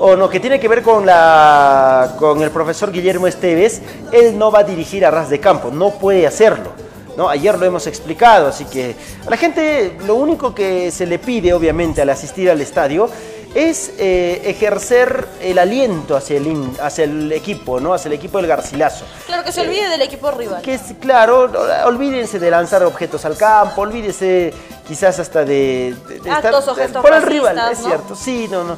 o 0.00 0.16
no, 0.16 0.28
que 0.28 0.40
tiene 0.40 0.60
que 0.60 0.68
ver 0.68 0.82
con, 0.82 1.04
la, 1.04 2.14
con 2.18 2.40
el 2.42 2.50
profesor 2.50 2.92
Guillermo 2.92 3.26
Esteves, 3.26 3.82
él 4.12 4.38
no 4.38 4.50
va 4.50 4.60
a 4.60 4.64
dirigir 4.64 5.04
a 5.04 5.10
ras 5.10 5.28
de 5.28 5.40
campo, 5.40 5.70
no 5.72 5.90
puede 5.90 6.26
hacerlo. 6.26 6.70
¿no? 7.16 7.28
Ayer 7.28 7.58
lo 7.58 7.66
hemos 7.66 7.86
explicado, 7.88 8.46
así 8.46 8.64
que 8.64 8.94
a 9.26 9.30
la 9.30 9.36
gente 9.36 9.96
lo 10.06 10.14
único 10.14 10.54
que 10.54 10.92
se 10.92 11.04
le 11.04 11.18
pide, 11.18 11.52
obviamente, 11.52 12.00
al 12.00 12.10
asistir 12.10 12.48
al 12.48 12.60
estadio 12.60 13.10
es 13.58 13.92
eh, 13.98 14.42
ejercer 14.44 15.26
el 15.40 15.58
aliento 15.58 16.16
hacia 16.16 16.36
el, 16.36 16.70
hacia 16.80 17.04
el 17.04 17.32
equipo, 17.32 17.80
¿no? 17.80 17.92
Hacia 17.92 18.08
el 18.08 18.14
equipo 18.14 18.38
del 18.38 18.46
Garcilaso. 18.46 19.04
Claro, 19.26 19.42
que 19.42 19.50
se 19.50 19.62
olvide 19.62 19.88
del 19.88 20.02
equipo 20.02 20.30
rival. 20.30 20.62
Que 20.62 20.74
es, 20.74 20.82
claro, 21.00 21.50
olvídense 21.84 22.38
de 22.38 22.50
lanzar 22.50 22.84
objetos 22.84 23.24
al 23.24 23.36
campo, 23.36 23.82
olvídense 23.82 24.54
quizás 24.86 25.18
hasta 25.18 25.44
de, 25.44 25.96
Actos 26.30 26.68
o 26.68 26.74
gestos 26.76 27.02
por 27.02 27.12
el 27.12 27.22
rival, 27.22 27.60
es 27.72 27.78
cierto. 27.78 28.14
Sí, 28.14 28.46
no, 28.48 28.62
no. 28.62 28.76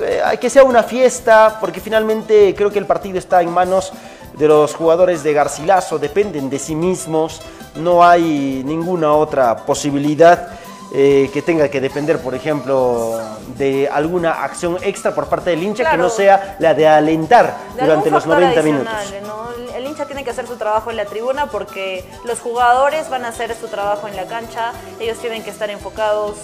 Eh, 0.00 0.22
que 0.40 0.48
sea 0.48 0.64
una 0.64 0.82
fiesta, 0.82 1.58
porque 1.60 1.80
finalmente 1.80 2.54
creo 2.56 2.70
que 2.70 2.78
el 2.78 2.86
partido 2.86 3.18
está 3.18 3.42
en 3.42 3.50
manos 3.50 3.92
de 4.32 4.48
los 4.48 4.74
jugadores 4.74 5.22
de 5.22 5.32
Garcilaso, 5.34 5.98
dependen 5.98 6.48
de 6.48 6.58
sí 6.58 6.74
mismos, 6.74 7.40
no 7.76 8.04
hay 8.04 8.62
ninguna 8.64 9.12
otra 9.12 9.54
posibilidad 9.56 10.48
eh, 10.92 11.30
que 11.32 11.42
tenga 11.42 11.68
que 11.68 11.80
depender, 11.80 12.20
por 12.20 12.34
ejemplo, 12.34 13.20
de 13.56 13.88
alguna 13.88 14.44
acción 14.44 14.78
extra 14.82 15.14
por 15.14 15.26
parte 15.26 15.50
del 15.50 15.62
hincha 15.62 15.90
que 15.90 15.96
no 15.96 16.08
sea 16.08 16.56
la 16.58 16.74
de 16.74 16.86
alentar 16.86 17.56
durante 17.78 18.10
los 18.10 18.26
90 18.26 18.62
minutos. 18.62 18.94
El 19.74 19.86
hincha 19.86 20.06
tiene 20.06 20.24
que 20.24 20.30
hacer 20.30 20.46
su 20.46 20.56
trabajo 20.56 20.90
en 20.90 20.96
la 20.96 21.04
tribuna 21.04 21.46
porque 21.46 22.04
los 22.24 22.40
jugadores 22.40 23.08
van 23.10 23.24
a 23.24 23.28
hacer 23.28 23.54
su 23.56 23.68
trabajo 23.68 24.06
en 24.08 24.16
la 24.16 24.26
cancha, 24.26 24.72
ellos 25.00 25.18
tienen 25.18 25.42
que 25.42 25.50
estar 25.50 25.68
enfocados 25.70 26.36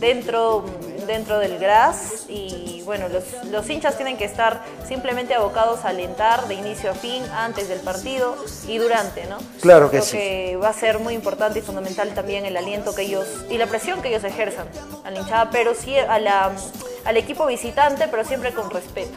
dentro, 0.00 0.64
dentro 1.06 1.38
del 1.38 1.58
GRAS 1.58 2.26
y 2.28 2.82
bueno, 2.84 3.08
los, 3.08 3.24
los, 3.50 3.68
hinchas 3.68 3.96
tienen 3.96 4.16
que 4.16 4.24
estar 4.24 4.62
simplemente 4.86 5.34
abocados 5.34 5.84
a 5.84 5.88
alentar 5.88 6.46
de 6.48 6.54
inicio 6.54 6.90
a 6.90 6.94
fin, 6.94 7.22
antes 7.34 7.68
del 7.68 7.80
partido 7.80 8.36
y 8.68 8.78
durante, 8.78 9.26
¿no? 9.26 9.38
Claro 9.60 9.90
que 9.90 9.98
Creo 9.98 10.02
sí. 10.04 10.16
que 10.16 10.58
va 10.62 10.68
a 10.68 10.72
ser 10.72 10.98
muy 10.98 11.14
importante 11.14 11.58
y 11.58 11.62
fundamental 11.62 12.14
también 12.14 12.44
el 12.46 12.56
aliento 12.56 12.94
que 12.94 13.02
ellos 13.02 13.26
y 13.50 13.58
la 13.58 13.66
presión 13.66 14.02
que 14.02 14.08
ellos 14.08 14.24
ejerzan 14.24 14.68
a 15.04 15.10
la 15.10 15.20
hinchada, 15.20 15.50
pero 15.50 15.74
sí 15.74 15.96
a 15.98 16.18
la, 16.18 16.52
al 17.04 17.16
equipo 17.16 17.46
visitante, 17.46 18.08
pero 18.08 18.24
siempre 18.24 18.52
con 18.52 18.70
respeto. 18.70 19.16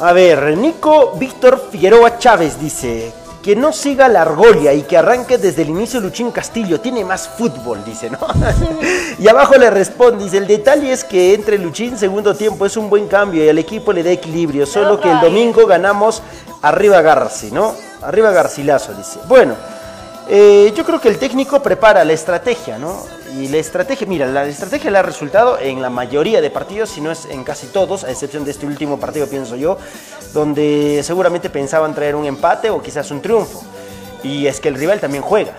A 0.00 0.12
ver, 0.12 0.56
Nico 0.56 1.12
Víctor 1.12 1.68
Figueroa 1.70 2.18
Chávez 2.18 2.58
dice, 2.58 3.12
que 3.42 3.56
no 3.56 3.72
siga 3.72 4.08
la 4.08 4.22
argolla 4.22 4.72
y 4.72 4.82
que 4.82 4.98
arranque 4.98 5.38
desde 5.38 5.62
el 5.62 5.70
inicio 5.70 6.00
Luchín 6.00 6.30
Castillo. 6.30 6.80
Tiene 6.80 7.04
más 7.04 7.28
fútbol, 7.28 7.82
dice, 7.84 8.10
¿no? 8.10 8.18
y 9.18 9.28
abajo 9.28 9.56
le 9.56 9.70
responde, 9.70 10.24
dice, 10.24 10.38
el 10.38 10.46
detalle 10.46 10.92
es 10.92 11.04
que 11.04 11.34
entre 11.34 11.58
Luchín 11.58 11.96
segundo 11.96 12.34
tiempo 12.34 12.66
es 12.66 12.76
un 12.76 12.90
buen 12.90 13.08
cambio 13.08 13.44
y 13.44 13.48
al 13.48 13.58
equipo 13.58 13.92
le 13.92 14.02
da 14.02 14.10
equilibrio, 14.10 14.66
solo 14.66 15.00
que 15.00 15.10
el 15.10 15.20
domingo 15.20 15.66
ganamos 15.66 16.22
arriba 16.62 17.00
Garci, 17.00 17.50
¿no? 17.50 17.74
Arriba 18.02 18.30
Garcilaso, 18.30 18.92
dice. 18.94 19.18
Bueno, 19.26 19.54
eh, 20.32 20.72
yo 20.76 20.84
creo 20.84 21.00
que 21.00 21.08
el 21.08 21.18
técnico 21.18 21.60
prepara 21.60 22.04
la 22.04 22.12
estrategia, 22.12 22.78
¿no? 22.78 23.04
Y 23.36 23.48
la 23.48 23.56
estrategia, 23.58 24.06
mira, 24.06 24.26
la 24.26 24.46
estrategia 24.46 24.88
le 24.88 24.98
ha 24.98 25.02
resultado 25.02 25.58
en 25.58 25.82
la 25.82 25.90
mayoría 25.90 26.40
de 26.40 26.50
partidos, 26.50 26.90
si 26.90 27.00
no 27.00 27.10
es 27.10 27.26
en 27.26 27.42
casi 27.42 27.66
todos, 27.66 28.04
a 28.04 28.10
excepción 28.10 28.44
de 28.44 28.52
este 28.52 28.64
último 28.64 29.00
partido, 29.00 29.26
pienso 29.26 29.56
yo, 29.56 29.76
donde 30.32 31.00
seguramente 31.02 31.50
pensaban 31.50 31.94
traer 31.94 32.14
un 32.14 32.26
empate 32.26 32.70
o 32.70 32.80
quizás 32.80 33.10
un 33.10 33.20
triunfo. 33.20 33.60
Y 34.22 34.46
es 34.46 34.60
que 34.60 34.68
el 34.68 34.76
rival 34.76 35.00
también 35.00 35.24
juega, 35.24 35.56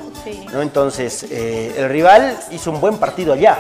¿no? 0.54 0.62
Entonces, 0.62 1.26
eh, 1.30 1.76
el 1.78 1.90
rival 1.90 2.38
hizo 2.52 2.72
un 2.72 2.80
buen 2.80 2.98
partido 2.98 3.34
allá, 3.34 3.60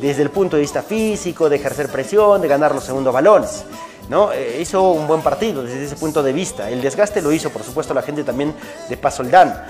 desde 0.00 0.22
el 0.22 0.30
punto 0.30 0.56
de 0.56 0.62
vista 0.62 0.82
físico, 0.82 1.48
de 1.48 1.56
ejercer 1.56 1.88
presión, 1.88 2.40
de 2.40 2.46
ganar 2.46 2.72
los 2.72 2.84
segundos 2.84 3.12
balones. 3.12 3.64
¿no? 4.08 4.32
Eh, 4.32 4.58
hizo 4.60 4.90
un 4.90 5.06
buen 5.06 5.22
partido 5.22 5.62
desde 5.62 5.84
ese 5.84 5.96
punto 5.96 6.22
de 6.22 6.32
vista. 6.32 6.68
El 6.68 6.82
desgaste 6.82 7.22
lo 7.22 7.32
hizo, 7.32 7.50
por 7.50 7.62
supuesto, 7.62 7.94
la 7.94 8.02
gente 8.02 8.24
también 8.24 8.54
de 8.88 8.96
Pasoldán. 8.96 9.64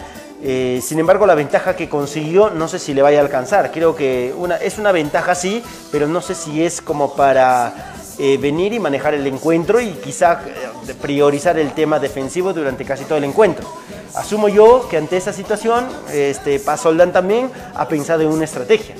Eh, 0.44 0.80
sin 0.82 0.98
embargo, 0.98 1.24
la 1.24 1.36
ventaja 1.36 1.76
que 1.76 1.88
consiguió 1.88 2.50
no 2.50 2.66
sé 2.66 2.80
si 2.80 2.94
le 2.94 3.02
vaya 3.02 3.18
a 3.18 3.22
alcanzar. 3.22 3.70
Creo 3.70 3.94
que 3.94 4.34
es 4.60 4.78
una 4.78 4.92
ventaja 4.92 5.34
sí, 5.36 5.62
pero 5.92 6.08
no 6.08 6.20
sé 6.20 6.34
si 6.34 6.64
es 6.64 6.80
como 6.82 7.14
para 7.14 7.92
eh, 8.18 8.38
venir 8.38 8.72
y 8.72 8.80
manejar 8.80 9.14
el 9.14 9.26
encuentro 9.26 9.80
y 9.80 9.92
quizá 9.92 10.42
eh, 10.44 10.94
priorizar 11.00 11.58
el 11.58 11.72
tema 11.72 12.00
defensivo 12.00 12.52
durante 12.52 12.84
casi 12.84 13.04
todo 13.04 13.18
el 13.18 13.24
encuentro. 13.24 13.66
Asumo 14.14 14.48
yo 14.48 14.88
que 14.90 14.96
ante 14.96 15.16
esa 15.16 15.32
situación, 15.32 15.86
este, 16.12 16.58
Pasoldán 16.58 17.12
también 17.12 17.48
ha 17.74 17.86
pensado 17.86 18.22
en 18.22 18.28
una 18.28 18.44
estrategia. 18.44 18.96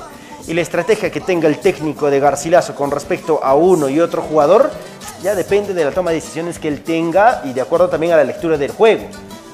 Y 0.47 0.55
la 0.55 0.63
estrategia 0.63 1.11
que 1.11 1.21
tenga 1.21 1.49
el 1.49 1.59
técnico 1.59 2.09
de 2.09 2.21
Garcilaso 2.21 2.75
con 2.75 2.91
respecto 2.91 3.43
a 3.43 3.55
uno 3.55 3.89
y 3.89 4.01
otro 4.01 4.23
jugador 4.23 4.71
ya 5.23 5.35
depende 5.35 5.75
de 5.75 5.85
la 5.85 5.91
toma 5.91 6.11
de 6.11 6.17
decisiones 6.17 6.59
que 6.59 6.69
él 6.69 6.83
tenga 6.83 7.43
y 7.45 7.53
de 7.53 7.61
acuerdo 7.61 7.89
también 7.89 8.13
a 8.13 8.17
la 8.17 8.25
lectura 8.25 8.57
del 8.57 8.73
juego. 8.73 9.07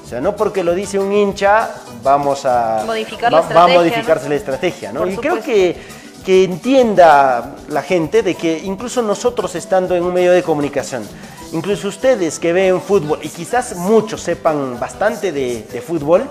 O 0.09 0.11
sea, 0.11 0.21
no 0.21 0.35
porque 0.35 0.63
lo 0.63 0.73
dice 0.73 0.97
un 0.97 1.13
hincha 1.13 1.69
vamos 2.01 2.43
a, 2.43 2.81
Modificar 2.83 3.31
va, 3.31 3.41
la 3.41 3.41
va 3.41 3.45
a 3.45 3.67
estrategia, 3.67 3.77
modificarse 3.77 4.23
¿no? 4.23 4.29
la 4.31 4.35
estrategia. 4.35 4.91
¿no? 4.91 4.99
Por 5.01 5.09
Y 5.11 5.17
creo 5.17 5.39
que, 5.39 5.77
que 6.25 6.43
entienda 6.45 7.53
la 7.67 7.83
gente 7.83 8.23
de 8.23 8.33
que 8.33 8.57
incluso 8.57 9.03
nosotros 9.03 9.53
estando 9.53 9.95
en 9.95 10.03
un 10.03 10.11
medio 10.11 10.31
de 10.31 10.41
comunicación, 10.41 11.07
incluso 11.51 11.89
ustedes 11.89 12.39
que 12.39 12.51
ven 12.53 12.81
fútbol 12.81 13.19
y 13.21 13.29
quizás 13.29 13.75
muchos 13.75 14.21
sepan 14.21 14.79
bastante 14.79 15.31
de, 15.31 15.61
de 15.71 15.79
fútbol, 15.79 16.23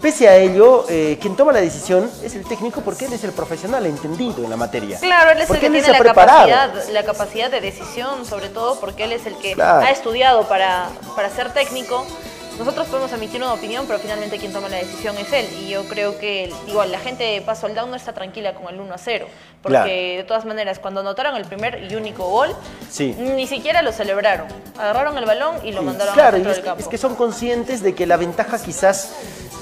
pese 0.00 0.28
a 0.28 0.36
ello, 0.36 0.84
eh, 0.88 1.18
quien 1.20 1.34
toma 1.34 1.50
la 1.52 1.60
decisión 1.60 2.08
es 2.22 2.36
el 2.36 2.44
técnico 2.46 2.82
porque 2.82 3.06
él 3.06 3.14
es 3.14 3.24
el 3.24 3.32
profesional 3.32 3.84
entendido 3.86 4.44
en 4.44 4.50
la 4.50 4.56
materia. 4.56 4.96
Claro, 5.00 5.32
él 5.32 5.40
es 5.40 5.50
el 5.50 5.58
que 5.58 5.68
tiene 5.70 5.88
la 5.88 5.98
preparado. 5.98 6.48
capacidad, 6.48 6.88
la 6.92 7.02
capacidad 7.02 7.50
de 7.50 7.60
decisión, 7.60 8.24
sobre 8.24 8.48
todo 8.48 8.78
porque 8.78 9.02
él 9.02 9.12
es 9.12 9.26
el 9.26 9.34
que 9.38 9.54
Claro. 9.54 9.84
ha 9.84 9.90
estudiado 9.90 10.46
para, 10.46 10.86
para 11.16 11.30
ser 11.30 11.52
técnico. 11.52 12.06
Nosotros 12.58 12.88
podemos 12.88 13.12
emitir 13.12 13.40
una 13.40 13.52
opinión, 13.54 13.84
pero 13.86 14.00
finalmente 14.00 14.36
quien 14.38 14.52
toma 14.52 14.68
la 14.68 14.78
decisión 14.78 15.16
es 15.16 15.32
él. 15.32 15.46
Y 15.60 15.68
yo 15.68 15.84
creo 15.84 16.18
que, 16.18 16.52
igual, 16.66 16.90
la 16.90 16.98
gente 16.98 17.22
de 17.22 17.40
Paso 17.40 17.66
al 17.66 17.74
Down 17.76 17.90
no 17.90 17.96
está 17.96 18.12
tranquila 18.12 18.52
con 18.54 18.72
el 18.74 18.80
1 18.80 18.92
a 18.94 18.98
0. 18.98 19.26
Porque, 19.62 19.74
Claro. 19.74 19.88
de 19.88 20.24
todas 20.26 20.44
maneras, 20.44 20.78
cuando 20.80 21.00
anotaron 21.00 21.36
el 21.36 21.44
primer 21.44 21.86
y 21.90 21.94
único 21.94 22.24
gol, 22.28 22.54
Sí. 22.90 23.14
ni 23.16 23.46
siquiera 23.46 23.82
lo 23.82 23.92
celebraron. 23.92 24.48
Agarraron 24.76 25.16
el 25.18 25.24
balón 25.24 25.64
y 25.64 25.70
lo 25.72 25.82
mandaron 25.82 26.14
Claro, 26.14 26.36
al 26.36 26.42
y 26.42 26.44
centro 26.44 26.50
es 26.50 26.56
del 26.56 26.64
que, 26.64 26.68
campo. 26.68 26.82
es 26.82 26.88
que 26.88 26.98
son 26.98 27.14
conscientes 27.14 27.82
de 27.82 27.94
que 27.94 28.06
la 28.06 28.16
ventaja 28.16 28.58
quizás 28.60 29.12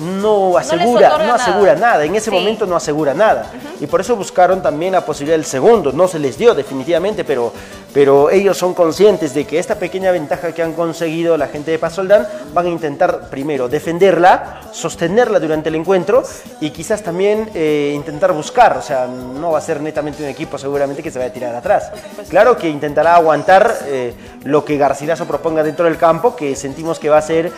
no 0.01 0.57
asegura, 0.57 1.11
no 1.11 1.18
nada. 1.18 1.34
asegura 1.34 1.74
nada. 1.74 2.05
En 2.05 2.14
ese 2.14 2.30
Sí. 2.30 2.36
momento 2.36 2.66
no 2.66 2.76
asegura 2.76 3.14
nada. 3.14 3.51
Y 3.80 3.86
por 3.86 4.01
eso 4.01 4.16
buscaron 4.16 4.62
también 4.62 4.92
la 4.92 5.05
posibilidad 5.05 5.36
del 5.36 5.44
segundo. 5.47 5.92
No 5.92 6.09
se 6.09 6.18
les 6.18 6.36
dio 6.36 6.55
definitivamente, 6.55 7.24
pero, 7.24 7.53
pero 7.94 8.30
ellos 8.30 8.57
son 8.59 8.74
conscientes 8.74 9.32
de 9.34 9.44
que 9.47 9.59
esta 9.59 9.76
pequeña 9.76 10.11
ventaja 10.11 10.53
que 10.53 10.62
han 10.62 10.72
conseguido 10.72 11.36
la 11.36 11.49
gente 11.49 11.70
de 11.70 11.78
Pasoldán 11.78 12.26
van 12.53 12.66
a 12.66 12.68
intentar 12.70 13.28
primero 13.30 13.68
defenderla, 13.68 14.61
sostenerla 14.72 15.40
durante 15.40 15.68
el 15.68 15.74
encuentro 15.76 16.22
y 16.61 16.70
quizás 16.70 17.03
también 17.03 17.51
eh, 17.55 17.92
intentar 17.94 18.32
buscar. 18.32 18.76
O 18.76 18.82
sea, 18.82 19.07
no 19.07 19.51
va 19.53 19.59
a 19.59 19.62
ser 19.62 19.80
netamente 19.80 20.22
un 20.22 20.28
equipo 20.28 20.59
seguramente 20.59 21.03
que 21.03 21.11
se 21.11 21.18
vaya 21.18 21.30
a 21.30 21.34
tirar 21.34 21.55
atrás. 21.55 21.90
Claro 22.28 22.57
que 22.57 22.68
intentará 22.68 23.14
aguantar 23.16 23.74
eh, 23.86 24.14
lo 24.44 24.64
que 24.64 24.76
Garcilaso 24.76 25.26
proponga 25.26 25.62
dentro 25.62 25.84
del 25.86 25.97
campo, 25.97 26.36
que 26.36 26.55
sentimos 26.57 26.99
que 26.99 27.09
va 27.09 27.18
a 27.18 27.22
ser 27.22 27.51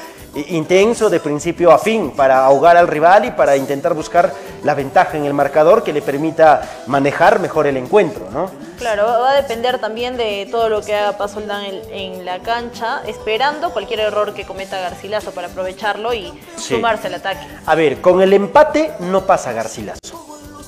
intenso 0.49 1.11
de 1.11 1.21
principio 1.21 1.71
a 1.73 1.79
fin 1.79 2.11
para 2.13 2.45
ahogar 2.45 2.77
al 2.77 2.89
rival 2.89 3.25
y 3.25 3.31
para 3.33 3.57
intentar 3.57 3.95
buscar 3.95 4.33
la 4.65 4.75
ventaja 4.75 5.17
en 5.17 5.25
el 5.25 5.35
marcador 5.35 5.83
que 5.85 5.93
le 5.93 6.03
permita 6.03 6.63
manejar 6.87 7.39
mejor 7.41 7.67
el 7.67 7.77
encuentro, 7.77 8.29
¿no? 8.31 8.51
Claro, 8.79 9.05
va 9.07 9.31
a 9.31 9.35
depender 9.35 9.79
también 9.79 10.17
de 10.17 10.47
todo 10.51 10.69
lo 10.69 10.81
que 10.83 10.95
haga 10.95 11.17
Pasoldán 11.19 11.65
en, 11.65 11.81
en 11.93 12.25
la 12.25 12.39
cancha, 12.41 13.03
esperando 13.07 13.71
cualquier 13.73 14.01
error 14.01 14.35
que 14.35 14.45
cometa 14.47 14.79
Garcilaso 14.81 15.33
para 15.33 15.49
aprovecharlo 15.49 16.13
y 16.15 16.33
Sí. 16.57 16.75
sumarse 16.75 17.07
al 17.09 17.15
ataque. 17.15 17.47
A 17.67 17.75
ver, 17.75 18.01
con 18.01 18.21
el 18.23 18.33
empate 18.33 18.93
no 19.01 19.25
pasa 19.27 19.53
Garcilaso. 19.53 19.99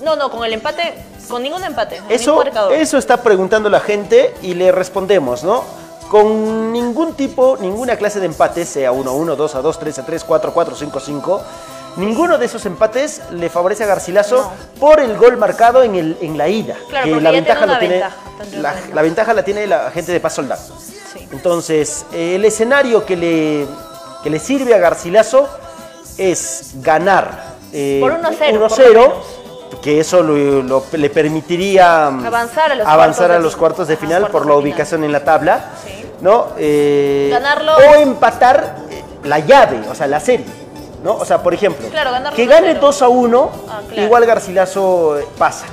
No, 0.03 0.17
no, 0.17 0.31
con 0.31 0.45
el 0.45 0.53
empate, 0.55 0.95
con 1.29 1.43
ningún 1.43 1.63
empate. 1.63 2.01
Eso, 2.09 2.43
ningún 2.43 2.73
eso 2.73 2.97
está 2.99 3.23
preguntando 3.23 3.69
la 3.69 3.81
gente 3.81 4.35
y 4.43 4.55
le 4.55 4.73
respondemos, 4.73 5.45
¿no? 5.45 5.63
Con 6.11 6.73
ningún 6.73 7.15
tipo, 7.15 7.57
ninguna 7.61 7.95
clase 7.97 8.19
de 8.19 8.27
empate, 8.27 8.67
sea 8.67 8.91
1-1, 8.91 9.37
2-2, 9.37 9.79
3-3, 9.79 10.25
4-4, 10.27 10.91
5-5, 10.91 11.41
ninguno 11.99 12.37
de 12.37 12.47
esos 12.47 12.67
empates 12.67 13.23
le 13.31 13.49
favorece 13.49 13.85
a 13.85 13.87
Garcilaso 13.87 14.39
No. 14.39 14.51
por 14.81 14.99
el 14.99 15.17
gol 15.17 15.37
marcado 15.37 15.85
en, 15.85 15.95
el, 15.95 16.19
en 16.21 16.37
la 16.37 16.49
ida. 16.49 16.75
Claro, 16.89 17.05
que 17.15 17.21
la 17.21 17.31
ventaja, 17.31 17.65
lo 17.65 17.79
tiene, 17.79 17.95
ventaja, 17.95 18.17
la, 18.61 18.75
la 18.93 19.03
ventaja 19.03 19.35
la 19.35 19.45
tiene 19.45 19.69
la 19.69 19.93
gente 19.93 20.11
de 20.11 20.19
Paz 20.19 20.33
Soldán. 20.35 20.59
Sí. 21.13 21.29
Entonces, 21.31 22.05
eh, 22.13 22.35
el 22.35 22.45
escenario 22.45 23.07
que 23.07 23.15
le, 23.17 23.67
que 24.25 24.31
le 24.31 24.41
sirve 24.41 24.75
a 24.75 24.79
Garcilaso 24.79 25.49
es 26.19 26.73
ganar 26.83 27.51
eh, 27.73 27.99
Por 28.01 28.21
1-0, 28.21 28.37
por 28.37 28.53
lo 28.53 28.69
1-0, 28.69 28.89
menos. 28.95 29.81
que 29.81 30.01
eso 30.01 30.25
lo- 30.25 30.63
lo- 30.63 30.85
le 30.93 31.09
permitiría 31.11 32.09
Avanzar 32.09 32.73
a 32.73 32.75
los 32.75 32.85
avanzar 32.87 33.29
cuartos 33.29 33.31
a 33.31 33.33
de 33.39 33.39
los 33.45 33.53
fin- 33.53 33.59
cuartos 33.61 33.87
de 33.89 33.95
ajá, 33.95 34.01
final 34.01 34.21
cuartos 34.23 34.33
por 34.33 34.41
la 34.47 34.53
final. 34.55 34.63
ubicación 34.65 35.05
en 35.05 35.13
la 35.13 35.23
tabla, 35.25 35.71
Sí. 35.87 36.00
¿No? 36.21 36.49
Eh, 36.59 37.29
Ganarlo- 37.33 37.77
O 37.77 37.95
empatar 37.97 38.77
eh, 38.91 39.03
la 39.25 39.39
llave, 39.39 39.81
o 39.91 39.95
sea, 39.95 40.07
la 40.07 40.21
serie, 40.21 40.47
¿no? 41.03 41.15
O 41.15 41.25
sea, 41.25 41.43
por 41.43 41.55
ejemplo, 41.55 41.89
Claro, 41.89 42.11
que 42.35 42.45
1-0. 42.47 42.49
gane 42.49 42.75
2 42.75 43.03
a 43.03 43.09
1, 43.09 43.51
Ah, 43.69 43.81
claro. 43.89 44.03
igual 44.03 44.27
Garcilaso 44.27 45.19
eh, 45.19 45.27
pasa. 45.39 45.67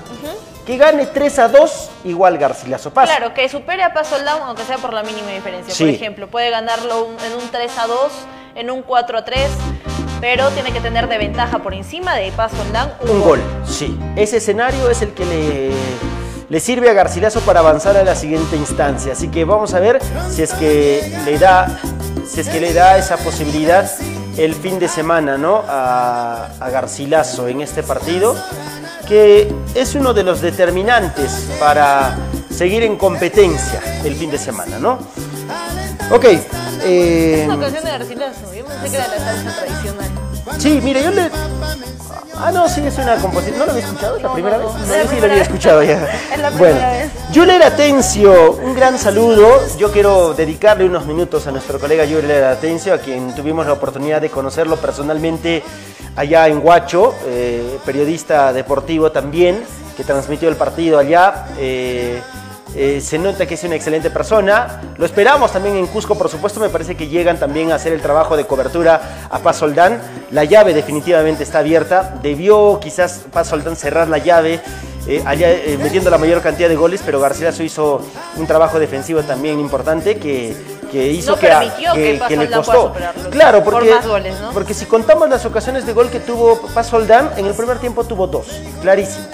Que 0.66 0.76
gane 0.76 1.06
3 1.06 1.40
a 1.40 1.48
2, 1.48 1.90
igual 2.04 2.38
Garcilaso 2.38 2.92
pasa. 2.92 3.16
Claro, 3.16 3.34
que 3.34 3.48
supere 3.48 3.84
a 3.84 3.94
Pasoldán, 3.94 4.40
aunque 4.44 4.64
sea 4.64 4.78
por 4.78 4.92
la 4.92 5.02
mínima 5.02 5.30
diferencia. 5.32 5.74
Sí. 5.74 5.86
Por 5.86 5.94
ejemplo, 5.94 6.28
puede 6.28 6.50
ganarlo 6.50 7.06
un- 7.06 7.16
en 7.26 7.34
un 7.42 7.50
3 7.50 7.72
a 7.78 7.88
2, 7.88 8.12
en 8.54 8.70
un 8.70 8.82
4 8.82 9.18
a 9.18 9.24
3, 9.24 9.50
pero 10.20 10.50
tiene 10.50 10.74
que 10.74 10.82
tener 10.82 11.08
de 11.08 11.18
ventaja 11.20 11.60
por 11.60 11.74
encima 11.74 12.16
de 12.16 12.34
Pasoldán 12.34 12.94
Un 13.08 13.22
gol, 13.22 13.40
sí. 13.66 13.98
Ese 14.18 14.38
escenario 14.38 14.90
es 14.90 15.02
el 15.02 15.14
que 15.14 15.24
le, 15.26 15.72
le 16.50 16.60
sirve 16.60 16.90
a 16.90 16.94
Garcilaso 16.94 17.42
para 17.42 17.60
avanzar 17.60 17.98
a 17.98 18.04
la 18.04 18.16
siguiente 18.16 18.56
instancia. 18.56 19.14
Así 19.14 19.28
que 19.30 19.44
vamos 19.46 19.74
a 19.74 19.80
ver 19.80 20.00
si 20.32 20.42
es 20.44 20.54
que 20.54 21.14
le 21.26 21.38
da, 21.38 21.80
si 22.30 22.42
es 22.42 22.48
que 22.50 22.60
le 22.62 22.74
da 22.74 22.98
esa 22.98 23.18
posibilidad 23.18 23.90
el 24.38 24.54
fin 24.54 24.80
de 24.80 24.88
semana, 24.88 25.38
¿no? 25.38 25.64
A, 25.68 26.50
a 26.60 26.70
Garcilaso 26.70 27.48
en 27.48 27.62
este 27.62 27.84
partido, 27.84 28.36
que 29.08 29.52
es 29.74 29.96
uno 29.96 30.14
de 30.14 30.24
los 30.24 30.42
determinantes 30.42 31.48
para 31.60 32.16
seguir 32.54 32.84
en 32.84 32.98
competencia 32.98 33.82
el 34.04 34.16
fin 34.16 34.30
de 34.32 34.38
semana, 34.38 34.78
¿no? 34.80 35.00
Ok. 36.12 36.26
eh, 36.84 37.40
Es 37.42 37.46
una 37.48 37.60
canción 37.60 37.84
de 37.84 37.92
Garcilaso, 37.92 38.54
yo 38.54 38.66
pensé 38.66 38.90
que 38.90 38.96
era 38.98 39.08
la 39.08 39.18
salsa 39.18 39.60
tradicional. 39.60 40.10
Sí, 40.58 40.80
mire, 40.84 41.04
yo 41.04 41.12
le. 41.12 41.30
Ah, 42.40 42.52
no, 42.52 42.70
sí, 42.70 42.82
es 42.86 42.98
una 43.00 43.16
composición. 43.16 43.58
¿No 43.60 43.66
lo 43.66 43.72
había 43.72 43.84
escuchado? 43.84 44.18
¿Es 44.18 44.24
la 44.24 44.34
primera 44.34 44.58
vez? 44.60 44.68
no, 44.68 44.86
yo 45.04 45.10
sí 45.10 45.20
lo 45.20 45.26
había 45.26 45.42
escuchado 45.42 45.84
ya. 45.84 46.08
Es 46.34 46.40
la 46.40 46.50
bueno, 46.52 46.76
primera 46.76 46.92
vez. 46.92 47.12
Yuler 47.32 47.64
Atencio, 47.64 48.52
un 48.54 48.76
gran 48.76 48.98
saludo. 49.00 49.60
Yo 49.78 49.92
quiero 49.92 50.34
dedicarle 50.34 50.86
unos 50.86 51.06
minutos 51.08 51.48
a 51.48 51.52
nuestro 51.52 51.80
colega 51.80 52.06
Yuler 52.06 52.44
Atencio, 52.46 52.94
a 52.94 53.00
quien 53.00 53.34
tuvimos 53.36 53.66
la 53.66 53.74
oportunidad 53.74 54.22
de 54.22 54.30
conocerlo 54.30 54.78
personalmente 54.78 55.64
allá 56.16 56.48
en 56.48 56.64
Huacho, 56.64 57.16
eh, 57.26 57.80
periodista 57.86 58.54
deportivo 58.54 59.12
también, 59.12 59.64
que 59.96 60.04
transmitió 60.04 60.48
el 60.50 60.56
partido 60.56 61.00
allá. 61.00 61.48
eh, 61.58 62.22
eh, 62.80 63.02
se 63.02 63.18
nota 63.18 63.48
que 63.48 63.56
es 63.56 63.64
una 63.64 63.76
excelente 63.76 64.12
persona. 64.12 64.82
Lo 64.98 65.06
esperamos 65.06 65.52
también 65.52 65.76
en 65.78 65.88
Cusco, 65.88 66.16
por 66.16 66.30
supuesto. 66.30 66.60
Me 66.60 66.70
parece 66.70 66.96
que 66.96 67.08
llegan 67.08 67.40
también 67.40 67.72
a 67.72 67.76
hacer 67.76 67.92
el 67.92 68.02
trabajo 68.02 68.38
de 68.38 68.46
cobertura 68.46 69.28
a 69.32 69.40
Paz 69.40 69.58
Soldán. 69.58 70.00
La 70.30 70.44
llave 70.44 70.74
definitivamente 70.76 71.42
está 71.44 71.60
abierta. 71.60 72.14
Debió 72.22 72.80
quizás 72.80 73.22
Paz 73.34 73.48
Soldán 73.48 73.76
cerrar 73.76 74.08
la 74.08 74.20
llave. 74.20 74.62
eh, 75.08 75.24
allá 75.26 75.50
eh, 75.50 75.80
metiendo 75.82 76.10
la 76.10 76.18
mayor 76.18 76.42
cantidad 76.42 76.70
de 76.70 76.76
goles, 76.76 77.02
pero 77.06 77.20
Garcilaso 77.20 77.64
hizo 77.64 78.02
un 78.36 78.46
trabajo 78.46 78.78
defensivo 78.78 79.24
también 79.24 79.60
importante 79.60 80.18
que, 80.18 80.56
que 80.92 81.08
hizo 81.08 81.32
No 81.32 81.40
que, 81.40 81.48
permitió 81.48 81.94
que 81.94 82.18
Paz 82.20 82.32
le 82.32 82.52
costó. 82.52 82.94
Claro, 83.32 83.64
Por 83.64 83.74
porque, 83.74 83.90
más 83.90 84.06
goles, 84.06 84.40
¿no? 84.40 84.52
porque 84.52 84.74
si 84.74 84.86
contamos 84.86 85.30
las 85.30 85.46
ocasiones 85.46 85.86
de 85.86 85.94
gol 85.94 86.10
que 86.10 86.20
tuvo 86.20 86.60
Paz 86.74 86.88
Soldán, 86.88 87.32
en 87.38 87.46
el 87.46 87.54
primer 87.54 87.80
tiempo 87.80 88.04
tuvo 88.04 88.28
dos, 88.28 88.48
clarísimas. 88.82 89.30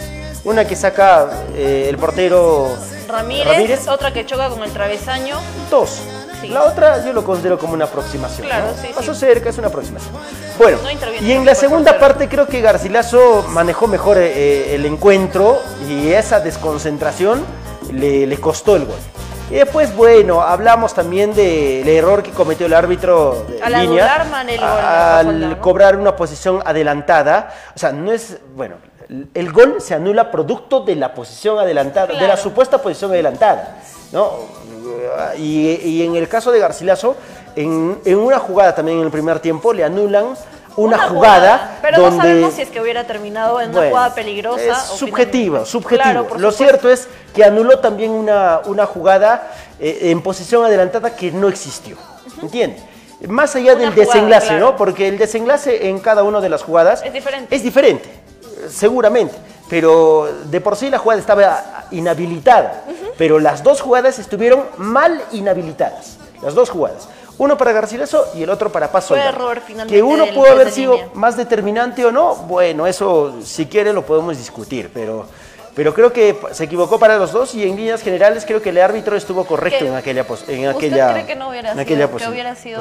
Una 0.45 0.65
que 0.65 0.75
saca 0.75 1.29
eh, 1.55 1.87
el 1.89 1.97
portero 1.97 2.67
Ramírez, 3.13 3.87
otra 3.87 4.11
que 4.11 4.25
choca 4.25 4.49
con 4.49 4.63
el 4.63 4.71
travesaño. 4.71 5.37
Dos. 5.69 6.01
Sí. 6.41 6.49
La 6.49 6.63
otra 6.63 7.05
yo 7.05 7.13
lo 7.13 7.23
considero 7.23 7.57
como 7.57 7.73
una 7.73 7.85
aproximación. 7.85 8.47
Claro, 8.47 8.67
¿no? 8.67 8.73
sí, 8.73 8.87
sí. 8.87 8.93
Pasó 8.93 9.13
cerca, 9.13 9.49
es 9.49 9.57
una 9.57 9.67
aproximación. 9.67 10.13
Bueno, 10.57 10.77
No 10.83 10.91
y 11.25 11.31
en 11.31 11.45
la 11.45 11.55
segunda 11.55 11.97
parte 11.99 12.27
creo 12.27 12.47
que 12.47 12.59
Garcilaso 12.59 13.45
manejó 13.49 13.87
mejor 13.87 14.17
eh, 14.17 14.75
el 14.75 14.85
encuentro 14.85 15.61
y 15.87 16.11
esa 16.11 16.41
desconcentración 16.41 17.45
le, 17.91 18.27
le 18.27 18.37
costó 18.39 18.75
el 18.75 18.85
gol. 18.85 18.97
Y 19.49 19.55
después, 19.55 19.95
bueno, 19.95 20.41
hablamos 20.41 20.93
también 20.93 21.33
del 21.33 21.87
error 21.87 22.23
que 22.23 22.31
cometió 22.31 22.65
el 22.65 22.73
árbitro 22.73 23.45
de 23.47 23.61
Al 23.61 23.73
línea 23.73 24.21
anular, 24.21 25.25
al 25.27 25.59
cobrar 25.59 25.95
una 25.95 26.15
posición 26.15 26.61
adelantada. 26.65 27.53
O 27.75 27.79
sea, 27.79 27.91
no 27.91 28.11
es, 28.11 28.37
bueno, 28.55 28.75
el 29.33 29.51
gol 29.51 29.75
se 29.79 29.93
anula 29.93 30.31
producto 30.31 30.81
de 30.81 30.95
la 30.95 31.13
posición 31.13 31.59
adelantada, 31.59 32.07
de 32.07 32.27
la 32.27 32.37
supuesta 32.37 32.77
posición 32.81 33.11
adelantada, 33.11 33.79
¿no? 34.11 34.31
Y, 35.37 35.69
y 35.83 36.03
en 36.03 36.15
el 36.15 36.27
caso 36.27 36.51
de 36.51 36.59
Garcilaso, 36.59 37.15
en, 37.55 37.99
en 38.05 38.17
una 38.17 38.39
jugada 38.39 38.73
también 38.75 38.99
en 38.99 39.05
el 39.05 39.11
primer 39.11 39.39
tiempo 39.39 39.73
le 39.73 39.83
anulan 39.83 40.35
una, 40.75 41.07
jugada, 41.07 41.77
Pero 41.83 42.01
donde... 42.01 42.17
no 42.17 42.23
sabemos 42.23 42.53
si 42.55 42.63
es 42.63 42.69
que 42.69 42.81
hubiera 42.81 43.03
terminado 43.05 43.61
en 43.61 43.69
una 43.71 43.89
jugada 43.89 44.15
peligrosa. 44.15 44.61
Es 44.63 44.91
o 44.91 44.97
subjetivo, 44.97 45.63
finalmente- 45.65 45.71
subjetivo. 45.71 46.03
Claro, 46.03 46.19
Lo 46.23 46.51
supuesto. 46.51 46.51
cierto 46.63 46.89
es 46.89 47.07
que 47.35 47.43
anuló 47.43 47.77
también 47.79 48.09
una, 48.11 48.61
una 48.65 48.85
jugada 48.87 49.51
eh, 49.79 49.99
en 50.11 50.21
posición 50.21 50.65
adelantada 50.65 51.15
que 51.15 51.31
no 51.31 51.47
existió. 51.47 51.95
¿Entiende? 52.41 52.81
Más 53.27 53.55
allá 53.55 53.73
Una 53.73 53.81
del 53.83 53.93
jugada, 53.93 54.13
desenlace, 54.13 54.47
claro. 54.47 54.65
¿no? 54.71 54.75
Porque 54.75 55.07
el 55.07 55.17
desenlace 55.17 55.87
en 55.89 55.99
cada 55.99 56.23
una 56.23 56.41
de 56.41 56.49
las 56.49 56.63
jugadas 56.63 57.03
Es 57.05 57.13
diferente. 57.13 57.55
Es 57.55 57.63
diferente, 57.63 58.09
seguramente. 58.69 59.35
Pero 59.69 60.27
de 60.45 60.61
por 60.61 60.75
sí 60.75 60.89
la 60.89 60.99
jugada 60.99 61.19
estaba 61.19 61.85
inhabilitada. 61.91 62.83
Pero 63.17 63.39
las 63.39 63.63
dos 63.63 63.81
jugadas 63.81 64.19
estuvieron 64.19 64.63
mal 64.77 65.21
inhabilitadas. 65.31 66.17
Las 66.41 66.53
dos 66.53 66.69
jugadas. 66.69 67.07
Uno 67.37 67.57
para 67.57 67.71
Garcilaso 67.71 68.27
y 68.35 68.43
el 68.43 68.49
otro 68.49 68.71
para 68.71 68.91
error 69.15 69.59
finalmente 69.65 69.95
Que 69.95 70.03
uno 70.03 70.25
pudo 70.35 70.51
haber 70.51 70.71
sido 70.71 70.93
línea. 70.93 71.09
más 71.15 71.35
determinante 71.35 72.05
o 72.05 72.11
no, 72.11 72.35
bueno, 72.35 72.85
eso 72.85 73.33
si 73.43 73.65
quiere 73.65 73.91
lo 73.91 74.05
podemos 74.05 74.37
discutir, 74.37 74.91
pero, 74.93 75.25
pero 75.75 75.93
creo 75.93 76.13
que 76.13 76.37
se 76.51 76.65
equivocó 76.65 76.99
para 76.99 77.17
los 77.17 77.31
dos 77.31 77.55
y 77.55 77.63
en 77.67 77.75
líneas 77.75 78.01
generales 78.01 78.45
creo 78.45 78.61
que 78.61 78.69
el 78.69 78.79
árbitro 78.79 79.15
estuvo 79.15 79.45
correcto 79.45 79.85
en 79.85 79.95
aquella, 79.95 80.21
en 80.21 80.29
¿Usted 80.31 80.67
aquella, 80.69 81.11
cree 81.13 81.25
que 81.25 81.35
no 81.35 81.49
hubiera 81.49 81.69
en 81.71 81.73
sido, 81.77 81.81
aquella 81.81 82.07
que 82.17 82.27
hubiera 82.29 82.55
sido 82.55 82.79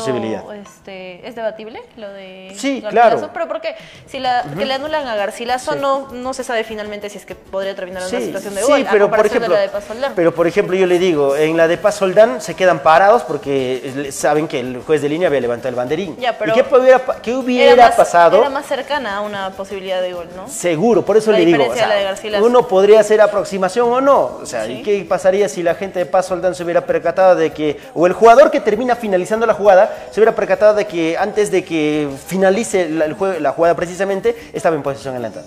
este, 0.53 1.27
es 1.27 1.35
debatible 1.35 1.83
lo 1.97 2.09
de 2.11 2.53
Sí, 2.57 2.83
claro. 2.89 3.31
Pero 3.33 3.49
porque 3.49 3.75
si 4.07 4.19
la, 4.19 4.45
que 4.57 4.65
le 4.65 4.75
anulan 4.75 5.07
a 5.07 5.17
Garcilaso 5.17 5.73
Sí. 5.73 5.79
no, 5.81 6.09
no 6.13 6.35
se 6.35 6.45
sabe 6.45 6.65
finalmente 6.65 7.09
si 7.09 7.19
es 7.19 7.27
que 7.27 7.35
podría 7.35 7.75
terminar 7.75 8.03
en 8.03 8.09
una 8.09 8.19
Sí, 8.19 8.27
situación 8.27 8.55
de 8.55 8.63
sí, 8.63 8.67
gol. 8.71 8.87
a 8.87 8.91
pero 8.91 9.07
por 9.09 9.17
comparación 9.19 9.43
ejemplo, 9.43 9.55
de 9.57 9.67
la 9.67 9.73
de 9.73 9.79
Pasoldán. 9.81 10.13
pero 10.15 10.35
por 10.35 10.47
ejemplo 10.47 10.77
yo 10.77 10.87
le 10.87 10.99
digo, 10.99 11.37
en 11.37 11.57
la 11.57 11.69
de 11.69 11.79
Paz 11.79 11.97
Soldán 11.97 12.41
se 12.41 12.55
quedan 12.55 12.81
parados 12.81 13.23
porque 13.23 14.09
saben 14.13 14.49
que 14.49 14.61
el 14.61 14.83
juez 14.83 15.01
de 15.03 15.09
línea 15.09 15.29
había 15.29 15.41
levantado 15.41 15.69
el 15.71 15.75
banderín. 15.75 16.17
Ya, 16.19 16.37
pero 16.39 16.53
¿Y 16.53 16.55
qué 16.63 16.75
hubiera, 16.75 17.01
qué 17.23 17.35
hubiera 17.35 17.73
era 17.73 17.87
más, 17.89 17.95
pasado? 17.97 18.39
Era 18.41 18.51
más 18.51 18.67
cercana 18.67 19.17
a 19.17 19.21
una 19.21 19.51
posibilidad 19.51 20.03
de 20.03 20.13
gol, 20.13 20.29
¿no? 20.37 20.49
Seguro, 20.49 21.05
por 21.05 21.17
eso 21.17 21.33
La 21.33 21.39
le 21.39 21.47
digo, 21.47 21.65
o 21.65 21.75
sea, 21.75 21.89
de 21.89 22.41
uno 22.43 22.67
podría 22.67 22.82
hacer 23.01 23.21
aproximación 23.21 23.91
o 23.93 24.01
no, 24.01 24.39
o 24.43 24.47
sea, 24.47 24.67
Sí. 24.67 24.73
¿y 24.73 24.83
qué 24.83 25.05
pasaría 25.09 25.49
si 25.49 25.63
la 25.63 25.75
gente 25.75 25.99
de 25.99 26.07
Paz 26.07 26.27
Soldán 26.27 26.55
se 26.55 26.63
hubiera 26.65 26.85
percatado 26.87 27.35
de 27.37 27.51
que, 27.53 27.79
o 27.95 28.07
el 28.07 28.13
jugador 28.13 28.51
que 28.51 28.61
termina 28.61 28.97
finalizando 28.97 29.47
la 29.47 29.55
jugada, 29.55 29.91
se 30.11 30.21
hubiera 30.21 30.35
percatado 30.35 30.75
de 30.75 30.87
que 30.87 31.17
antes 31.17 31.51
de 31.51 31.65
que 31.65 32.09
finalice 32.27 32.89
la, 32.89 33.05
el 33.07 33.17
jue- 33.17 33.39
la 33.39 33.53
jugada 33.53 33.75
precisamente, 33.75 34.35
estaba 34.53 34.77
en 34.77 34.83
posición 34.83 35.15
adelantada? 35.15 35.47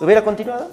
¿Hubiera 0.00 0.22
continuado? 0.22 0.68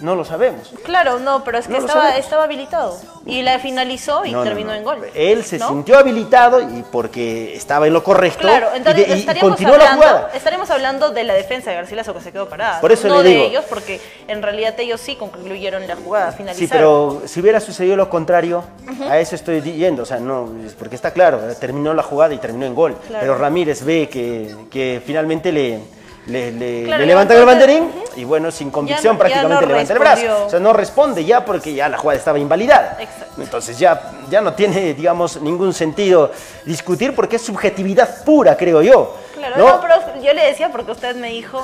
No 0.00 0.14
lo 0.14 0.24
sabemos. 0.24 0.72
Claro, 0.84 1.18
no, 1.18 1.42
pero 1.44 1.58
es 1.58 1.66
que 1.66 1.72
No 1.72 1.78
estaba, 1.78 2.16
estaba 2.16 2.44
habilitado. 2.44 2.96
Y 3.24 3.42
la 3.42 3.58
finalizó 3.58 4.24
y 4.24 4.32
No, 4.32 4.44
terminó 4.44 4.70
no. 4.70 4.74
en 4.76 4.84
gol. 4.84 4.98
Él 5.14 5.42
se 5.44 5.58
sintió 5.58 5.98
habilitado 5.98 6.60
y 6.60 6.84
porque 6.92 7.54
estaba 7.56 7.86
en 7.86 7.92
lo 7.92 8.04
correcto 8.04 8.40
Claro, 8.40 8.68
y 8.74 8.76
entonces 8.76 9.08
de- 9.08 9.16
y, 9.16 9.18
estaríamos, 9.20 9.50
continuó 9.50 9.76
la 9.76 9.84
hablando, 9.92 10.02
jugada. 10.06 10.30
estaríamos 10.34 10.70
hablando 10.70 11.10
de 11.10 11.24
la 11.24 11.34
defensa 11.34 11.70
de 11.70 11.76
Garcilaso 11.76 12.14
que 12.14 12.20
se 12.20 12.30
quedó 12.30 12.48
parada. 12.48 12.80
Por 12.80 12.92
eso 12.92 13.08
no 13.08 13.22
le 13.22 13.28
de 13.28 13.34
digo. 13.34 13.44
ellos, 13.46 13.64
porque 13.68 14.00
en 14.28 14.42
realidad 14.42 14.74
ellos 14.78 15.00
sí 15.00 15.16
concluyeron 15.16 15.86
la 15.88 15.96
jugada, 15.96 16.30
finalizaron. 16.32 16.68
Sí, 16.68 16.72
pero 16.72 17.22
si 17.26 17.40
hubiera 17.40 17.58
sucedido 17.60 17.96
lo 17.96 18.08
contrario, 18.08 18.62
a 19.10 19.18
eso 19.18 19.34
estoy 19.34 19.60
yendo, 19.62 20.02
o 20.04 20.06
sea, 20.06 20.18
no, 20.20 20.48
porque 20.78 20.94
está 20.94 21.10
claro, 21.12 21.40
terminó 21.58 21.94
la 21.94 22.02
jugada 22.02 22.32
y 22.34 22.38
terminó 22.38 22.66
en 22.66 22.74
gol, 22.74 22.94
Claro. 23.08 23.20
pero 23.22 23.38
Ramírez 23.38 23.82
ve 23.84 24.08
que, 24.08 24.54
que 24.70 25.02
finalmente 25.04 25.50
le, 25.50 25.80
le, 26.26 26.50
le- 26.52 26.84
Claro, 26.84 27.00
le 27.00 27.06
levantan 27.06 27.36
el 27.38 27.44
banderín 27.44 27.90
y 28.16 28.24
bueno, 28.24 28.50
sin 28.50 28.70
convicción 28.70 29.14
no- 29.14 29.18
prácticamente 29.18 29.54
no 29.66 29.68
levanta 29.68 29.92
el 29.92 29.98
brazo, 29.98 30.20
respondió. 30.22 30.46
o 30.46 30.50
sea, 30.50 30.60
no 30.60 30.72
responde 30.72 31.24
ya 31.24 31.44
porque 31.44 31.74
ya 31.74 31.88
la 31.88 31.98
jugada 31.98 32.18
estaba 32.18 32.38
invalidada. 32.38 32.96
Exacto. 33.00 33.40
Entonces 33.42 33.78
ya, 33.78 34.12
ya 34.30 34.40
no 34.40 34.54
tiene, 34.54 34.94
digamos, 34.94 35.40
ningún 35.40 35.72
sentido 35.72 36.32
discutir 36.64 37.14
porque 37.14 37.36
es 37.36 37.42
subjetividad 37.42 38.24
pura, 38.24 38.56
creo 38.56 38.82
yo. 38.82 39.14
Claro, 39.34 39.56
¿no? 39.58 39.68
no, 39.68 39.80
pero 39.80 39.94
yo 40.22 40.32
le 40.32 40.46
decía 40.46 40.70
porque 40.72 40.92
usted 40.92 41.14
me 41.16 41.28
dijo, 41.30 41.60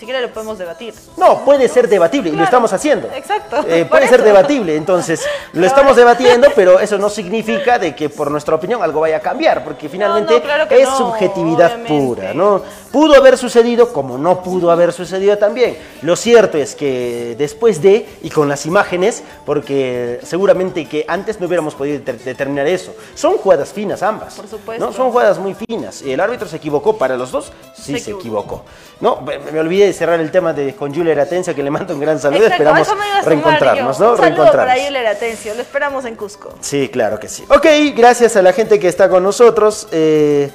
si 0.00 0.06
quiere 0.06 0.22
lo 0.22 0.32
podemos 0.32 0.56
debatir. 0.58 0.94
No, 1.18 1.44
puede 1.44 1.68
ser 1.68 1.86
debatible 1.86 2.30
y 2.30 2.32
lo 2.32 2.42
estamos 2.42 2.72
haciendo. 2.72 3.06
exacto, 3.14 3.58
Eh, 3.68 3.84
puede 3.84 4.08
ser 4.08 4.22
debatible, 4.24 4.74
entonces 4.74 5.22
lo 5.52 5.66
estamos 5.66 5.94
debatiendo, 5.94 6.48
pero 6.56 6.80
eso 6.80 6.96
no 6.96 7.10
significa 7.10 7.78
de 7.78 7.94
que 7.94 8.08
por 8.08 8.30
nuestra 8.30 8.54
opinión 8.56 8.82
algo 8.82 9.00
vaya 9.00 9.18
a 9.18 9.20
cambiar, 9.20 9.62
porque 9.62 9.90
finalmente 9.90 10.34
no, 10.34 10.42
claro 10.42 10.66
que 10.66 10.80
es 10.82 10.88
no, 10.88 10.96
subjetividad 10.96 11.74
obviamente. 11.74 11.88
pura, 11.88 12.34
¿no? 12.34 12.62
Pudo 12.90 13.14
haber 13.14 13.36
sucedido 13.38 13.92
como 13.92 14.16
no 14.18 14.42
pudo 14.42 14.70
haber 14.70 14.92
sucedido 14.94 15.36
también. 15.38 15.76
Lo 16.02 16.16
cierto 16.16 16.56
es 16.58 16.74
que 16.74 17.36
después 17.38 17.82
de, 17.82 18.08
y 18.22 18.30
con 18.30 18.48
las 18.48 18.64
imágenes, 18.66 19.22
porque 19.44 20.18
seguramente 20.24 20.86
que 20.88 21.04
antes 21.06 21.38
no 21.40 21.46
hubiéramos 21.46 21.74
podido 21.74 22.00
ter- 22.02 22.18
determinar 22.18 22.66
eso, 22.66 22.94
son 23.14 23.36
jugadas 23.36 23.72
finas 23.72 24.02
ambas. 24.02 24.34
Por 24.34 24.48
supuesto. 24.48 24.84
¿no? 24.84 24.92
Son 24.92 25.10
jugadas 25.12 25.38
muy 25.38 25.54
finas. 25.54 26.00
¿El 26.02 26.18
árbitro 26.20 26.48
se 26.48 26.56
equivocó 26.56 26.96
para 26.96 27.16
los 27.16 27.30
dos? 27.30 27.52
Sí, 27.74 27.92
Se 27.92 27.98
se, 27.98 28.10
equivocó. 28.12 28.20
equivocó. 28.20 28.64
No, 29.00 29.20
me, 29.20 29.38
me 29.38 29.60
olvidé 29.60 29.89
de 29.90 29.98
cerrar 29.98 30.20
el 30.20 30.30
tema 30.30 30.52
de 30.52 30.74
con 30.74 30.94
Julia 30.94 31.12
Eratencia, 31.12 31.54
que 31.54 31.62
le 31.62 31.70
mando 31.70 31.94
un 31.94 32.00
gran 32.00 32.18
saludo. 32.18 32.44
Exacto, 32.44 32.62
Esperamos 32.62 33.24
reencontrarnos. 33.24 34.00
¿no? 34.00 34.10
Un 34.12 34.16
saludo 34.16 34.36
para 34.36 34.74
Reencontrarnos. 34.74 35.56
Lo 35.56 35.62
esperamos 35.62 36.04
en 36.04 36.16
Cusco. 36.16 36.52
Sí, 36.60 36.88
claro 36.88 37.18
que 37.18 37.28
sí. 37.28 37.44
Ok, 37.48 37.66
gracias 37.96 38.36
a 38.36 38.42
la 38.42 38.52
gente 38.52 38.78
que 38.78 38.88
está 38.88 39.08
con 39.08 39.22
nosotros. 39.22 39.88
Eh, 39.90 40.50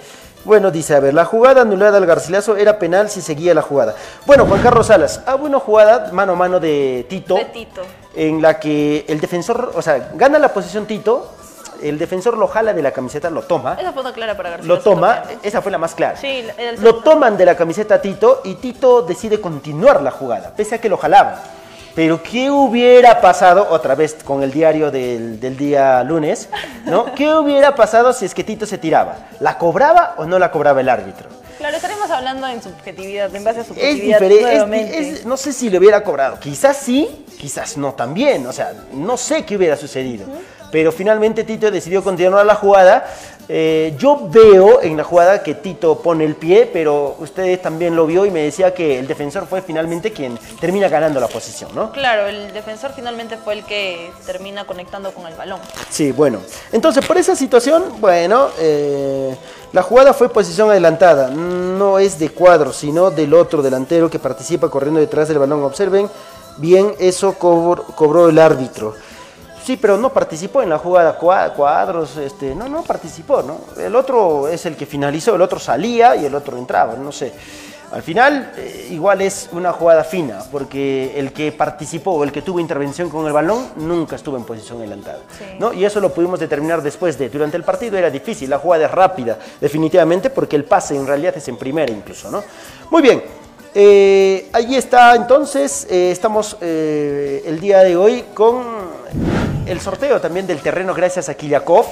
bueno, 0.45 0.69
dice, 0.71 0.95
a 0.95 0.99
ver, 0.99 1.13
la 1.13 1.25
jugada 1.25 1.61
anulada 1.61 1.97
al 1.97 2.05
Garcilaso 2.05 2.55
era 2.55 2.77
penal 2.77 3.09
si 3.09 3.21
seguía 3.21 3.53
la 3.53 3.61
jugada. 3.61 3.95
Bueno, 4.25 4.45
Juan 4.45 4.61
Carlos 4.61 4.87
Salas, 4.87 5.21
ah, 5.25 5.35
bueno, 5.35 5.59
jugada 5.59 6.11
mano 6.13 6.33
a 6.33 6.35
mano 6.35 6.59
de 6.59 7.05
Tito. 7.09 7.35
De 7.35 7.45
Tito. 7.45 7.81
En 8.15 8.41
la 8.41 8.59
que 8.59 9.05
el 9.07 9.19
defensor, 9.19 9.73
o 9.75 9.81
sea, 9.81 10.11
gana 10.13 10.39
la 10.39 10.53
posición 10.53 10.85
Tito, 10.85 11.34
el 11.89 11.97
defensor 11.99 12.37
lo 12.37 12.47
jala 12.47 12.73
de 12.73 12.81
la 12.81 12.91
camiseta, 12.91 13.29
lo 13.29 13.43
toma. 13.43 13.77
Esa 13.79 13.91
fue 13.93 14.01
una 14.01 14.13
clara 14.13 14.35
para 14.35 14.51
García. 14.51 14.67
Lo 14.67 14.79
toma, 14.79 15.23
esa 15.43 15.61
fue 15.61 15.71
la 15.71 15.77
más 15.77 15.95
clara. 15.95 16.17
Sí, 16.17 16.45
el 16.57 16.81
Lo 16.81 16.95
toman 16.95 17.37
de 17.37 17.45
la 17.45 17.55
camiseta 17.55 17.95
a 17.95 18.01
Tito 18.01 18.41
y 18.43 18.55
Tito 18.55 19.01
decide 19.01 19.39
continuar 19.39 20.01
la 20.01 20.11
jugada, 20.11 20.51
pese 20.55 20.75
a 20.75 20.81
que 20.81 20.89
lo 20.89 20.97
jalaban. 20.97 21.35
Pero 21.93 22.21
¿qué 22.21 22.51
hubiera 22.51 23.21
pasado, 23.21 23.67
otra 23.69 23.95
vez 23.95 24.17
con 24.25 24.43
el 24.43 24.51
diario 24.51 24.91
del, 24.91 25.39
del 25.39 25.55
día 25.55 26.03
lunes, 26.03 26.49
¿no? 26.85 27.05
¿Qué 27.15 27.33
hubiera 27.33 27.73
pasado 27.73 28.11
si 28.11 28.25
es 28.25 28.33
que 28.33 28.43
Tito 28.43 28.65
se 28.65 28.77
tiraba? 28.77 29.15
¿La 29.39 29.57
cobraba 29.57 30.15
o 30.17 30.25
no 30.25 30.37
la 30.37 30.51
cobraba 30.51 30.81
el 30.81 30.89
árbitro? 30.89 31.29
Claro, 31.57 31.77
estaremos 31.77 32.11
hablando 32.11 32.47
en 32.47 32.61
subjetividad, 32.61 33.33
en 33.33 33.43
base 33.45 33.59
a 33.59 33.61
Es 33.61 33.67
subjetividad 33.69 34.19
diferente, 34.19 34.43
nuevamente. 34.43 35.21
no 35.25 35.37
sé 35.37 35.53
si 35.53 35.69
le 35.69 35.77
hubiera 35.77 36.03
cobrado, 36.03 36.37
quizás 36.37 36.75
sí, 36.75 37.25
quizás 37.39 37.77
no 37.77 37.93
también, 37.93 38.45
o 38.45 38.51
sea, 38.51 38.73
no 38.91 39.15
sé 39.15 39.45
qué 39.45 39.55
hubiera 39.55 39.77
sucedido. 39.77 40.25
Pero 40.75 40.91
finalmente 40.91 41.45
Tito 41.45 41.71
decidió 41.71 42.03
continuar 42.03 42.45
la 42.45 42.55
jugada. 42.55 43.05
Eh, 43.47 43.95
yo 43.97 44.27
veo 44.29 44.81
en 44.81 44.97
la 44.97 45.05
jugada 45.05 45.41
que 45.41 45.53
Tito 45.53 45.99
pone 45.99 46.25
el 46.25 46.35
pie, 46.35 46.69
pero 46.73 47.15
usted 47.19 47.61
también 47.61 47.95
lo 47.95 48.05
vio 48.05 48.25
y 48.25 48.29
me 48.29 48.41
decía 48.41 48.73
que 48.73 48.99
el 48.99 49.07
defensor 49.07 49.47
fue 49.47 49.61
finalmente 49.61 50.11
quien 50.11 50.37
termina 50.59 50.89
ganando 50.89 51.21
la 51.21 51.29
posición, 51.29 51.69
¿no? 51.73 51.93
Claro, 51.93 52.27
el 52.27 52.51
defensor 52.51 52.91
finalmente 52.93 53.37
fue 53.37 53.53
el 53.53 53.63
que 53.63 54.11
termina 54.25 54.65
conectando 54.67 55.13
con 55.13 55.25
el 55.27 55.33
balón. 55.35 55.61
Sí, 55.89 56.11
bueno. 56.11 56.39
Entonces, 56.73 57.05
por 57.05 57.15
esa 57.17 57.37
situación, 57.37 57.81
bueno, 58.01 58.49
eh, 58.59 59.33
la 59.71 59.81
jugada 59.81 60.13
fue 60.13 60.27
posición 60.27 60.69
adelantada. 60.71 61.29
No 61.29 61.99
es 61.99 62.19
de 62.19 62.31
cuadro, 62.31 62.73
sino 62.73 63.11
del 63.11 63.33
otro 63.33 63.61
delantero 63.61 64.09
que 64.09 64.19
participa 64.19 64.69
corriendo 64.69 64.99
detrás 64.99 65.29
del 65.29 65.39
balón. 65.39 65.63
Observen 65.63 66.09
bien, 66.57 66.93
eso 66.99 67.33
cobr- 67.39 67.85
cobró 67.95 68.27
el 68.27 68.39
árbitro. 68.39 68.93
Sí, 69.65 69.77
pero 69.77 69.97
no 69.97 70.13
participó 70.13 70.61
en 70.61 70.69
la 70.69 70.77
jugada 70.77 71.17
cua- 71.19 71.51
cuadros, 71.53 72.17
este, 72.17 72.53
no, 72.53 72.69
no 72.69 72.83
participó, 72.83 73.41
¿no? 73.41 73.61
El 73.81 73.95
otro 73.95 74.47
es 74.47 74.65
el 74.67 74.75
que 74.75 74.85
finalizó, 74.85 75.33
el 75.35 75.41
otro 75.41 75.57
salía 75.59 76.15
y 76.15 76.25
el 76.25 76.35
otro 76.35 76.55
entraba, 76.57 76.93
no 76.93 77.11
sé. 77.11 77.33
Al 77.91 78.03
final, 78.03 78.51
eh, 78.57 78.89
igual 78.91 79.21
es 79.21 79.49
una 79.53 79.71
jugada 79.71 80.03
fina, 80.03 80.43
porque 80.51 81.17
el 81.17 81.31
que 81.33 81.51
participó 81.51 82.11
o 82.11 82.23
el 82.23 82.31
que 82.31 82.41
tuvo 82.41 82.59
intervención 82.59 83.09
con 83.09 83.25
el 83.25 83.33
balón 83.33 83.69
nunca 83.77 84.15
estuvo 84.17 84.37
en 84.37 84.43
posición 84.43 84.79
adelantada. 84.79 85.19
Sí. 85.37 85.45
¿no? 85.59 85.71
Y 85.73 85.83
eso 85.85 85.99
lo 85.99 86.13
pudimos 86.13 86.39
determinar 86.39 86.81
después 86.81 87.17
de. 87.17 87.29
Durante 87.29 87.57
el 87.57 87.63
partido 87.63 87.97
era 87.97 88.09
difícil, 88.09 88.49
la 88.49 88.59
jugada 88.59 88.85
es 88.85 88.91
rápida, 88.91 89.37
definitivamente, 89.61 90.29
porque 90.29 90.55
el 90.57 90.65
pase 90.65 90.95
en 90.95 91.07
realidad 91.07 91.35
es 91.37 91.47
en 91.47 91.57
primera 91.57 91.91
incluso. 91.91 92.29
¿no? 92.29 92.43
Muy 92.91 93.01
bien. 93.01 93.23
Eh, 93.77 94.47
ahí 94.53 94.77
está 94.77 95.13
entonces, 95.15 95.85
eh, 95.89 96.09
estamos 96.09 96.55
eh, 96.61 97.43
el 97.45 97.59
día 97.59 97.79
de 97.79 97.97
hoy 97.97 98.23
con 98.33 98.63
el 99.65 99.81
sorteo 99.81 100.21
también 100.21 100.47
del 100.47 100.61
terreno 100.61 100.93
gracias 100.93 101.27
a 101.27 101.33
Kiliakov, 101.33 101.87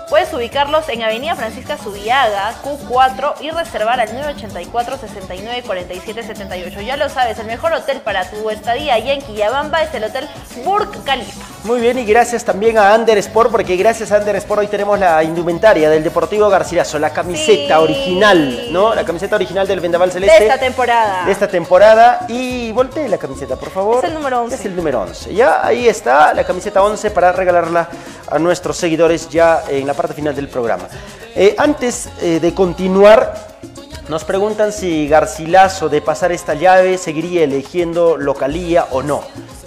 Puedes 0.10 0.32
ubicarlos 0.34 0.88
en 0.90 1.02
Avenida 1.02 1.36
Francisca 1.36 1.78
Subiaga, 1.80 2.54
Q4 2.64 3.42
y 3.42 3.50
reservar 3.50 4.00
al 4.00 4.14
984 4.14 4.98
69 5.00 5.64
47 5.66 6.22
78. 6.24 6.82
Ya 6.82 6.96
lo 6.96 7.10
sabes, 7.10 7.40
el 7.40 7.48
mejor 7.48 7.74
hotel 7.74 8.02
para 8.02 8.30
tu 8.30 8.50
estadía 8.52 8.94
allá 8.94 9.14
en 9.14 9.22
Quillabamba 9.24 9.82
es 9.82 9.92
el 9.96 10.04
Hotel 10.04 10.30
Burj 10.64 11.04
Khalifa. 11.04 11.44
Muy 11.64 11.82
bien, 11.82 11.98
y 11.98 12.06
gracias 12.06 12.46
también 12.46 12.78
a 12.78 12.94
Under 12.94 13.18
Sport, 13.18 13.50
porque 13.50 13.76
gracias 13.76 14.12
a 14.12 14.20
Under 14.20 14.36
Sport 14.36 14.60
hoy 14.62 14.68
tenemos 14.68 15.00
la 15.00 15.24
indumentaria 15.24 15.90
del 15.90 16.04
Deportivo 16.04 16.48
Garcilaso, 16.50 17.00
la 17.00 17.10
camiseta 17.10 17.78
Sí. 17.78 17.84
original, 17.84 18.68
¿no? 18.72 18.94
La 18.94 19.04
camiseta 19.04 19.36
original 19.36 19.68
del 19.68 19.80
Vendaval 19.80 20.12
Celeste. 20.12 20.38
De 20.40 20.46
esta 20.46 20.60
temporada. 20.60 21.26
de 21.26 21.32
esta 21.32 21.48
temporada. 21.48 22.26
Y 22.30 22.72
voltee 22.74 23.10
la 23.10 23.18
camiseta, 23.18 23.56
por 23.56 23.72
favor. 23.72 23.98
Es 24.06 24.12
el 24.12 24.14
número 24.14 24.42
11. 24.42 24.56
Es 24.56 24.66
el 24.66 24.76
número 24.76 25.02
11. 25.02 25.34
Ya 25.34 25.66
ahí 25.66 25.88
está 25.88 26.32
la 26.36 26.44
camiseta 26.44 26.84
11 26.84 27.10
para 27.10 27.32
regalarla 27.32 27.90
a 28.30 28.38
nuestros 28.38 28.78
seguidores 28.78 29.28
ya 29.30 29.64
en 29.68 29.88
la 29.88 29.95
parte 29.96 30.14
final 30.14 30.36
del 30.36 30.48
programa. 30.48 30.88
Eh, 31.36 31.56
antes 31.58 32.10
eh, 32.22 32.40
de 32.40 32.54
continuar, 32.54 33.58
nos 34.08 34.24
preguntan 34.24 34.72
si 34.72 35.08
Garcilaso 35.08 35.90
de 35.90 36.02
pasar 36.02 36.32
esta 36.32 36.54
llave 36.54 36.98
seguiría 36.98 37.44
eligiendo 37.44 38.18
localía 38.18 38.88
o 38.92 39.02
no. 39.02 39.24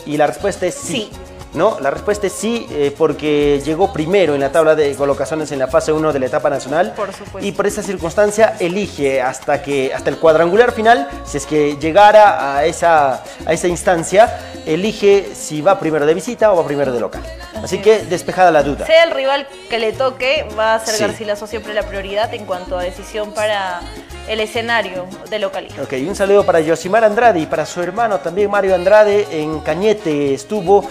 Y 0.06 0.16
la 0.16 0.26
respuesta 0.26 0.66
es 0.66 0.74
sí. 0.74 1.10
Sí. 1.10 1.27
¿No? 1.55 1.78
La 1.80 1.90
respuesta 1.90 2.26
es 2.26 2.34
sí, 2.34 2.66
eh, 2.70 2.94
porque 2.96 3.61
llegó 3.64 3.92
primero 3.92 4.34
en 4.34 4.40
la 4.40 4.53
tabla 4.53 4.74
de 4.74 4.94
colocaciones 4.94 5.51
en 5.51 5.59
la 5.59 5.66
fase 5.66 5.92
1 5.92 6.12
de 6.12 6.18
la 6.18 6.26
etapa 6.26 6.51
nacional. 6.51 6.92
Por 6.94 7.12
supuesto. 7.12 7.40
Y 7.40 7.53
por 7.53 7.66
esa 7.66 7.82
circunstancia 7.82 8.55
elige 8.61 9.22
hasta 9.22 9.62
que 9.62 9.92
hasta 9.94 10.11
el 10.11 10.18
cuadrangular 10.18 10.72
final, 10.72 11.09
si 11.24 11.38
es 11.38 11.46
que 11.46 11.76
llegara 11.78 12.57
a 12.57 12.66
esa, 12.66 13.22
a 13.46 13.53
esa 13.53 13.66
instancia, 13.66 14.38
elige 14.66 15.30
si 15.34 15.62
va 15.62 15.80
primero 15.80 16.05
de 16.05 16.14
visita 16.14 16.53
o 16.53 16.57
va 16.57 16.66
primero 16.66 16.92
de 16.92 17.01
local. 17.01 17.22
Así 17.62 17.78
que 17.78 18.01
despejada 18.05 18.51
la 18.51 18.62
duda. 18.62 18.86
Sea 18.86 19.05
el 19.05 19.11
rival 19.12 19.49
que 19.70 19.78
le 19.78 19.92
toque, 19.92 20.46
va 20.57 20.74
a 20.74 20.80
ser 20.80 20.94
Sí. 20.94 21.03
Garcilaso 21.03 21.46
siempre 21.46 21.74
la 21.74 21.82
prioridad 21.84 22.32
en 22.34 22.44
cuanto 22.44 22.78
a 22.78 22.82
decisión 22.82 23.32
para 23.32 23.80
el 24.28 24.40
escenario 24.40 25.07
de 25.30 25.38
localidad. 25.38 25.82
Ok, 25.82 25.94
un 26.07 26.14
saludo 26.14 26.44
para 26.44 26.61
Yosimar 26.61 27.05
Andrade 27.05 27.40
y 27.40 27.46
para 27.46 27.64
su 27.64 27.80
hermano 27.82 28.18
también 28.18 28.51
Mario 28.51 28.74
Andrade 28.74 29.26
en 29.30 29.61
Cañete 29.61 30.34
estuvo. 30.34 30.84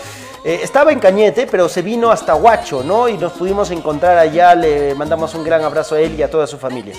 Eh, 0.47 0.59
estaba 0.63 0.91
en 0.91 0.99
Cañete, 0.99 1.45
pero 1.45 1.67
se 1.67 1.81
vino 1.81 2.09
hasta 2.09 2.33
Huacho, 2.35 2.81
¿no? 2.83 3.07
Y 3.09 3.17
nos 3.17 3.33
pudimos 3.33 3.69
encontrar 3.71 4.17
allá. 4.17 4.55
Le 4.55 4.95
mandamos 4.95 5.35
un 5.35 5.43
gran 5.43 5.63
abrazo 5.63 5.95
a 5.95 5.99
él 5.99 6.15
y 6.17 6.23
a 6.23 6.29
toda 6.31 6.47
su 6.47 6.57
familia. 6.57 6.95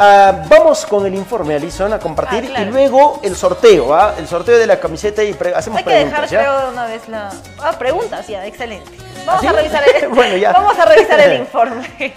Ah, 0.00 0.44
vamos 0.48 0.84
con 0.86 1.04
el 1.06 1.14
informe, 1.14 1.54
Alison, 1.56 1.92
a 1.92 1.98
compartir 1.98 2.44
Ah, 2.44 2.48
claro. 2.50 2.66
y 2.66 2.72
luego 2.72 3.20
el 3.22 3.34
sorteo, 3.34 3.94
¿ah? 3.94 4.14
El 4.18 4.28
sorteo 4.28 4.56
de 4.58 4.66
la 4.66 4.78
camiseta 4.78 5.24
y 5.24 5.32
pre- 5.34 5.54
hacemos 5.54 5.78
Hay 5.78 5.84
que 5.84 5.90
preguntas, 5.90 6.30
dejar, 6.30 6.44
¿ya? 6.44 6.50
creo, 6.50 6.66
de 6.66 6.72
una 6.72 6.86
vez 6.86 7.08
la. 7.08 7.30
Ah, 7.60 7.72
preguntas, 7.78 8.26
ya, 8.28 8.46
excelente. 8.46 8.90
Vamos 9.26 9.34
¿Ah, 9.36 9.40
sí? 9.40 9.46
a 9.48 9.52
revisar 9.52 9.82
el, 10.02 10.08
Bueno, 10.14 10.36
ya. 10.36 10.52
Vamos 10.52 10.78
a 10.78 10.84
revisar 10.84 11.20
el 11.20 11.40
informe. 11.40 12.14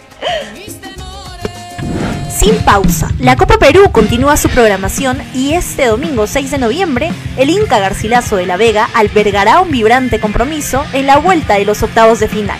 Sin 2.35 2.55
pausa, 2.63 3.11
la 3.19 3.35
Copa 3.35 3.57
Perú 3.57 3.91
continúa 3.91 4.37
su 4.37 4.49
programación 4.49 5.21
y 5.33 5.53
este 5.53 5.85
domingo 5.87 6.25
6 6.25 6.51
de 6.51 6.57
noviembre, 6.57 7.11
el 7.37 7.49
Inca 7.49 7.79
Garcilaso 7.79 8.35
de 8.35 8.45
la 8.45 8.57
Vega 8.57 8.89
albergará 8.95 9.59
un 9.59 9.69
vibrante 9.69 10.19
compromiso 10.19 10.83
en 10.93 11.05
la 11.05 11.17
vuelta 11.17 11.55
de 11.55 11.65
los 11.65 11.83
octavos 11.83 12.19
de 12.19 12.27
final. 12.27 12.57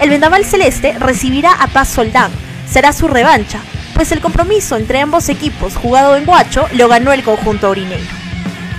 El 0.00 0.10
Vendaval 0.10 0.44
Celeste 0.44 0.96
recibirá 0.98 1.52
a 1.52 1.68
Paz 1.68 1.88
Soldán, 1.88 2.32
será 2.68 2.92
su 2.92 3.06
revancha, 3.06 3.60
pues 3.94 4.10
el 4.10 4.20
compromiso 4.20 4.76
entre 4.76 5.00
ambos 5.00 5.28
equipos 5.28 5.76
jugado 5.76 6.16
en 6.16 6.24
Guacho 6.24 6.66
lo 6.72 6.88
ganó 6.88 7.12
el 7.12 7.22
conjunto 7.22 7.68
aurinegro. 7.68 8.24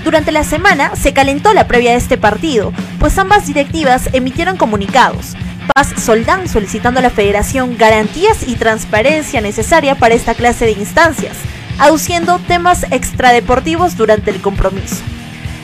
Durante 0.04 0.32
la 0.32 0.44
semana 0.44 0.96
se 0.96 1.14
calentó 1.14 1.54
la 1.54 1.68
previa 1.68 1.92
de 1.92 1.98
este 1.98 2.18
partido, 2.18 2.74
pues 3.00 3.18
ambas 3.18 3.48
directivas 3.48 4.10
emitieron 4.12 4.58
comunicados. 4.58 5.36
Paz 5.74 5.93
Soldán 6.01 6.47
solicitando 6.47 6.99
a 6.99 7.03
la 7.03 7.09
federación 7.09 7.78
garantías 7.78 8.47
y 8.47 8.55
transparencia 8.55 9.41
necesaria 9.41 9.95
para 9.95 10.13
esta 10.13 10.34
clase 10.34 10.66
de 10.66 10.72
instancias, 10.72 11.36
aduciendo 11.80 12.39
temas 12.39 12.86
extradeportivos 12.91 13.97
durante 13.97 14.32
el 14.32 14.41
compromiso. 14.41 15.03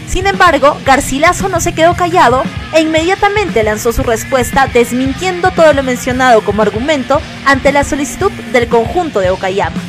Sin 0.08 0.28
embargo, 0.28 0.78
Garcilaso 0.86 1.48
no 1.48 1.62
se 1.62 1.74
quedó 1.74 1.96
callado 1.96 2.44
e 2.74 2.82
inmediatamente 2.82 3.64
lanzó 3.64 3.94
su 3.94 4.04
respuesta 4.04 4.68
desmintiendo 4.68 5.52
todo 5.52 5.72
lo 5.74 5.84
mencionado 5.84 6.42
como 6.42 6.64
argumento 6.64 7.22
ante 7.46 7.72
la 7.72 7.86
solicitud 7.86 8.32
del 8.52 8.68
conjunto 8.68 9.20
de 9.20 9.30
Okayama. 9.30 9.82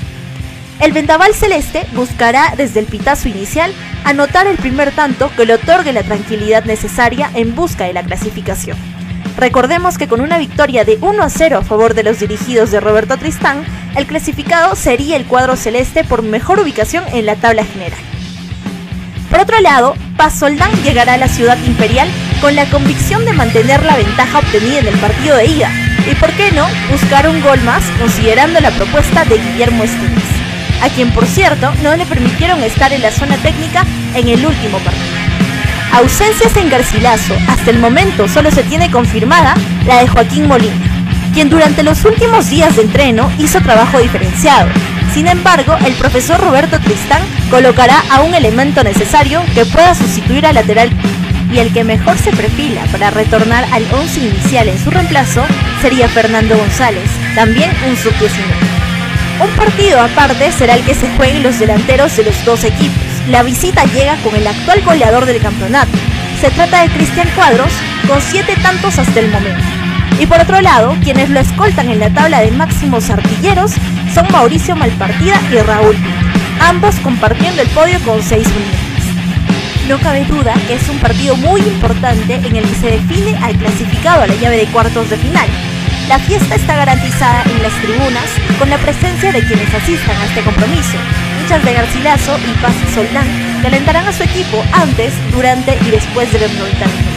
El 0.78 0.92
vendaval 0.92 1.34
celeste 1.34 1.86
buscará 1.94 2.54
desde 2.56 2.80
el 2.80 2.86
pitazo 2.86 3.28
inicial 3.28 3.72
anotar 4.04 4.46
el 4.46 4.58
primer 4.58 4.92
tanto 4.92 5.30
que 5.36 5.46
le 5.46 5.54
otorgue 5.54 5.92
la 5.92 6.02
tranquilidad 6.02 6.64
necesaria 6.64 7.30
en 7.34 7.54
busca 7.54 7.84
de 7.84 7.92
la 7.92 8.02
clasificación. 8.02 8.91
Recordemos 9.36 9.98
que 9.98 10.08
con 10.08 10.20
una 10.20 10.38
victoria 10.38 10.84
de 10.84 10.98
1 11.00 11.22
a 11.22 11.30
0 11.30 11.58
a 11.58 11.62
favor 11.62 11.94
de 11.94 12.02
los 12.02 12.20
dirigidos 12.20 12.70
de 12.70 12.80
Roberto 12.80 13.16
Tristán, 13.16 13.64
el 13.96 14.06
clasificado 14.06 14.76
sería 14.76 15.16
el 15.16 15.24
cuadro 15.24 15.56
celeste 15.56 16.04
por 16.04 16.22
mejor 16.22 16.60
ubicación 16.60 17.04
en 17.12 17.26
la 17.26 17.36
tabla 17.36 17.64
general. 17.64 17.98
Por 19.30 19.40
otro 19.40 19.58
lado, 19.60 19.94
Paz 20.18 20.38
Soldán 20.38 20.70
llegará 20.82 21.14
a 21.14 21.18
la 21.18 21.28
ciudad 21.28 21.56
imperial 21.64 22.08
con 22.42 22.54
la 22.54 22.66
convicción 22.66 23.24
de 23.24 23.32
mantener 23.32 23.82
la 23.82 23.96
ventaja 23.96 24.38
obtenida 24.38 24.80
en 24.80 24.88
el 24.88 24.98
partido 24.98 25.36
de 25.36 25.46
ida 25.46 25.70
y, 26.10 26.14
por 26.16 26.30
qué 26.32 26.52
no, 26.52 26.66
buscar 26.90 27.28
un 27.28 27.40
gol 27.40 27.60
más 27.62 27.82
considerando 27.98 28.60
la 28.60 28.70
propuesta 28.72 29.24
de 29.24 29.38
Guillermo 29.38 29.84
Estevez, 29.84 30.22
a 30.82 30.88
quien 30.90 31.10
por 31.12 31.26
cierto 31.26 31.72
no 31.82 31.96
le 31.96 32.04
permitieron 32.04 32.62
estar 32.62 32.92
en 32.92 33.00
la 33.00 33.10
zona 33.10 33.36
técnica 33.38 33.86
en 34.14 34.28
el 34.28 34.44
último 34.44 34.78
partido. 34.78 35.21
Ausencias 35.92 36.56
en 36.56 36.70
Garcilaso, 36.70 37.36
hasta 37.48 37.70
el 37.70 37.78
momento 37.78 38.26
solo 38.26 38.50
se 38.50 38.62
tiene 38.62 38.90
confirmada 38.90 39.54
la 39.86 40.00
de 40.00 40.08
Joaquín 40.08 40.48
Molina, 40.48 40.74
quien 41.34 41.50
durante 41.50 41.82
los 41.82 42.04
últimos 42.06 42.48
días 42.48 42.76
de 42.76 42.82
entreno 42.82 43.30
hizo 43.38 43.60
trabajo 43.60 43.98
diferenciado. 43.98 44.68
Sin 45.12 45.28
embargo, 45.28 45.76
el 45.84 45.92
profesor 45.94 46.40
Roberto 46.40 46.80
Tristán 46.80 47.20
colocará 47.50 48.02
a 48.10 48.22
un 48.22 48.32
elemento 48.32 48.82
necesario 48.82 49.42
que 49.54 49.66
pueda 49.66 49.94
sustituir 49.94 50.46
al 50.46 50.54
lateral 50.54 50.90
y 51.52 51.58
el 51.58 51.70
que 51.74 51.84
mejor 51.84 52.16
se 52.16 52.32
perfila 52.32 52.82
para 52.90 53.10
retornar 53.10 53.66
al 53.70 53.84
11 53.92 54.20
inicial 54.20 54.68
en 54.68 54.82
su 54.82 54.90
reemplazo 54.90 55.44
sería 55.82 56.08
Fernando 56.08 56.56
González, 56.56 57.10
también 57.34 57.70
un 57.86 57.96
sub-19. 57.96 58.30
Un 59.44 59.50
partido 59.56 60.00
aparte 60.00 60.50
será 60.52 60.74
el 60.74 60.84
que 60.84 60.94
se 60.94 61.08
jueguen 61.16 61.42
los 61.42 61.58
delanteros 61.58 62.16
de 62.16 62.24
los 62.24 62.44
dos 62.46 62.64
equipos. 62.64 63.11
La 63.28 63.42
visita 63.42 63.84
llega 63.84 64.16
con 64.16 64.34
el 64.34 64.46
actual 64.46 64.82
goleador 64.82 65.26
del 65.26 65.40
campeonato. 65.40 65.92
Se 66.40 66.50
trata 66.50 66.82
de 66.82 66.88
Cristian 66.88 67.28
Cuadros, 67.36 67.72
con 68.08 68.20
siete 68.20 68.56
tantos 68.62 68.98
hasta 68.98 69.20
el 69.20 69.30
momento. 69.30 69.62
Y 70.20 70.26
por 70.26 70.40
otro 70.40 70.60
lado, 70.60 70.96
quienes 71.02 71.30
lo 71.30 71.40
escoltan 71.40 71.88
en 71.88 72.00
la 72.00 72.10
tabla 72.10 72.40
de 72.40 72.50
máximos 72.50 73.10
artilleros 73.10 73.72
son 74.12 74.26
Mauricio 74.30 74.76
Malpartida 74.76 75.40
y 75.50 75.56
Raúl 75.58 75.96
ambos 76.62 76.94
compartiendo 76.96 77.62
el 77.62 77.68
podio 77.68 77.98
con 78.00 78.22
seis 78.22 78.46
unidades. 78.46 79.88
No 79.88 79.98
cabe 79.98 80.24
duda 80.24 80.54
que 80.66 80.74
es 80.74 80.88
un 80.88 80.98
partido 80.98 81.36
muy 81.36 81.60
importante 81.60 82.34
en 82.34 82.56
el 82.56 82.64
que 82.64 82.74
se 82.74 82.90
define 82.92 83.36
al 83.42 83.56
clasificado 83.56 84.22
a 84.22 84.26
la 84.26 84.34
llave 84.36 84.58
de 84.58 84.66
cuartos 84.66 85.10
de 85.10 85.16
final. 85.16 85.48
La 86.08 86.18
fiesta 86.18 86.54
está 86.54 86.76
garantizada 86.76 87.42
en 87.44 87.62
las 87.62 87.72
tribunas 87.82 88.26
con 88.58 88.70
la 88.70 88.78
presencia 88.78 89.32
de 89.32 89.44
quienes 89.44 89.74
asistan 89.74 90.16
a 90.16 90.26
este 90.26 90.42
compromiso. 90.42 90.98
Hinchas 91.42 91.64
de 91.64 91.72
Garcilaso 91.72 92.38
y 92.38 92.62
Paz 92.62 92.72
Soldán 92.94 93.26
que 93.60 93.66
alentarán 93.66 94.06
a 94.06 94.12
su 94.12 94.22
equipo 94.22 94.62
antes, 94.72 95.12
durante 95.32 95.76
y 95.84 95.90
después 95.90 96.32
de 96.32 96.38
los 96.38 96.52
90 96.52 96.86
minutos. 96.86 97.12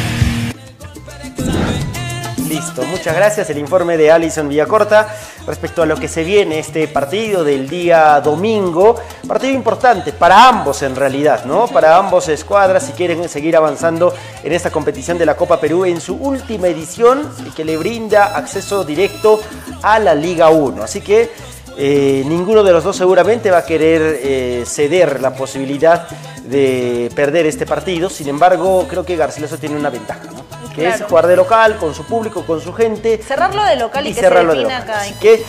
Listo, 2.49 2.83
muchas 2.85 3.15
gracias. 3.15 3.51
El 3.51 3.59
informe 3.59 3.97
de 3.97 4.11
Alison 4.11 4.49
Villacorta 4.49 5.15
respecto 5.45 5.83
a 5.83 5.85
lo 5.85 5.95
que 5.95 6.07
se 6.07 6.23
viene 6.23 6.57
este 6.57 6.87
partido 6.87 7.43
del 7.43 7.69
día 7.69 8.19
domingo. 8.19 8.95
Partido 9.27 9.53
importante 9.53 10.11
para 10.11 10.49
ambos 10.49 10.81
en 10.81 10.95
realidad, 10.95 11.45
¿no? 11.45 11.67
Para 11.67 11.95
ambos 11.95 12.27
escuadras 12.27 12.83
si 12.83 12.93
quieren 12.93 13.29
seguir 13.29 13.55
avanzando 13.55 14.11
en 14.43 14.53
esta 14.53 14.71
competición 14.71 15.19
de 15.19 15.27
la 15.27 15.37
Copa 15.37 15.59
Perú 15.59 15.85
en 15.85 16.01
su 16.01 16.15
última 16.15 16.67
edición 16.67 17.29
que 17.55 17.63
le 17.63 17.77
brinda 17.77 18.35
acceso 18.35 18.83
directo 18.83 19.39
a 19.83 19.99
la 19.99 20.15
Liga 20.15 20.49
1. 20.49 20.81
Así 20.81 21.01
que 21.01 21.29
eh, 21.77 22.23
ninguno 22.25 22.63
de 22.63 22.71
los 22.71 22.83
dos 22.83 22.95
seguramente 22.95 23.51
va 23.51 23.59
a 23.59 23.65
querer 23.65 24.19
eh, 24.21 24.63
ceder 24.65 25.21
la 25.21 25.33
posibilidad 25.33 26.07
de 26.43 27.11
perder 27.15 27.45
este 27.45 27.65
partido. 27.65 28.09
Sin 28.09 28.27
embargo, 28.29 28.85
creo 28.89 29.05
que 29.05 29.15
Garcilaso 29.15 29.57
tiene 29.57 29.75
una 29.75 29.89
ventaja, 29.89 30.23
¿no? 30.25 30.45
Que 30.75 30.89
es 30.89 31.03
jugar 31.03 31.25
de 31.27 31.37
local, 31.37 31.77
con 31.77 31.95
su 31.95 32.03
público, 32.03 32.45
con 32.45 32.59
su 32.59 32.73
gente. 32.73 33.17
Cerrarlo 33.25 33.63
de 33.63 33.77
local 33.77 34.05
y, 34.05 34.09
Y 34.09 34.13
que 34.13 34.15
se 34.19 34.27
cerrarlo 34.27 34.53
de 34.53 34.63
local. 34.63 34.81
acá. 34.81 35.01
Así 35.01 35.13
que 35.13 35.41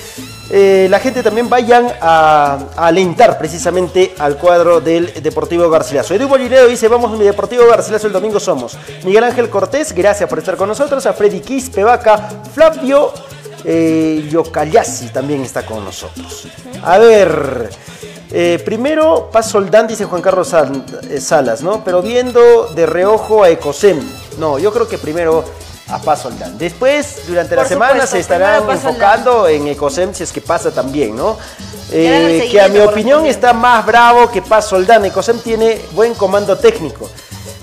eh, 0.51 0.87
la 0.89 1.01
gente 1.01 1.25
también 1.25 1.49
vayan 1.49 1.89
a, 2.01 2.59
a 2.77 2.87
alentar 2.87 3.37
precisamente 3.37 4.15
al 4.19 4.37
cuadro 4.37 4.81
del 4.81 5.13
Deportivo 5.21 5.69
Garcilaso. 5.69 6.15
Edu 6.15 6.29
Bollinero 6.29 6.69
dice, 6.69 6.87
vamos 6.87 7.11
mi 7.19 7.25
Deportivo 7.25 7.67
Garcilaso 7.67 8.07
el 8.07 8.13
domingo 8.13 8.39
somos. 8.39 8.79
Miguel 9.05 9.25
Ángel 9.25 9.51
Cortés, 9.51 9.93
gracias 9.93 10.29
por 10.29 10.39
estar 10.39 10.57
con 10.57 10.69
nosotros. 10.69 11.05
A 11.07 11.13
Freddy 11.13 11.41
Quispe 11.41 11.83
Vaca, 11.83 12.29
Flavio 12.55 13.13
eh, 13.69 14.31
también 15.13 15.43
está 15.43 15.67
con 15.67 15.85
nosotros. 15.85 16.47
A 16.83 16.99
ver, 16.99 17.69
eh, 18.31 18.63
primero 18.65 19.29
Paz 19.33 19.51
Soldán, 19.51 19.89
dice 19.89 20.05
Juan 20.05 20.23
Carlos 20.23 20.55
eh, 21.09 21.21
Salas, 21.21 21.63
¿no? 21.63 21.83
Pero 21.83 22.01
viendo 22.01 22.69
de 22.69 22.87
reojo 22.87 23.43
a 23.43 23.51
Ecosem. 23.51 24.01
No, 24.39 24.59
yo 24.59 24.73
creo 24.73 24.87
que 24.87 24.99
primero 24.99 25.45
a 25.89 26.17
Soldán. 26.17 26.59
Después, 26.59 27.23
durante 27.27 27.57
la 27.57 27.65
semana, 27.65 28.07
se 28.07 28.19
estarán 28.19 28.69
enfocando 28.71 29.49
en 29.49 29.69
Ecosem 29.69 30.15
si 30.15 30.23
es 30.23 30.33
que 30.33 30.41
pasa 30.41 30.71
también, 30.71 31.17
¿no? 31.17 31.37
Dan 31.89 31.99
el 31.99 32.41
Eh, 32.43 32.49
que 32.51 32.61
a 32.61 32.69
mi 32.69 32.81
opinión 32.81 33.27
está 33.27 33.53
más 33.53 33.87
bravo 33.87 34.31
que 34.31 34.43
Paz 34.43 34.67
Soldán. 34.67 35.05
Ecosem 35.05 35.39
tiene 35.41 35.81
buen 35.93 36.15
comando 36.15 36.57
técnico. 36.57 37.09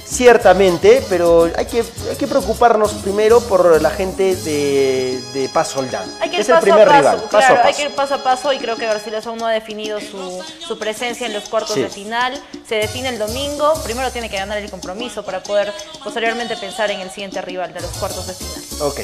Ciertamente, 0.06 1.04
pero 1.10 1.49
hay 1.56 1.66
que, 1.66 1.84
hay 2.10 2.16
que 2.18 2.28
preocuparnos 2.28 2.91
primero 2.93 3.39
por 3.41 3.82
la 3.82 3.89
gente 3.89 4.36
de, 4.36 5.20
de 5.34 5.49
Paz 5.49 5.70
Soldán. 5.70 6.12
Hay 6.22 6.30
que 6.30 6.36
ir 6.38 6.41
es 6.41 6.49
el 6.49 6.56
paso 6.56 6.64
primer 6.66 6.88
a 6.88 6.91
paso, 6.91 6.99
rival, 7.01 7.16
paso 7.18 7.30
claro, 7.30 7.54
a 7.54 7.58
paso. 7.58 7.68
hay 7.68 7.74
que 7.74 7.82
ir 7.84 7.89
paso 7.95 8.14
a 8.16 8.24
paso 8.24 8.54
y 8.54 8.60
creo 8.60 8.76
que 8.76 8.86
Garcilaso 8.86 9.30
aún 9.30 9.39
no 9.39 9.47
ha 9.47 9.51
definido 9.51 9.99
su, 9.99 10.43
su 10.66 10.78
presencia 10.78 11.26
en 11.28 11.34
los 11.34 11.49
cuartos 11.49 11.74
Sí. 11.74 11.82
de 11.82 11.89
final. 11.89 12.39
Se 12.68 12.76
define 12.76 13.10
el 13.10 13.18
domingo, 13.20 13.74
primero 13.84 14.12
tiene 14.12 14.30
que 14.30 14.38
ganar 14.38 14.58
el 14.58 14.70
compromiso 14.70 15.24
para 15.24 15.41
poder 15.41 15.74
posteriormente 16.04 16.56
pensar 16.58 16.91
en 16.91 16.99
el 17.01 17.10
siguiente 17.10 17.41
rival 17.41 17.74
de 17.74 17.82
los 17.82 17.91
cuartos 17.91 18.28
de 18.28 18.34
final. 18.34 18.64
Ok. 18.82 18.99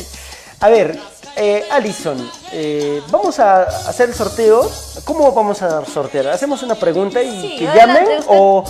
A 0.61 0.67
ver, 0.69 0.99
eh, 1.37 1.65
Alison, 1.71 2.29
eh, 2.51 3.01
vamos 3.09 3.39
a 3.39 3.63
hacer 3.63 4.09
el 4.09 4.15
sorteo. 4.15 4.69
¿Cómo 5.05 5.31
vamos 5.31 5.61
a 5.61 5.85
sortear? 5.85 6.27
¿Hacemos 6.27 6.61
una 6.63 6.75
pregunta 6.75 7.21
y 7.21 7.41
Sí, 7.41 7.55
que 7.59 7.67
adelante, 7.69 8.01
llamen 8.01 8.19
usted. 8.19 8.25
o, 8.29 8.63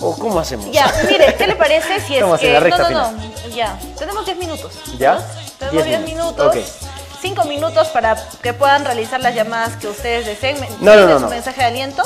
o 0.00 0.16
cómo 0.18 0.38
hacemos? 0.40 0.70
Ya, 0.72 0.92
mire, 1.08 1.34
¿qué 1.36 1.46
le 1.46 1.56
parece 1.56 2.00
si 2.00 2.12
es 2.14 2.18
Estamos 2.22 2.40
en 2.40 2.46
que... 2.46 2.52
la 2.52 2.60
recta 2.60 2.90
no, 2.90 3.12
no, 3.12 3.12
no, 3.12 3.48
ya, 3.54 3.78
tenemos 3.98 4.24
10 4.24 4.38
minutos. 4.38 4.72
¿Ya? 4.98 5.18
Tenemos 5.58 5.84
10 5.84 5.98
10 6.04 6.14
minutos. 6.14 6.54
minutos, 6.54 6.72
5 7.22 7.44
minutos 7.44 7.88
para 7.88 8.16
que 8.42 8.52
puedan 8.52 8.84
realizar 8.84 9.20
las 9.20 9.34
llamadas 9.34 9.76
que 9.76 9.88
ustedes 9.88 10.26
deseen. 10.26 10.56
No, 10.60 10.66
no, 10.66 10.92
¿Tienen 10.92 11.08
no, 11.08 11.14
su 11.18 11.24
no. 11.24 11.30
mensaje 11.30 11.60
de 11.60 11.66
aliento? 11.66 12.02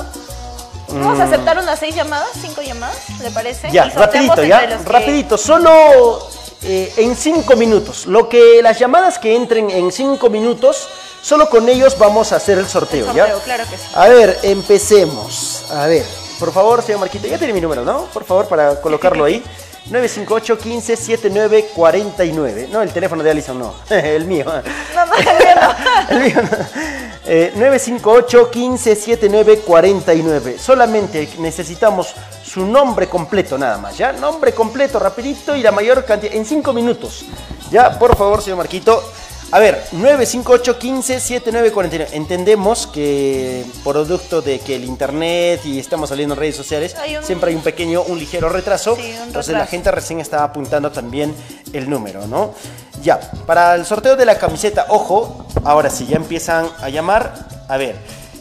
Vamos 0.88 1.20
a 1.20 1.24
aceptar 1.24 1.56
unas 1.58 1.78
6 1.78 1.94
llamadas, 1.94 2.28
5 2.40 2.62
llamadas, 2.62 2.96
¿le 3.20 3.30
parece? 3.30 3.70
Ya, 3.70 3.86
Y 3.86 3.90
rapidito, 3.90 4.42
ya, 4.42 4.66
que- 4.66 4.76
rapidito, 4.78 5.38
solo 5.38 6.28
eh, 6.62 6.92
en 6.96 7.14
cinco 7.16 7.54
minutos. 7.56 8.06
Lo 8.06 8.28
que 8.28 8.60
las 8.62 8.78
llamadas 8.78 9.18
que 9.18 9.34
entren 9.36 9.70
en 9.70 9.92
cinco 9.92 10.28
minutos, 10.30 10.88
solo 11.22 11.48
con 11.48 11.68
ellos 11.68 11.96
vamos 11.96 12.32
a 12.32 12.36
hacer 12.36 12.58
el 12.58 12.66
sorteo, 12.68 13.08
El 13.10 13.16
¿ya? 13.16 13.22
sorteo, 13.26 13.40
claro 13.44 13.64
que 13.70 13.76
sí. 13.76 13.82
A 13.94 14.08
ver, 14.08 14.38
empecemos. 14.42 15.62
A 15.70 15.86
ver, 15.86 16.04
por 16.40 16.52
favor, 16.52 16.82
señor 16.82 17.00
Marquito, 17.00 17.28
ya 17.28 17.36
tiene 17.36 17.52
mi 17.52 17.60
número, 17.60 17.84
¿no? 17.84 18.06
Por 18.06 18.24
favor, 18.24 18.48
para 18.48 18.80
colocarlo 18.80 19.24
ahí. 19.24 19.44
958 19.90 20.58
15 20.58 20.96
79 20.96 21.70
49. 21.74 22.68
No, 22.72 22.82
el 22.82 22.92
teléfono 22.92 23.22
de 23.22 23.30
Alison 23.30 23.58
no. 23.58 23.74
el 23.90 24.24
mío. 24.24 24.44
No, 24.46 25.06
no, 25.06 25.12
no. 25.12 26.16
El 26.16 26.22
mío 26.24 26.42
no. 26.42 26.48
Eh, 27.26 27.52
958 27.54 28.50
15 28.50 28.96
79 28.96 29.60
49. 29.64 30.58
Solamente 30.58 31.28
necesitamos 31.38 32.14
su 32.42 32.64
nombre 32.66 33.08
completo 33.08 33.56
nada 33.58 33.78
más, 33.78 33.96
¿ya? 33.96 34.10
Nombre 34.12 34.52
completo, 34.52 34.98
rapidito 34.98 35.54
y 35.54 35.62
la 35.62 35.70
mayor 35.70 36.04
cantidad, 36.04 36.34
en 36.34 36.44
5 36.44 36.72
minutos. 36.72 37.26
Ya, 37.70 37.96
por 37.98 38.16
favor, 38.16 38.42
señor 38.42 38.56
Marquito. 38.56 39.04
A 39.52 39.58
ver, 39.58 39.82
958 39.90 40.78
15 40.78 41.18
79 41.18 41.72
49. 41.72 42.10
Entendemos 42.16 42.86
que 42.86 43.64
producto 43.82 44.40
de 44.42 44.60
que 44.60 44.76
el 44.76 44.84
internet 44.84 45.62
y 45.64 45.80
estamos 45.80 46.08
saliendo 46.10 46.34
en 46.34 46.40
redes 46.40 46.54
sociales, 46.54 46.94
Hay 46.96 47.16
un- 47.16 47.24
siempre 47.24 47.50
hay 47.50 47.56
un 47.56 47.62
pequeño, 47.62 48.02
un 48.02 48.16
ligero 48.18 48.48
retraso. 48.48 48.94
Sí, 48.94 49.02
un 49.02 49.26
Entonces 49.26 49.52
la 49.52 49.60
retraso. 49.60 49.70
gente 49.72 49.90
recién 49.90 50.20
está 50.20 50.44
apuntando 50.44 50.92
también 50.92 51.34
el 51.72 51.90
número, 51.90 52.28
¿no? 52.28 52.54
Ya, 53.02 53.18
para 53.44 53.74
el 53.74 53.84
sorteo 53.84 54.14
de 54.14 54.24
la 54.24 54.38
camiseta, 54.38 54.86
ojo, 54.88 55.44
ahora 55.64 55.90
sí, 55.90 56.06
ya 56.06 56.16
empiezan 56.16 56.68
a 56.80 56.88
llamar. 56.88 57.34
A 57.68 57.76
ver, 57.76 57.96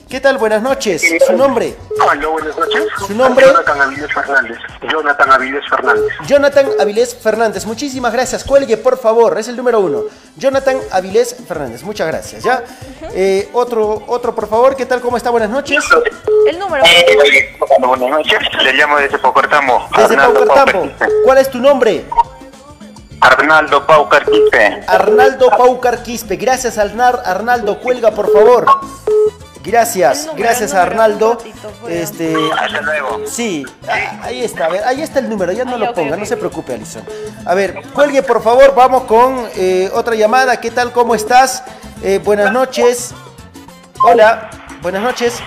¿qué 0.10 0.20
tal? 0.20 0.38
Buenas 0.38 0.62
noches. 0.62 1.04
¿Su 1.26 1.34
nombre? 1.34 1.76
Aló, 2.10 2.32
buenas 2.32 2.58
noches. 2.58 2.84
¿Su 3.06 3.14
nombre? 3.14 3.46
Jonathan 3.46 3.82
Avilés 3.82 4.14
Fernández. 4.14 4.58
Jonathan 4.92 5.32
Avilés 5.32 5.70
Fernández. 5.70 6.14
Jonathan 6.26 6.68
Avilés 6.80 7.16
Fernández. 7.16 7.66
Muchísimas 7.66 8.12
gracias. 8.12 8.44
Cuelgue, 8.44 8.78
por 8.78 8.98
favor. 8.98 9.38
Es 9.38 9.48
el 9.48 9.56
número 9.56 9.80
uno. 9.80 10.04
Jonathan 10.36 10.78
Avilés 10.92 11.36
Fernández. 11.48 11.84
Muchas 11.84 12.08
gracias. 12.08 12.44
¿Ya? 12.44 12.64
Eh, 13.14 13.50
otro, 13.54 14.04
otro, 14.08 14.34
por 14.34 14.50
favor. 14.50 14.76
¿Qué 14.76 14.86
tal? 14.86 15.02
¿Cómo 15.02 15.18
está? 15.18 15.30
Buenas 15.30 15.50
noches. 15.50 15.84
El 16.48 16.58
número. 16.58 16.84
Aló, 17.78 17.88
buenas 17.88 18.10
noches. 18.10 18.40
Le 18.64 18.74
llamo 18.74 18.98
desde 18.98 19.20
Pocortamo. 19.20 19.88
Desde 19.96 20.16
Arnaldo 20.16 20.46
Paucartambo. 20.46 20.82
Paucar 20.82 20.98
Quispe. 20.98 21.24
¿Cuál 21.24 21.38
es 21.38 21.50
tu 21.52 21.58
nombre? 21.60 22.06
Arnaldo 23.22 23.86
Paucar 23.86 24.26
Quispe. 24.26 24.84
Arnaldo 24.88 25.50
Paucar 25.50 26.04
Quispe. 26.04 26.36
Gracias, 26.38 26.78
Arnar, 26.78 27.22
Arnaldo. 27.26 27.80
Cuelga, 27.80 28.12
por 28.12 28.32
favor. 28.32 28.66
Gracias, 29.64 30.26
número, 30.26 30.44
gracias 30.44 30.74
a 30.74 30.84
Arnaldo. 30.84 31.34
ratito. 31.34 31.72
Este, 31.90 32.34
Hasta 32.58 32.82
luego. 32.82 33.22
sí, 33.26 33.66
ah, 33.90 34.20
ahí 34.24 34.44
está, 34.44 34.66
a 34.66 34.70
ver, 34.70 34.84
ahí 34.86 35.02
está 35.02 35.20
el 35.20 35.30
número, 35.30 35.52
ya 35.52 35.66
no 35.66 35.74
Ay, 35.74 35.80
lo 35.80 35.94
ponga, 35.94 36.16
no 36.16 36.26
se 36.26 36.38
preocupe, 36.38 36.74
Alison. 36.74 37.04
A 37.46 37.54
ver, 37.56 37.82
cuelgue 37.94 38.24
por 38.24 38.42
favor, 38.42 38.74
vamos 38.74 39.04
con 39.04 39.48
eh, 39.56 39.90
otra 39.94 40.16
llamada. 40.16 40.60
¿Qué 40.62 40.72
tal? 40.72 40.92
¿Cómo 40.94 41.14
estás? 41.14 41.64
Eh, 42.02 42.20
buenas 42.24 42.54
noches. 42.54 43.14
Hola, 44.02 44.50
buenas 44.82 45.02
noches. 45.04 45.40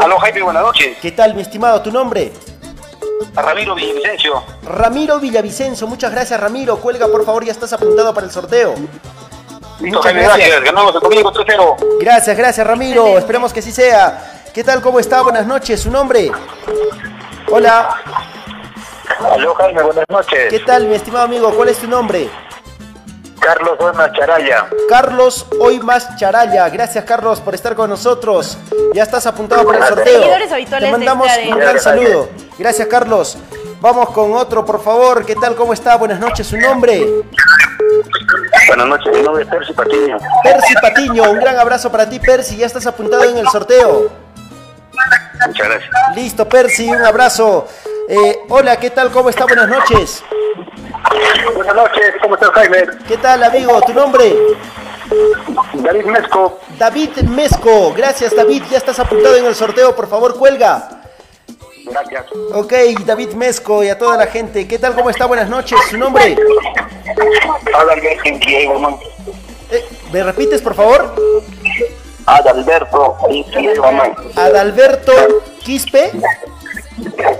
Aló, 0.00 0.18
Jaime, 0.18 0.42
buenas 0.42 0.62
noches. 0.62 0.96
¿Qué 1.02 1.12
tal, 1.12 1.34
mi 1.34 1.42
estimado? 1.42 1.82
¿Tu 1.82 1.92
nombre? 1.92 2.32
Ramiro 3.34 3.74
Villavicencio. 3.74 4.42
Ramiro 4.62 5.20
Villavicencio, 5.20 5.86
muchas 5.86 6.12
gracias 6.12 6.40
Ramiro. 6.40 6.78
Cuelga 6.78 7.06
por 7.08 7.24
favor, 7.26 7.44
ya 7.44 7.52
estás 7.52 7.72
apuntado 7.74 8.14
para 8.14 8.26
el 8.26 8.32
sorteo. 8.32 8.74
Listo, 9.80 9.98
Muchas 9.98 10.04
Jaime, 10.04 10.22
gracias. 10.22 10.48
gracias. 10.48 10.64
Ganamos 10.64 10.94
el 10.94 11.00
domingo 11.00 11.32
3-0. 11.32 11.76
Gracias, 12.00 12.36
gracias 12.36 12.66
Ramiro. 12.66 13.18
Esperemos 13.18 13.52
que 13.52 13.60
así 13.60 13.72
sea. 13.72 14.42
¿Qué 14.54 14.64
tal? 14.64 14.80
¿Cómo 14.80 14.98
está? 14.98 15.20
Buenas 15.22 15.46
noches. 15.46 15.80
¿Su 15.80 15.90
nombre? 15.90 16.30
Hola. 17.50 17.94
Aló, 19.32 19.54
Jaime, 19.54 19.82
buenas 19.82 20.04
noches. 20.08 20.48
¿Qué 20.50 20.60
tal, 20.60 20.86
mi 20.86 20.94
estimado 20.94 21.24
amigo? 21.24 21.50
¿Cuál 21.54 21.68
es 21.68 21.78
tu 21.78 21.86
nombre? 21.86 22.28
Carlos 23.40 23.78
Buena 23.78 24.10
Charaya. 24.12 24.66
Carlos 24.88 25.46
Hoymas 25.60 26.16
Charaya. 26.16 26.68
Gracias, 26.68 27.04
Carlos, 27.04 27.40
por 27.40 27.54
estar 27.54 27.74
con 27.76 27.88
nosotros. 27.90 28.58
Ya 28.92 29.02
estás 29.02 29.26
apuntado 29.26 29.64
para 29.64 29.78
el 29.78 29.84
sorteo. 29.94 30.22
Te 30.80 30.90
mandamos 30.90 31.28
un 31.50 31.58
gran 31.58 31.78
saludo. 31.78 32.28
Gracias, 32.58 32.88
Carlos. 32.88 33.38
Vamos 33.80 34.10
con 34.10 34.32
otro, 34.32 34.64
por 34.64 34.82
favor. 34.82 35.24
¿Qué 35.24 35.36
tal? 35.36 35.54
¿Cómo 35.54 35.72
está? 35.74 35.96
Buenas 35.96 36.18
noches. 36.18 36.46
¿Su 36.46 36.56
nombre? 36.56 37.06
Buenas 38.68 38.86
noches, 38.86 39.16
mi 39.16 39.22
nombre 39.22 39.44
es 39.44 39.48
Percy 39.48 39.72
Patiño. 39.72 40.18
Percy 40.42 40.74
Patiño. 40.80 41.30
Un 41.30 41.38
gran 41.38 41.58
abrazo 41.58 41.90
para 41.90 42.08
ti, 42.08 42.18
Percy. 42.18 42.56
Ya 42.56 42.66
estás 42.66 42.86
apuntado 42.86 43.24
en 43.24 43.38
el 43.38 43.48
sorteo. 43.48 44.10
Muchas 45.46 45.68
gracias. 45.68 45.90
Listo, 46.14 46.48
Percy. 46.48 46.88
Un 46.88 47.04
abrazo. 47.04 47.68
Eh, 48.08 48.40
hola, 48.48 48.76
¿qué 48.76 48.90
tal? 48.90 49.10
¿Cómo 49.10 49.30
está? 49.30 49.44
Buenas 49.44 49.68
noches. 49.68 50.22
Buenas 51.54 51.74
noches, 51.74 52.14
¿cómo 52.20 52.34
estás, 52.34 52.50
Jaime? 52.50 52.86
¿Qué 53.06 53.16
tal, 53.16 53.42
amigo? 53.42 53.80
¿Tu 53.82 53.94
nombre? 53.94 54.36
David 55.74 56.04
Mesco. 56.04 56.60
David 56.78 57.16
Mesco. 57.22 57.94
Gracias, 57.96 58.34
David. 58.34 58.62
Ya 58.70 58.78
estás 58.78 58.98
apuntado 58.98 59.36
en 59.36 59.46
el 59.46 59.54
sorteo. 59.54 59.94
Por 59.94 60.08
favor, 60.08 60.36
cuelga. 60.36 60.95
Gracias. 61.86 62.26
Ok, 62.52 62.72
David 63.04 63.32
Mesco 63.32 63.84
y 63.84 63.88
a 63.88 63.96
toda 63.98 64.16
la 64.16 64.26
gente. 64.26 64.66
¿Qué 64.66 64.78
tal? 64.78 64.94
¿Cómo 64.94 65.10
está? 65.10 65.26
Buenas 65.26 65.48
noches. 65.48 65.78
¿Su 65.88 65.96
nombre? 65.96 66.36
Adalberto 67.74 68.78
man. 68.80 68.96
Eh, 69.70 69.84
¿Me 70.12 70.22
repites, 70.22 70.60
por 70.60 70.74
favor? 70.74 71.14
Adalberto 72.26 73.16
man. 73.92 74.14
Adalberto 74.34 75.12
Quispe. 75.62 76.10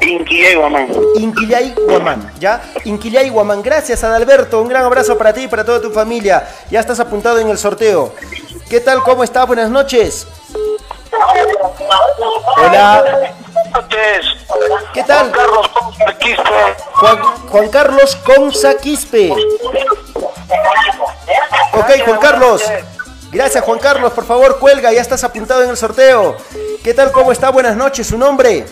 Inquillay 0.02 1.74
Guamán. 1.86 2.32
¿Ya? 2.38 2.62
Inquillay 2.84 3.30
Guamán. 3.30 3.62
Gracias, 3.62 4.04
Adalberto. 4.04 4.60
Un 4.60 4.68
gran 4.68 4.84
abrazo 4.84 5.16
para 5.18 5.32
ti 5.32 5.42
y 5.42 5.48
para 5.48 5.64
toda 5.64 5.80
tu 5.80 5.90
familia. 5.90 6.46
Ya 6.70 6.80
estás 6.80 7.00
apuntado 7.00 7.38
en 7.38 7.48
el 7.48 7.58
sorteo. 7.58 8.12
¿Qué 8.68 8.80
tal? 8.80 9.02
¿Cómo 9.02 9.24
está? 9.24 9.44
Buenas 9.44 9.70
noches. 9.70 10.26
Hola. 12.56 13.04
¿Qué 14.92 15.02
tal? 15.04 15.32
Juan 15.32 15.32
Carlos 15.32 15.68
Paucar 15.68 16.18
Quispe. 16.18 16.76
Juan, 16.94 17.18
Juan 17.48 17.68
Carlos 17.68 18.16
Conza 18.16 18.74
Quispe. 18.78 19.32
Ok, 21.72 21.90
Juan 22.04 22.18
Carlos. 22.20 22.62
Gracias, 23.30 23.64
Juan 23.64 23.78
Carlos. 23.78 24.12
Por 24.12 24.24
favor, 24.24 24.58
cuelga. 24.58 24.92
Ya 24.92 25.00
estás 25.00 25.24
apuntado 25.24 25.62
en 25.62 25.70
el 25.70 25.76
sorteo. 25.76 26.36
¿Qué 26.82 26.94
tal? 26.94 27.12
¿Cómo 27.12 27.32
está? 27.32 27.50
Buenas 27.50 27.76
noches. 27.76 28.06
¿Su 28.06 28.16
nombre? 28.18 28.66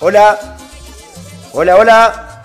Hola. 0.00 0.38
Hola, 1.52 1.76
hola. 1.76 2.44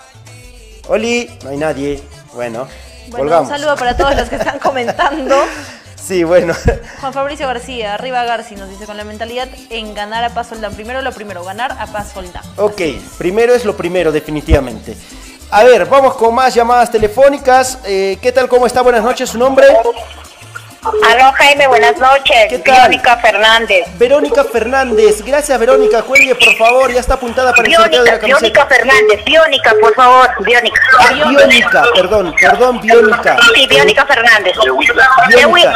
Oli. 0.88 1.38
No 1.44 1.50
hay 1.50 1.56
nadie. 1.56 2.02
Bueno, 2.32 2.66
Bueno, 3.08 3.18
colgamos. 3.18 3.48
un 3.50 3.56
saludo 3.58 3.76
para 3.76 3.96
todos 3.96 4.16
los 4.16 4.28
que 4.28 4.36
están 4.36 4.58
comentando. 4.58 5.36
Sí, 6.06 6.22
bueno. 6.22 6.54
Juan 7.00 7.12
Fabricio 7.12 7.48
García, 7.48 7.94
arriba 7.94 8.22
Garci, 8.24 8.54
nos 8.54 8.68
dice 8.68 8.86
con 8.86 8.96
la 8.96 9.02
mentalidad 9.02 9.48
en 9.70 9.92
ganar 9.92 10.22
a 10.22 10.30
Paz 10.30 10.48
Soldán. 10.48 10.72
Primero 10.74 11.02
lo 11.02 11.10
primero, 11.10 11.42
ganar 11.42 11.72
a 11.72 11.86
Paz 11.86 12.12
Soldán. 12.12 12.44
Ok, 12.56 12.80
primero 13.18 13.54
es 13.54 13.64
lo 13.64 13.76
primero, 13.76 14.12
definitivamente. 14.12 14.96
A 15.50 15.64
ver, 15.64 15.86
vamos 15.86 16.14
con 16.14 16.32
más 16.32 16.54
llamadas 16.54 16.92
telefónicas. 16.92 17.80
Eh, 17.84 18.18
¿Qué 18.22 18.30
tal? 18.30 18.48
¿Cómo 18.48 18.66
está? 18.66 18.82
Buenas 18.82 19.02
noches. 19.02 19.30
¿Su 19.30 19.38
nombre? 19.38 19.66
Aló 20.82 21.32
Jaime, 21.32 21.66
buenas 21.66 21.96
noches. 21.98 22.46
¿Qué 22.48 22.58
tal? 22.58 22.76
Verónica 22.76 23.16
Fernández. 23.16 23.86
Verónica 23.98 24.44
Fernández. 24.44 25.22
Gracias, 25.24 25.58
Verónica. 25.58 26.02
Cuelgue, 26.02 26.34
por 26.34 26.54
favor. 26.56 26.92
Ya 26.92 27.00
está 27.00 27.14
apuntada 27.14 27.52
para 27.52 27.66
el 27.68 27.74
sorteo 27.74 28.04
de 28.04 28.10
la 28.12 28.18
camiseta. 28.18 28.40
Biónica 28.40 28.66
Fernández. 28.66 29.24
Biónica, 29.24 29.74
por 29.80 29.94
favor. 29.94 30.28
Biónica. 30.44 30.80
Ah, 31.00 31.12
Biónica, 31.12 31.84
perdón, 31.94 32.34
perdón, 32.40 32.80
Biónica. 32.80 33.36
Sí, 33.54 33.66
Biónica 33.66 34.06
Fernández. 34.06 34.56
Biónica. 35.28 35.74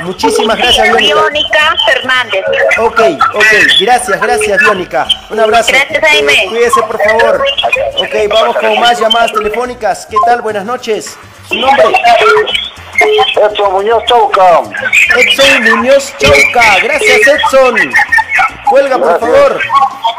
Muchísimas 0.00 0.56
gracias, 0.56 0.88
Biónica. 0.88 1.14
Biónica 1.14 1.76
Fernández. 1.86 2.44
Ok, 2.78 3.00
ok, 3.34 3.44
gracias, 3.80 4.20
gracias, 4.20 4.58
Biónica. 4.58 5.06
Un 5.30 5.40
abrazo. 5.40 5.72
Gracias, 5.72 6.00
Jaime. 6.00 6.46
Cuídese, 6.48 6.82
por 6.82 7.02
favor. 7.02 7.44
Ok, 7.96 8.14
vamos 8.28 8.56
con 8.56 8.78
más 8.78 9.00
llamadas 9.00 9.32
telefónicas. 9.32 10.06
¿Qué 10.06 10.16
tal? 10.24 10.42
Buenas 10.42 10.64
noches. 10.64 11.16
¿Su 11.48 11.56
nombre? 11.56 11.84
Edson 13.36 13.72
Muñoz 13.72 14.04
Chauca. 14.06 14.62
Edson 15.16 15.62
Muñoz 15.64 16.12
Chauca. 16.18 16.78
Gracias, 16.82 17.20
Edson. 17.26 17.76
Cuelga, 18.68 18.98
por 18.98 19.20
favor. 19.20 19.60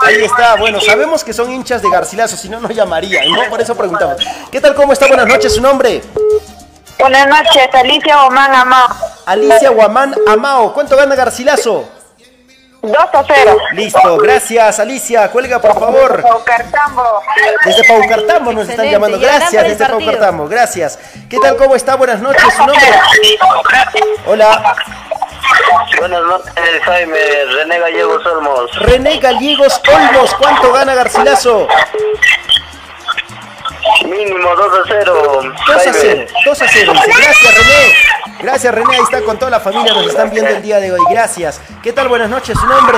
Ahí 0.01 0.23
está. 0.23 0.55
Bueno, 0.55 0.79
sabemos 0.79 1.23
que 1.23 1.33
son 1.33 1.51
hinchas 1.51 1.81
de 1.81 1.89
Garcilaso, 1.89 2.35
si 2.35 2.49
no, 2.49 2.59
no 2.59 2.69
llamarían, 2.69 3.29
¿no? 3.31 3.49
Por 3.49 3.61
eso 3.61 3.75
preguntamos. 3.75 4.17
¿Qué 4.51 4.59
tal? 4.59 4.75
¿Cómo 4.75 4.93
está? 4.93 5.07
Buenas 5.07 5.27
noches. 5.27 5.53
¿Su 5.53 5.61
nombre? 5.61 6.01
Buenas 6.99 7.27
noches, 7.27 7.67
Alicia 7.73 8.23
Omán 8.25 8.53
Amado. 8.53 8.95
Alicia 9.25 9.69
Guamán 9.69 10.15
Amao. 10.27 10.73
¿Cuánto 10.73 10.95
gana 10.95 11.15
Garcilaso? 11.15 11.89
2 12.83 12.97
a 13.13 13.23
0. 13.25 13.57
Listo, 13.71 14.17
gracias 14.17 14.77
Alicia. 14.77 15.29
Cuelga, 15.31 15.59
por 15.59 15.73
favor. 15.73 16.21
Paucartambo. 16.21 17.21
Desde 17.63 17.83
Paucartambo 17.85 18.51
nos 18.51 18.67
están 18.67 18.85
Excelente, 18.85 18.91
llamando. 18.91 19.17
y 19.17 19.23
adelante 19.23 19.39
Gracias, 19.39 19.63
desde 19.63 19.85
partido. 19.85 19.99
Paucartambo. 20.11 20.47
Gracias. 20.49 20.99
¿Qué 21.29 21.37
tal? 21.39 21.55
¿Cómo 21.55 21.75
está? 21.77 21.95
Buenas 21.95 22.19
noches. 22.19 22.43
¿Su 22.53 22.65
nombre? 22.65 22.85
Hola. 24.25 24.75
Buenas 25.97 26.21
noches, 26.23 26.53
Jaime. 26.83 27.17
René 27.55 27.79
Gallegos 27.79 28.25
Olmos. 28.25 28.79
René 28.79 29.17
Gallegos 29.19 29.81
Olmos. 29.87 30.35
¿Cuánto 30.35 30.73
gana 30.73 30.93
Garcilaso? 30.93 31.67
Mínimo 34.05 34.55
2 34.57 34.73
a 34.73 34.83
0. 34.89 35.41
2 35.67 35.87
a 35.87 35.93
0. 35.93 36.25
2 36.45 36.61
a 36.61 36.67
0. 36.67 36.93
Dice. 36.93 37.05
Gracias, 37.07 37.55
René. 37.57 38.22
Gracias, 38.43 38.75
René. 38.75 38.95
Ahí 38.95 39.01
está 39.03 39.21
con 39.23 39.39
toda 39.39 39.49
la 39.49 39.59
familia. 39.59 39.93
Nos 39.93 40.07
están 40.07 40.29
viendo 40.29 40.51
el 40.51 40.61
día 40.61 40.79
de 40.79 40.91
hoy. 40.91 40.99
Gracias. 41.09 41.59
¿Qué 41.81 41.93
tal? 41.93 42.09
Buenas 42.09 42.29
noches. 42.29 42.57
¿Su 42.59 42.65
nombre? 42.67 42.97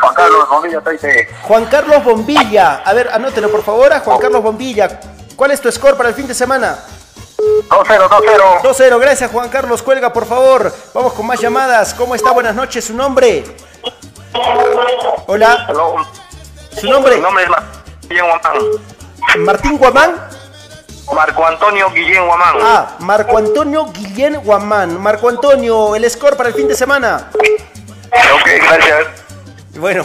Juan 0.00 0.14
Carlos 0.14 0.48
Bomilla 0.50 0.80
Taite. 0.80 1.28
Juan 1.42 1.64
Carlos 1.66 2.04
Bombilla. 2.04 2.82
A 2.84 2.92
ver, 2.92 3.08
anótelo 3.12 3.48
por 3.50 3.62
favor 3.62 3.92
a 3.92 4.00
Juan 4.00 4.18
Carlos 4.18 4.42
Bombilla. 4.42 5.00
¿Cuál 5.36 5.52
es 5.52 5.60
tu 5.60 5.70
score 5.70 5.96
para 5.96 6.08
el 6.08 6.14
fin 6.14 6.26
de 6.26 6.34
semana? 6.34 6.78
2 7.70 7.78
0, 7.88 8.06
2 8.10 8.22
0. 8.24 8.44
2-0, 8.62 9.00
gracias 9.00 9.30
Juan 9.30 9.48
Carlos, 9.48 9.82
cuelga 9.82 10.12
por 10.12 10.26
favor. 10.26 10.72
Vamos 10.94 11.12
con 11.14 11.26
más 11.26 11.40
llamadas. 11.40 11.94
¿Cómo 11.94 12.14
está? 12.14 12.30
Buenas 12.32 12.54
noches, 12.54 12.84
su 12.84 12.94
nombre. 12.94 13.44
Hola, 15.26 15.66
su 16.78 16.86
nombre. 16.88 17.16
Mi 17.16 17.20
nombre 17.22 17.44
es 17.44 17.50
Mar- 17.50 17.64
Guillén 18.08 18.24
Guamán. 18.26 18.62
Martín 19.38 19.78
Guamán. 19.78 20.28
Marco 21.14 21.46
Antonio 21.46 21.90
Guillén 21.90 22.24
Guamán. 22.26 22.54
Ah, 22.60 22.96
Marco 23.00 23.38
Antonio 23.38 23.86
Guillén 23.92 24.36
Guamán. 24.42 25.00
Marco 25.00 25.28
Antonio, 25.28 25.94
el 25.94 26.08
score 26.10 26.36
para 26.36 26.48
el 26.48 26.54
fin 26.54 26.68
de 26.68 26.74
semana. 26.74 27.28
Ok, 27.34 28.48
gracias. 28.62 29.06
Bueno, 29.74 30.04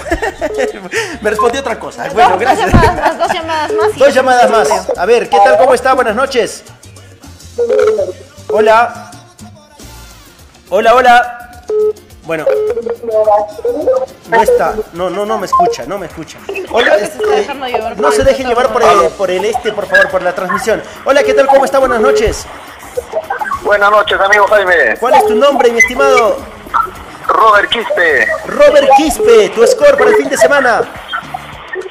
me 1.21 1.29
respondió 1.29 1.59
otra 1.61 1.77
cosa. 1.77 2.07
Bueno, 2.13 2.31
Dos 2.31 2.39
gracias. 2.39 2.71
llamadas 2.71 2.95
más, 2.95 3.17
dos 3.17 3.33
llamadas 3.33 3.71
más. 3.73 3.97
Dos 3.97 4.13
llamadas 4.13 4.49
más. 4.49 4.97
A 4.97 5.05
ver, 5.05 5.29
¿qué 5.29 5.37
tal? 5.37 5.57
¿Cómo 5.57 5.73
está? 5.73 5.93
Buenas 5.93 6.15
noches. 6.15 6.63
Hola. 8.49 9.11
Hola, 10.69 10.95
hola. 10.95 11.63
Bueno. 12.27 12.45
No 14.29 14.41
está. 14.41 14.75
No, 14.91 15.09
no, 15.09 15.25
no 15.25 15.37
me 15.37 15.45
escucha, 15.45 15.85
no 15.87 15.97
me 15.97 16.07
escucha. 16.07 16.37
Hola, 16.71 16.85
Creo 16.85 16.99
que 16.99 17.05
se 17.05 17.11
está 17.11 17.23
este, 17.23 17.35
dejando 17.37 17.65
llevar 17.67 17.95
por 17.95 18.01
no 18.01 18.11
se 18.11 18.23
dejen 18.25 18.47
llevar 18.47 18.73
por 18.73 18.83
el, 18.83 19.09
por 19.11 19.31
el 19.31 19.45
este, 19.45 19.71
por 19.71 19.87
favor, 19.87 20.09
por 20.09 20.21
la 20.21 20.35
transmisión. 20.35 20.83
Hola, 21.05 21.23
¿qué 21.23 21.33
tal? 21.33 21.47
¿Cómo 21.47 21.63
está? 21.63 21.79
Buenas 21.79 22.01
noches. 22.01 22.45
Buenas 23.63 23.89
noches, 23.89 24.19
amigo 24.19 24.45
Jaime. 24.47 24.97
¿Cuál 24.99 25.13
es 25.13 25.25
tu 25.25 25.35
nombre, 25.35 25.71
mi 25.71 25.79
estimado? 25.79 26.37
Robert 27.27 27.69
Quispe. 27.69 28.27
Robert 28.45 28.89
Quispe, 28.97 29.49
tu 29.49 29.65
score 29.65 29.97
para 29.97 30.09
el 30.09 30.17
fin 30.17 30.29
de 30.29 30.37
semana. 30.37 30.81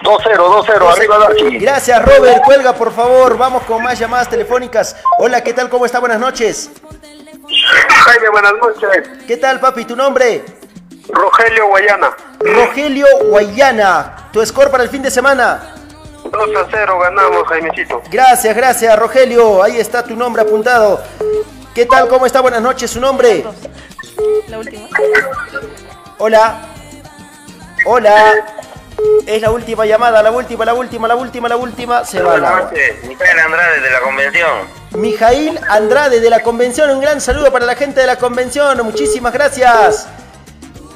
2 0.02 0.22
0, 0.22 0.48
2 0.50 0.66
0. 0.68 0.88
Arriba 0.90 1.18
Darky. 1.18 1.58
Gracias, 1.58 2.04
Robert. 2.04 2.44
Cuelga, 2.44 2.74
por 2.74 2.92
favor. 2.92 3.38
Vamos 3.38 3.62
con 3.62 3.82
más 3.82 3.98
llamadas 3.98 4.28
telefónicas. 4.28 4.96
Hola, 5.18 5.42
¿qué 5.42 5.54
tal? 5.54 5.70
¿Cómo 5.70 5.86
está? 5.86 5.98
Buenas 5.98 6.20
noches. 6.20 6.70
Jaime, 7.48 8.28
buenas 8.30 8.52
noches. 8.54 9.08
¿Qué 9.26 9.36
tal, 9.36 9.60
papi? 9.60 9.84
¿Tu 9.84 9.96
nombre? 9.96 10.44
Rogelio 11.08 11.68
Guayana. 11.68 12.16
Rogelio 12.40 13.06
Guayana. 13.28 14.28
Tu 14.32 14.44
score 14.44 14.70
para 14.70 14.82
el 14.82 14.88
fin 14.88 15.02
de 15.02 15.10
semana. 15.10 15.74
2 16.24 16.56
a 16.56 16.66
0 16.70 16.98
ganamos, 16.98 17.46
Jaimecito. 17.48 18.02
Gracias, 18.10 18.56
gracias, 18.56 18.98
Rogelio. 18.98 19.62
Ahí 19.62 19.78
está 19.78 20.02
tu 20.02 20.16
nombre 20.16 20.42
apuntado. 20.42 21.02
¿Qué 21.74 21.86
tal? 21.86 22.08
¿Cómo 22.08 22.26
está? 22.26 22.40
Buenas 22.40 22.62
noches. 22.62 22.90
¿Su 22.90 23.00
nombre? 23.00 23.44
La 24.48 24.58
última. 24.58 24.88
Hola. 26.18 26.66
Hola. 27.84 28.34
Es 29.26 29.42
la 29.42 29.50
última 29.50 29.84
llamada, 29.84 30.22
la 30.22 30.30
última, 30.30 30.64
la 30.64 30.74
última, 30.74 31.06
la 31.06 31.14
última, 31.14 31.48
la 31.48 31.56
última. 31.56 32.04
Se 32.04 32.22
va 32.22 32.38
la 32.38 32.52
hora. 32.52 32.70
Micael 33.06 33.38
Andrade 33.38 33.80
de 33.80 33.90
la 33.90 34.00
convención. 34.00 34.85
Mijail 34.96 35.58
Andrade 35.68 36.20
de 36.20 36.30
la 36.30 36.42
convención. 36.42 36.90
Un 36.90 37.00
gran 37.00 37.20
saludo 37.20 37.52
para 37.52 37.66
la 37.66 37.74
gente 37.74 38.00
de 38.00 38.06
la 38.06 38.16
convención. 38.16 38.82
Muchísimas 38.84 39.32
gracias. 39.32 40.06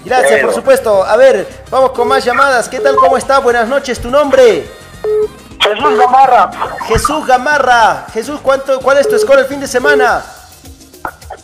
Gracias, 0.04 0.30
Bueno. 0.30 0.46
por 0.46 0.54
supuesto. 0.54 1.04
A 1.04 1.16
ver, 1.16 1.46
vamos 1.70 1.90
con 1.90 2.08
más 2.08 2.24
llamadas. 2.24 2.68
¿Qué 2.68 2.80
tal? 2.80 2.96
¿Cómo 2.96 3.16
está? 3.16 3.38
Buenas 3.38 3.68
noches. 3.68 4.00
¿Tu 4.00 4.10
nombre? 4.10 4.66
Jesús 5.60 5.98
Gamarra. 5.98 6.50
Jesús 6.86 7.26
Gamarra. 7.26 8.06
Jesús, 8.12 8.40
¿cuánto, 8.42 8.80
¿cuál 8.80 8.98
es 8.98 9.08
tu 9.08 9.18
score 9.18 9.40
el 9.40 9.46
fin 9.46 9.60
de 9.60 9.68
semana? 9.68 10.22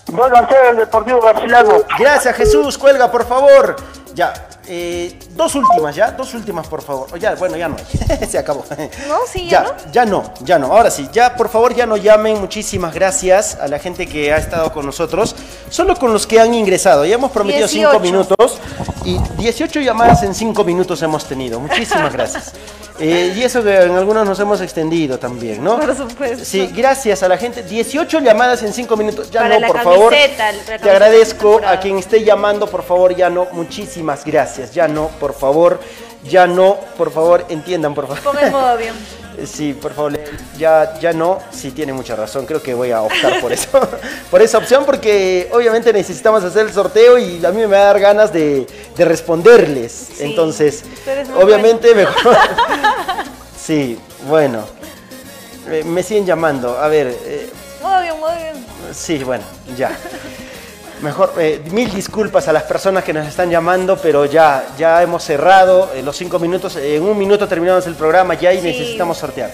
2 0.06 0.32
a 0.32 0.46
0 0.48 0.60
el 0.70 0.76
Deportivo 0.78 1.20
Garcilaso. 1.20 1.84
Gracias, 1.98 2.34
Jesús. 2.36 2.78
Cuelga, 2.78 3.10
por 3.10 3.26
favor. 3.26 3.76
Ya. 4.14 4.32
Eh, 4.68 5.18
dos 5.30 5.54
últimas, 5.54 5.94
¿ya? 5.94 6.10
Dos 6.12 6.34
últimas, 6.34 6.66
por 6.66 6.82
favor. 6.82 7.18
Ya, 7.18 7.34
bueno, 7.34 7.56
ya 7.56 7.68
no 7.68 7.76
hay. 7.76 8.26
Se 8.28 8.38
acabó. 8.38 8.64
No, 9.08 9.18
sí, 9.30 9.48
ya, 9.48 9.50
Ya, 9.50 9.62
no. 9.62 9.92
ya 9.92 10.04
no, 10.06 10.34
ya 10.44 10.58
no. 10.58 10.66
Ahora 10.68 10.90
sí, 10.90 11.08
ya 11.12 11.36
por 11.36 11.48
favor 11.48 11.74
ya 11.74 11.86
no 11.86 11.96
llamen. 11.96 12.40
Muchísimas 12.40 12.94
gracias 12.94 13.56
a 13.56 13.68
la 13.68 13.78
gente 13.78 14.06
que 14.06 14.32
ha 14.32 14.36
estado 14.38 14.72
con 14.72 14.86
nosotros. 14.86 15.34
Solo 15.70 15.96
con 15.96 16.12
los 16.12 16.26
que 16.26 16.40
han 16.40 16.54
ingresado. 16.54 17.04
Ya 17.04 17.14
hemos 17.16 17.30
prometido 17.30 17.68
5 17.68 17.98
18. 18.00 18.00
minutos 18.12 18.58
y 19.04 19.18
18 19.38 19.80
llamadas 19.80 20.22
en 20.22 20.34
5 20.34 20.64
minutos 20.64 21.02
hemos 21.02 21.24
tenido. 21.26 21.60
Muchísimas 21.60 22.12
gracias. 22.12 22.52
Eh, 22.98 23.34
y 23.36 23.42
eso 23.42 23.62
que 23.62 23.82
en 23.82 23.92
algunos 23.92 24.26
nos 24.26 24.40
hemos 24.40 24.60
extendido 24.60 25.18
también, 25.18 25.62
¿no? 25.62 25.78
Por 25.78 25.96
supuesto. 25.96 26.44
Sí, 26.44 26.70
gracias 26.74 27.22
a 27.22 27.28
la 27.28 27.36
gente. 27.36 27.62
18 27.62 28.20
llamadas 28.20 28.62
en 28.62 28.72
5 28.72 28.96
minutos. 28.96 29.30
Ya 29.30 29.40
Para 29.40 29.58
no, 29.58 29.66
por 29.66 29.82
favor. 29.82 30.14
Te 30.82 30.90
agradezco 30.90 31.60
a 31.66 31.78
quien 31.78 31.98
esté 31.98 32.24
llamando, 32.24 32.66
por 32.66 32.82
favor, 32.82 33.14
ya 33.14 33.28
no. 33.28 33.46
Muchísimas 33.52 34.24
gracias. 34.24 34.72
Ya 34.72 34.88
no, 34.88 35.08
por 35.20 35.34
favor. 35.34 35.80
Ya 36.24 36.46
no, 36.46 36.76
por 36.96 37.12
favor, 37.12 37.44
entiendan, 37.48 37.94
por 37.94 38.08
favor. 38.08 38.22
Pon 38.22 38.38
el 38.38 38.50
modo 38.50 38.66
avión. 38.66 38.96
Sí, 39.44 39.74
por 39.74 39.92
favor, 39.92 40.18
ya, 40.56 40.98
ya 40.98 41.12
no, 41.12 41.38
sí 41.50 41.70
tiene 41.70 41.92
mucha 41.92 42.16
razón, 42.16 42.46
creo 42.46 42.62
que 42.62 42.72
voy 42.72 42.90
a 42.90 43.02
optar 43.02 43.40
por 43.40 43.52
eso, 43.52 43.68
por 44.30 44.40
esa 44.40 44.58
opción, 44.58 44.84
porque 44.86 45.48
obviamente 45.52 45.92
necesitamos 45.92 46.42
hacer 46.42 46.66
el 46.66 46.72
sorteo 46.72 47.18
y 47.18 47.44
a 47.44 47.50
mí 47.50 47.58
me 47.58 47.66
va 47.66 47.78
a 47.78 47.84
dar 47.84 48.00
ganas 48.00 48.32
de, 48.32 48.66
de 48.96 49.04
responderles, 49.04 50.20
entonces, 50.20 50.84
muy 51.34 51.42
obviamente 51.42 51.94
mejor, 51.94 52.36
sí, 53.62 53.98
bueno, 54.26 54.64
me 55.84 56.02
siguen 56.02 56.24
llamando, 56.24 56.78
a 56.78 56.88
ver, 56.88 57.08
eh, 57.24 57.50
Modo 57.82 57.94
avión, 57.94 58.18
modo 58.20 58.30
avión. 58.30 58.56
sí, 58.92 59.22
bueno, 59.22 59.44
ya. 59.76 59.90
Mejor, 61.02 61.34
eh, 61.38 61.60
mil 61.70 61.92
disculpas 61.94 62.48
a 62.48 62.52
las 62.52 62.62
personas 62.62 63.04
que 63.04 63.12
nos 63.12 63.26
están 63.26 63.50
llamando, 63.50 63.98
pero 63.98 64.24
ya, 64.24 64.64
ya 64.78 65.02
hemos 65.02 65.22
cerrado 65.22 65.90
eh, 65.94 66.02
los 66.02 66.16
cinco 66.16 66.38
minutos. 66.38 66.76
En 66.76 67.02
un 67.02 67.18
minuto 67.18 67.46
terminamos 67.46 67.86
el 67.86 67.94
programa 67.94 68.34
ya 68.34 68.52
y 68.52 68.60
Sí. 68.60 68.66
necesitamos 68.66 69.18
sortear. 69.18 69.50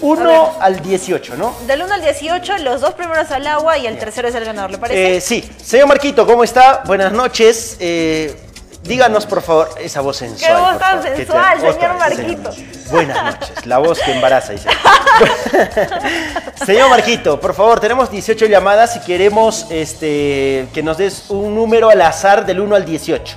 1 0.00 0.56
al 0.60 0.80
18, 0.80 1.36
¿no? 1.36 1.56
Del 1.66 1.82
1 1.82 1.94
al 1.94 2.02
18, 2.02 2.58
los 2.58 2.82
dos 2.82 2.92
primeros 2.94 3.30
al 3.30 3.46
agua 3.46 3.78
y 3.78 3.86
el 3.86 3.98
tercero 3.98 4.28
es 4.28 4.34
el 4.34 4.44
ganador, 4.44 4.70
¿le 4.70 4.78
parece? 4.78 5.16
Eh, 5.16 5.20
sí. 5.20 5.48
Señor 5.62 5.88
Marquito, 5.88 6.26
¿cómo 6.26 6.44
está? 6.44 6.82
Buenas 6.86 7.12
noches. 7.12 7.76
Eh, 7.80 8.34
díganos, 8.86 9.26
por 9.26 9.42
favor, 9.42 9.70
esa 9.80 10.00
voz 10.00 10.16
sensual. 10.16 10.52
Qué 10.54 10.60
voz 10.60 10.78
tan 10.78 11.02
favor, 11.02 11.16
sensual, 11.16 11.60
te- 11.60 11.72
señor 11.72 11.98
Marquito. 11.98 12.50
Buenas 12.90 13.24
noches. 13.24 13.66
La 13.66 13.78
voz 13.78 13.98
que 14.00 14.12
embaraza, 14.12 14.52
dice. 14.52 14.68
señor 16.64 16.88
Marquito, 16.90 17.40
por 17.40 17.54
favor, 17.54 17.80
tenemos 17.80 18.10
18 18.10 18.46
llamadas 18.46 18.96
y 18.96 19.00
queremos 19.00 19.66
este, 19.70 20.68
que 20.72 20.82
nos 20.82 20.98
des 20.98 21.30
un 21.30 21.54
número 21.54 21.90
al 21.90 22.00
azar 22.02 22.46
del 22.46 22.60
1 22.60 22.76
al 22.76 22.84
18. 22.84 23.36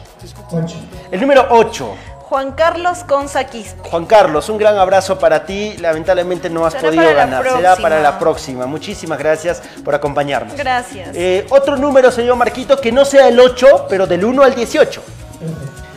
El 1.12 1.22
número 1.22 1.48
8. 1.50 1.96
Juan 2.30 2.52
Carlos 2.52 3.00
Consaquis. 3.08 3.76
Juan 3.90 4.06
Carlos, 4.06 4.50
un 4.50 4.60
gran 4.60 4.78
abrazo 4.78 5.18
para 5.18 5.46
ti. 5.48 5.76
Lamentablemente 5.80 6.48
no 6.48 6.64
has 6.64 6.74
Será 6.74 6.86
podido 6.90 7.16
ganar. 7.16 7.44
Será 7.44 7.76
para 7.76 8.00
la 8.02 8.20
próxima. 8.20 8.68
Muchísimas 8.68 9.18
gracias 9.18 9.64
por 9.84 9.96
acompañarnos. 9.96 10.56
Gracias. 10.56 11.10
Eh, 11.16 11.48
otro 11.50 11.76
número, 11.76 12.12
señor 12.12 12.36
Marquito, 12.36 12.80
que 12.80 12.92
no 12.92 13.04
sea 13.04 13.28
el 13.30 13.40
8, 13.40 13.88
pero 13.90 14.06
del 14.06 14.24
1 14.26 14.44
al 14.44 14.54
18. 14.54 15.02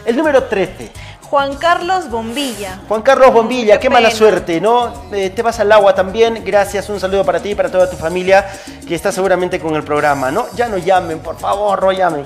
El 0.05 0.17
número 0.17 0.45
13. 0.45 0.91
Juan 1.33 1.57
Carlos 1.57 2.11
Bombilla. 2.11 2.81
Juan 2.89 3.01
Carlos 3.01 3.33
Bombilla, 3.33 3.77
qué, 3.77 3.89
Qué 3.89 3.91
mala 3.91 4.11
suerte, 4.11 4.61
¿no? 4.61 4.93
Eh, 5.13 5.31
te 5.31 5.41
vas 5.41 5.59
al 5.61 5.73
agua 5.73 5.95
también. 5.95 6.43
Gracias, 6.45 6.91
un 6.91 7.01
saludo 7.01 7.25
para 7.25 7.41
ti 7.41 7.53
y 7.53 7.55
para 7.55 7.71
toda 7.71 7.89
tu 7.89 7.97
familia 7.97 8.47
que 8.87 8.95
está 8.95 9.11
seguramente 9.11 9.59
con 9.59 9.75
el 9.75 9.83
programa, 9.83 10.31
¿no? 10.31 10.45
Ya 10.55 10.69
no 10.69 10.77
llamen, 10.77 11.21
por 11.21 11.39
favor, 11.39 11.83
no 11.83 11.91
llamen. 11.91 12.25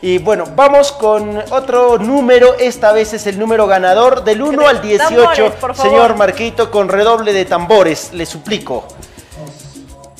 Y 0.00 0.18
bueno, 0.18 0.44
vamos 0.54 0.92
con 0.92 1.42
otro 1.50 1.98
número. 1.98 2.54
Esta 2.58 2.92
vez 2.92 3.12
es 3.14 3.26
el 3.26 3.38
número 3.40 3.66
ganador 3.66 4.22
del 4.22 4.42
1 4.42 4.68
al 4.68 4.80
18. 4.80 5.08
Tambores, 5.08 5.52
por 5.54 5.74
favor. 5.74 5.90
Señor 5.90 6.16
Marquito, 6.16 6.70
con 6.70 6.88
redoble 6.88 7.32
de 7.32 7.46
tambores, 7.46 8.12
le 8.12 8.24
suplico. 8.24 8.86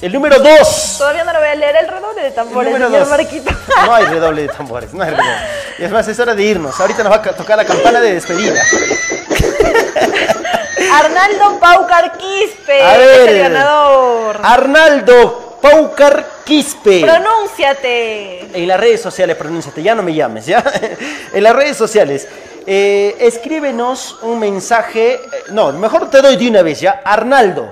El 0.03 0.13
número 0.13 0.39
2. 0.39 0.95
Todavía 0.99 1.25
no 1.25 1.33
lo 1.33 1.39
voy 1.39 1.49
a 1.49 1.55
leer 1.55 1.77
el 1.77 1.89
redoble 1.89 2.23
de 2.23 2.31
tambores, 2.33 2.73
Número 2.73 2.87
señor 2.89 3.01
dos. 3.03 3.09
Marquito. 3.11 3.51
No 3.87 3.95
hay 3.95 4.05
redoble 4.07 4.43
de 4.43 4.49
tambores, 4.49 4.93
no 4.93 5.03
hay 5.03 5.11
redoble. 5.11 5.33
Y 5.79 5.85
es 5.85 5.91
más, 5.91 6.07
es 6.09 6.19
hora 6.19 6.35
de 6.35 6.43
irnos. 6.43 6.79
Ahorita 6.79 7.03
nos 7.03 7.13
va 7.13 7.17
a 7.17 7.23
ca- 7.23 7.33
tocar 7.33 7.57
la 7.57 7.65
campana 7.65 8.01
de 8.01 8.15
despedida. 8.15 8.55
Arnaldo 10.93 11.59
Paucar 11.61 12.19
Quispe. 12.19 12.83
A 12.83 12.93
es 12.95 12.99
ver. 12.99 13.29
el 13.31 13.39
ganador. 13.41 14.41
Arnaldo 14.43 15.59
Paucar 15.63 16.27
Quispe. 16.45 17.01
Pronúnciate. 17.01 18.41
En 18.61 18.69
las 18.69 18.79
redes 18.79 19.01
sociales, 19.01 19.37
pronúnciate, 19.37 19.83
ya 19.83 19.95
no 19.95 20.03
me 20.03 20.13
llames, 20.13 20.45
¿ya? 20.47 20.63
en 21.33 21.43
las 21.43 21.55
redes 21.57 21.77
sociales, 21.77 22.29
eh, 22.67 23.17
escríbenos 23.21 24.19
un 24.23 24.39
mensaje, 24.39 25.15
eh, 25.15 25.21
no, 25.49 25.73
mejor 25.73 26.11
te 26.11 26.21
doy 26.21 26.37
de 26.37 26.49
una 26.49 26.63
vez, 26.63 26.81
¿ya? 26.81 27.01
Arnaldo, 27.05 27.71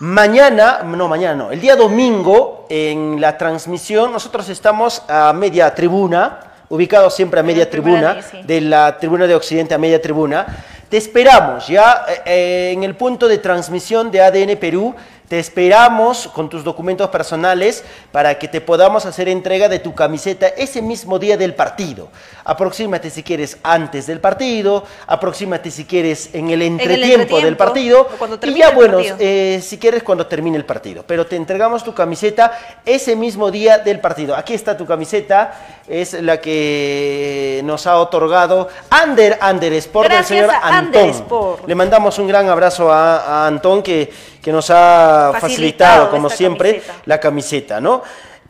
mañana, 0.00 0.82
no, 0.82 1.08
mañana 1.08 1.34
no, 1.34 1.50
el 1.52 1.60
día 1.60 1.76
domingo, 1.76 2.66
en 2.68 3.20
la 3.20 3.38
transmisión, 3.38 4.12
nosotros 4.12 4.48
estamos 4.48 5.02
a 5.08 5.32
media 5.32 5.74
tribuna, 5.74 6.40
ubicados 6.68 7.14
siempre 7.14 7.40
a 7.40 7.42
media 7.42 7.68
tribuna, 7.68 8.22
sí. 8.22 8.42
de 8.42 8.60
la 8.62 8.98
tribuna 8.98 9.26
de 9.26 9.34
Occidente 9.34 9.74
a 9.74 9.78
media 9.78 10.00
tribuna. 10.00 10.46
Te 10.88 10.96
esperamos 10.96 11.68
ya 11.68 12.04
eh, 12.08 12.22
eh, 12.26 12.70
en 12.72 12.82
el 12.82 12.96
punto 12.96 13.28
de 13.28 13.38
transmisión 13.38 14.10
de 14.10 14.22
ADN 14.22 14.56
Perú. 14.56 14.94
Te 15.30 15.38
esperamos 15.38 16.26
con 16.26 16.48
tus 16.48 16.64
documentos 16.64 17.08
personales 17.08 17.84
para 18.10 18.36
que 18.36 18.48
te 18.48 18.60
podamos 18.60 19.06
hacer 19.06 19.28
entrega 19.28 19.68
de 19.68 19.78
tu 19.78 19.94
camiseta 19.94 20.48
ese 20.48 20.82
mismo 20.82 21.20
día 21.20 21.36
del 21.36 21.54
partido. 21.54 22.08
Aproxímate 22.42 23.10
si 23.10 23.22
quieres 23.22 23.56
antes 23.62 24.08
del 24.08 24.18
partido, 24.18 24.82
aproxímate 25.06 25.70
si 25.70 25.84
quieres 25.84 26.30
en 26.32 26.50
el 26.50 26.62
entretiempo 26.62 27.36
del 27.36 27.54
entretiempo, 27.54 27.64
partido 27.64 28.00
o 28.00 28.18
cuando 28.18 28.40
y 28.42 28.54
ya 28.54 28.70
el 28.70 28.74
bueno, 28.74 28.96
partido. 28.96 29.16
eh, 29.20 29.60
si 29.62 29.78
quieres 29.78 30.02
cuando 30.02 30.26
termine 30.26 30.56
el 30.56 30.64
partido. 30.64 31.04
Pero 31.06 31.24
te 31.24 31.36
entregamos 31.36 31.84
tu 31.84 31.94
camiseta 31.94 32.80
ese 32.84 33.14
mismo 33.14 33.52
día 33.52 33.78
del 33.78 34.00
partido. 34.00 34.34
Aquí 34.34 34.54
está 34.54 34.76
tu 34.76 34.84
camiseta, 34.84 35.52
es 35.86 36.12
la 36.14 36.40
que 36.40 37.60
nos 37.62 37.86
ha 37.86 37.98
otorgado 37.98 38.66
Under 39.06 39.38
Under 39.48 39.74
Sport 39.74 40.08
Gracias 40.08 40.40
del 40.40 40.50
señor 40.50 40.74
Antón. 40.74 41.56
Le 41.68 41.74
mandamos 41.76 42.18
un 42.18 42.26
gran 42.26 42.48
abrazo 42.48 42.92
a, 42.92 43.44
a 43.44 43.46
Antón 43.46 43.80
que, 43.80 44.12
que 44.42 44.50
nos 44.50 44.70
ha 44.70 45.19
Facilitado 45.28 45.40
facilitado, 45.40 46.10
como 46.10 46.30
siempre, 46.30 46.72
camiseta. 46.74 47.02
la 47.04 47.20
camiseta, 47.20 47.80
¿no? 47.80 48.02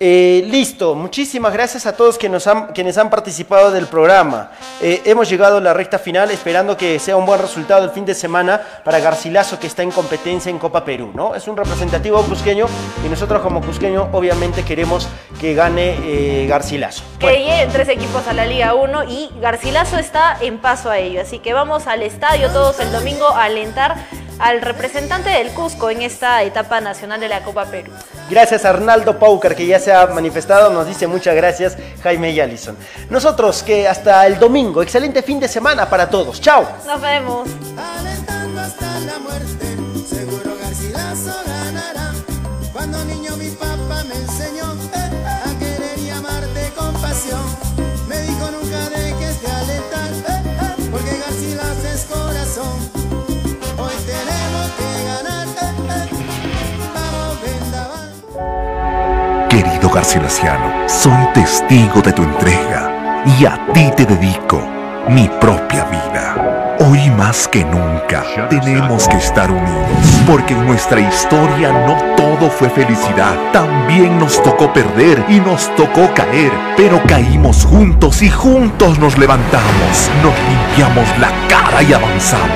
Eh, 0.03 0.47
listo, 0.47 0.95
muchísimas 0.95 1.53
gracias 1.53 1.85
a 1.85 1.95
todos 1.95 2.17
que 2.17 2.31
nos 2.31 2.47
han, 2.47 2.69
quienes 2.69 2.97
han 2.97 3.11
participado 3.11 3.71
del 3.71 3.87
programa. 3.87 4.51
Eh, 4.81 5.03
hemos 5.05 5.29
llegado 5.29 5.59
a 5.59 5.61
la 5.61 5.75
recta 5.75 5.99
final 5.99 6.31
esperando 6.31 6.75
que 6.75 6.99
sea 6.99 7.19
un 7.19 7.27
buen 7.27 7.39
resultado 7.39 7.85
el 7.85 7.91
fin 7.91 8.07
de 8.07 8.15
semana 8.15 8.63
para 8.83 8.99
Garcilaso 8.99 9.61
que 9.61 9.67
está 9.67 9.83
en 9.83 9.91
competencia 9.91 10.49
en 10.49 10.59
Copa 10.59 10.87
Perú, 10.87 11.11
¿no? 11.15 11.35
Es 11.35 11.47
un 11.49 11.57
representativo 11.59 12.23
cusqueño 12.23 12.65
y 13.05 13.11
nosotros 13.11 13.43
como 13.43 13.61
cusqueño 13.61 14.09
obviamente 14.13 14.65
queremos 14.65 15.07
que 15.39 15.53
gane 15.53 15.99
eh, 16.03 16.47
Garcilaso. 16.49 17.05
Que 17.19 17.33
lleguen 17.33 17.69
tres 17.71 17.91
equipos 17.91 18.27
a 18.27 18.33
la 18.33 18.47
Liga 18.47 18.73
1 18.73 19.05
y 19.05 19.31
Garcilaso 19.39 19.99
está 19.99 20.39
en 20.41 20.61
paso 20.61 20.89
a 20.89 20.97
ello. 20.97 21.21
Así 21.21 21.41
que 21.41 21.53
vamos 21.53 21.87
al 21.87 22.03
estadio 22.03 22.49
todos 22.49 22.81
el 22.81 22.91
domingo 22.91 23.29
a 23.29 23.45
alentar 23.45 23.97
al 24.41 24.63
representante 24.63 25.29
del 25.29 25.51
Cusco 25.51 25.91
en 25.91 26.03
esta 26.03 26.43
etapa 26.43 26.81
nacional 26.81 27.21
de 27.21 27.29
la 27.29 27.43
Copa 27.43 27.67
Perú. 27.67 27.93
Gracias 28.31 28.65
a 28.65 28.71
Arnaldo 28.71 29.19
Paucar 29.19 29.55
que 29.55 29.67
ya 29.67 29.79
se 29.79 29.90
ha 29.93 30.07
manifestado, 30.07 30.71
nos 30.71 30.87
dice 30.87 31.07
muchas 31.07 31.35
gracias 31.35 31.77
Jaime 32.03 32.31
y 32.31 32.41
Allison. 32.41 32.77
Nosotros 33.09 33.63
que 33.63 33.89
hasta 33.89 34.27
el 34.27 34.39
domingo, 34.39 34.83
excelente 34.83 35.23
fin 35.23 35.41
de 35.41 35.49
semana 35.49 35.89
para 35.89 36.09
todos. 36.09 36.41
Chao. 36.41 36.67
Nos 36.87 37.01
vemos. 37.01 37.49
alentando 37.77 38.61
hasta 38.61 39.01
la 39.01 39.19
muerte. 39.19 39.77
Seguro 40.09 40.57
Garcilaso 40.61 41.35
ganará. 41.47 42.13
Cuando 42.73 43.05
niño 43.05 43.37
mi 43.37 43.51
papá 43.51 44.05
me 44.09 44.15
enseñó 44.15 44.75
eh, 44.95 45.25
a 45.27 45.59
querer 45.59 45.99
y 45.99 46.11
amarte 46.11 46.73
con 46.77 46.93
pasión. 47.01 47.70
Querido 59.81 59.95
Garcilaciano, 59.95 60.87
soy 60.91 61.33
testigo 61.33 62.03
de 62.03 62.13
tu 62.13 62.23
entrega 62.23 63.25
y 63.25 63.47
a 63.47 63.59
ti 63.73 63.91
te 63.97 64.05
dedico 64.05 64.63
mi 65.09 65.27
propia 65.41 65.87
vida. 65.87 66.50
Hoy 66.83 67.11
más 67.11 67.47
que 67.47 67.63
nunca 67.63 68.25
tenemos 68.49 69.07
que 69.07 69.19
estar 69.19 69.51
unidos, 69.51 70.23
porque 70.27 70.55
en 70.55 70.67
nuestra 70.67 70.99
historia 70.99 71.71
no 71.73 71.95
todo 72.17 72.49
fue 72.51 72.71
felicidad. 72.71 73.37
También 73.53 74.19
nos 74.19 74.43
tocó 74.43 74.73
perder 74.73 75.23
y 75.29 75.41
nos 75.41 75.75
tocó 75.77 76.11
caer, 76.15 76.51
pero 76.79 77.03
caímos 77.03 77.67
juntos 77.67 78.23
y 78.23 78.31
juntos 78.31 78.99
nos 78.99 79.19
levantamos, 79.19 80.11
nos 80.23 80.33
limpiamos 80.49 81.07
la 81.19 81.31
cara 81.49 81.83
y 81.83 81.93
avanzamos. 81.93 82.49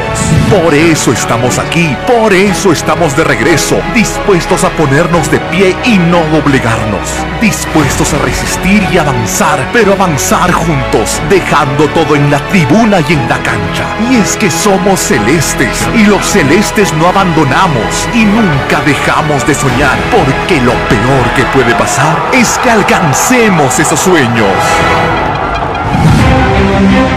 Por 0.51 0.73
eso 0.73 1.13
estamos 1.13 1.59
aquí, 1.59 1.95
por 2.07 2.33
eso 2.33 2.73
estamos 2.73 3.15
de 3.19 3.25
regreso, 3.25 3.77
dispuestos 3.95 4.65
a 4.65 4.71
ponernos 4.71 5.31
de 5.31 5.39
pie 5.41 5.77
y 5.85 5.99
no 5.99 6.21
doblegarnos, 6.33 7.11
dispuestos 7.43 8.15
a 8.15 8.19
resistir 8.19 8.87
y 8.91 8.97
avanzar, 8.97 9.59
pero 9.73 9.93
avanzar 9.93 10.51
juntos, 10.51 11.21
dejando 11.29 11.87
todo 11.89 12.17
en 12.17 12.31
la 12.31 12.39
tribuna 12.49 13.01
y 13.07 13.13
en 13.13 13.29
la 13.29 13.37
cancha. 13.43 13.85
Es 14.21 14.37
que 14.37 14.51
somos 14.51 15.01
celestes 15.01 15.89
y 15.95 16.05
los 16.05 16.25
celestes 16.25 16.93
no 16.95 17.09
abandonamos 17.09 18.09
y 18.15 18.25
nunca 18.25 18.81
dejamos 18.87 19.47
de 19.47 19.55
soñar, 19.55 19.99
porque 20.11 20.61
lo 20.61 20.73
peor 20.89 21.25
que 21.35 21.43
puede 21.53 21.75
pasar 21.75 22.17
es 22.33 22.59
que 22.59 22.71
alcancemos 22.71 23.79
esos 23.79 23.99
sueños. 23.99 24.53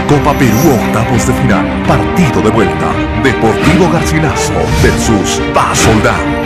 Copa 0.08 0.32
Perú 0.38 0.58
octavos 0.72 1.26
de 1.26 1.34
final, 1.34 1.82
partido 1.86 2.40
de 2.42 2.50
vuelta. 2.50 2.86
Deportivo 3.22 3.90
Garcilaso 3.92 4.54
versus 4.82 5.40
Paz. 5.52 5.86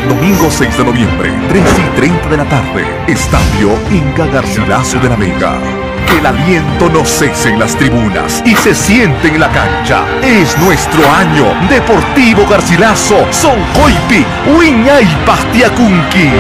Domingo 0.09 0.51
6 0.51 0.79
de 0.79 0.85
noviembre, 0.85 1.33
3 1.49 1.65
y 1.79 1.97
30 1.97 2.29
de 2.29 2.37
la 2.37 2.45
tarde. 2.45 2.85
Estadio 3.07 3.71
Inca 3.91 4.27
Garcilaso 4.27 4.99
de 4.99 5.09
la 5.09 5.17
Vega. 5.17 5.92
Que 6.07 6.19
el 6.19 6.27
aliento 6.27 6.89
no 6.89 7.05
cese 7.05 7.51
en 7.51 7.59
las 7.59 7.77
tribunas 7.77 8.43
y 8.45 8.55
se 8.57 8.75
siente 8.75 9.29
en 9.29 9.41
la 9.41 9.51
cancha. 9.51 10.05
Es 10.23 10.57
nuestro 10.59 11.09
año. 11.11 11.45
Deportivo 11.69 12.47
Garcilaso, 12.49 13.33
Son 13.33 13.59
Coipi, 13.75 14.25
Uiña 14.59 15.01
y 15.01 15.07
Pastiacunqui. 15.27 16.31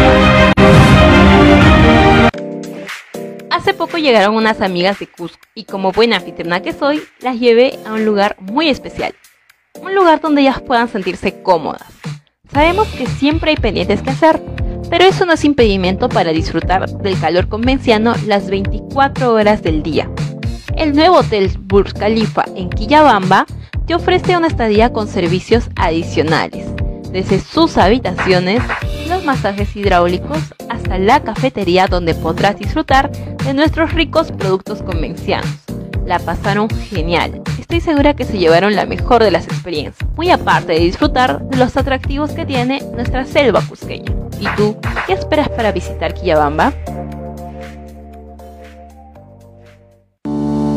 Hace 3.50 3.74
poco 3.74 3.98
llegaron 3.98 4.34
unas 4.34 4.60
amigas 4.60 4.98
de 4.98 5.06
Cusco 5.06 5.46
y 5.54 5.64
como 5.64 5.92
buena 5.92 6.16
anfitriona 6.16 6.62
que 6.62 6.72
soy, 6.72 7.02
las 7.20 7.38
llevé 7.38 7.78
a 7.86 7.92
un 7.92 8.04
lugar 8.04 8.36
muy 8.40 8.68
especial. 8.68 9.14
Un 9.80 9.94
lugar 9.94 10.20
donde 10.20 10.40
ellas 10.40 10.60
puedan 10.60 10.88
sentirse 10.88 11.42
cómodas. 11.42 11.86
Sabemos 12.52 12.88
que 12.88 13.06
siempre 13.06 13.50
hay 13.50 13.56
pendientes 13.56 14.02
que 14.02 14.10
hacer, 14.10 14.42
pero 14.92 15.06
eso 15.06 15.24
no 15.24 15.32
es 15.32 15.42
impedimento 15.46 16.10
para 16.10 16.32
disfrutar 16.32 16.86
del 16.86 17.18
calor 17.18 17.48
convenciano 17.48 18.14
las 18.26 18.50
24 18.50 19.32
horas 19.32 19.62
del 19.62 19.82
día. 19.82 20.10
El 20.76 20.94
nuevo 20.94 21.20
hotel 21.20 21.50
Burj 21.60 21.94
Khalifa 21.94 22.44
en 22.54 22.68
Quillabamba 22.68 23.46
te 23.86 23.94
ofrece 23.94 24.36
una 24.36 24.48
estadía 24.48 24.92
con 24.92 25.08
servicios 25.08 25.70
adicionales, 25.76 26.66
desde 27.10 27.40
sus 27.40 27.78
habitaciones, 27.78 28.62
los 29.08 29.24
masajes 29.24 29.74
hidráulicos 29.74 30.52
hasta 30.68 30.98
la 30.98 31.24
cafetería 31.24 31.86
donde 31.86 32.14
podrás 32.14 32.58
disfrutar 32.58 33.10
de 33.10 33.54
nuestros 33.54 33.94
ricos 33.94 34.30
productos 34.30 34.82
convencianos. 34.82 35.61
La 36.06 36.18
pasaron 36.18 36.68
genial. 36.68 37.42
Estoy 37.58 37.80
segura 37.80 38.14
que 38.14 38.24
se 38.24 38.38
llevaron 38.38 38.74
la 38.74 38.86
mejor 38.86 39.22
de 39.22 39.30
las 39.30 39.46
experiencias, 39.46 40.08
muy 40.16 40.30
aparte 40.30 40.72
de 40.72 40.80
disfrutar 40.80 41.40
de 41.42 41.56
los 41.56 41.76
atractivos 41.76 42.32
que 42.32 42.44
tiene 42.44 42.82
nuestra 42.94 43.24
selva 43.24 43.62
cusqueña. 43.66 44.12
¿Y 44.40 44.46
tú, 44.56 44.76
qué 45.06 45.12
esperas 45.12 45.48
para 45.48 45.72
visitar 45.72 46.14
Quillabamba? 46.14 46.72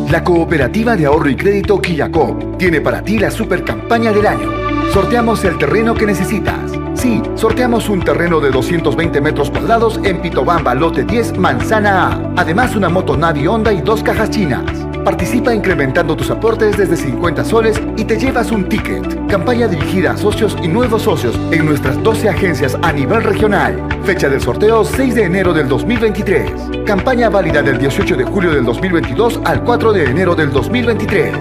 La 0.09 0.23
Cooperativa 0.23 0.95
de 0.95 1.07
Ahorro 1.07 1.29
y 1.29 1.35
Crédito 1.35 1.81
Quillacó 1.81 2.37
tiene 2.57 2.79
para 2.79 3.01
ti 3.01 3.17
la 3.17 3.31
super 3.31 3.63
campaña 3.63 4.11
del 4.11 4.27
año. 4.27 4.51
Sorteamos 4.93 5.43
el 5.43 5.57
terreno 5.57 5.95
que 5.95 6.05
necesitas. 6.05 6.71
Sí, 6.93 7.21
sorteamos 7.35 7.89
un 7.89 8.01
terreno 8.01 8.39
de 8.39 8.51
220 8.51 9.19
metros 9.19 9.49
cuadrados 9.49 9.99
en 10.03 10.21
Pitobamba, 10.21 10.73
lote 10.75 11.03
10, 11.03 11.37
manzana 11.37 12.07
A. 12.07 12.33
Además, 12.37 12.75
una 12.75 12.87
moto 12.87 13.17
Navi 13.17 13.47
Honda 13.47 13.73
y 13.73 13.81
dos 13.81 14.03
cajas 14.03 14.29
chinas. 14.29 14.84
Participa 15.05 15.53
incrementando 15.53 16.15
tus 16.15 16.31
aportes 16.31 16.77
desde 16.77 16.97
50 16.97 17.45
soles 17.45 17.79
y 17.95 18.05
te 18.05 18.17
llevas 18.17 18.51
un 18.51 18.67
ticket. 18.67 19.27
Campaña 19.27 19.67
dirigida 19.67 20.13
a 20.13 20.17
socios 20.17 20.57
y 20.63 20.67
nuevos 20.67 21.03
socios 21.03 21.39
en 21.51 21.63
nuestras 21.63 22.01
12 22.01 22.27
agencias 22.27 22.75
a 22.81 22.91
nivel 22.91 23.23
regional. 23.23 23.87
Fecha 24.03 24.27
del 24.29 24.41
sorteo 24.41 24.83
6 24.83 25.13
de 25.13 25.25
enero 25.25 25.53
del 25.53 25.67
2023. 25.69 26.51
Campaña 26.87 27.29
válida 27.29 27.61
del 27.61 27.77
18 27.77 28.17
de 28.17 28.23
julio 28.23 28.51
del 28.51 28.65
2022 28.65 29.41
al 29.45 29.63
4 29.63 29.93
de 29.93 30.05
enero 30.05 30.33
del 30.33 30.51
2023. 30.51 31.35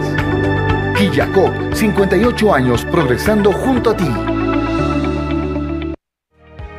Quillacop, 0.99 1.73
58 1.73 2.55
años 2.55 2.85
progresando 2.85 3.51
junto 3.51 3.91
a 3.91 3.97
ti. 3.97 4.44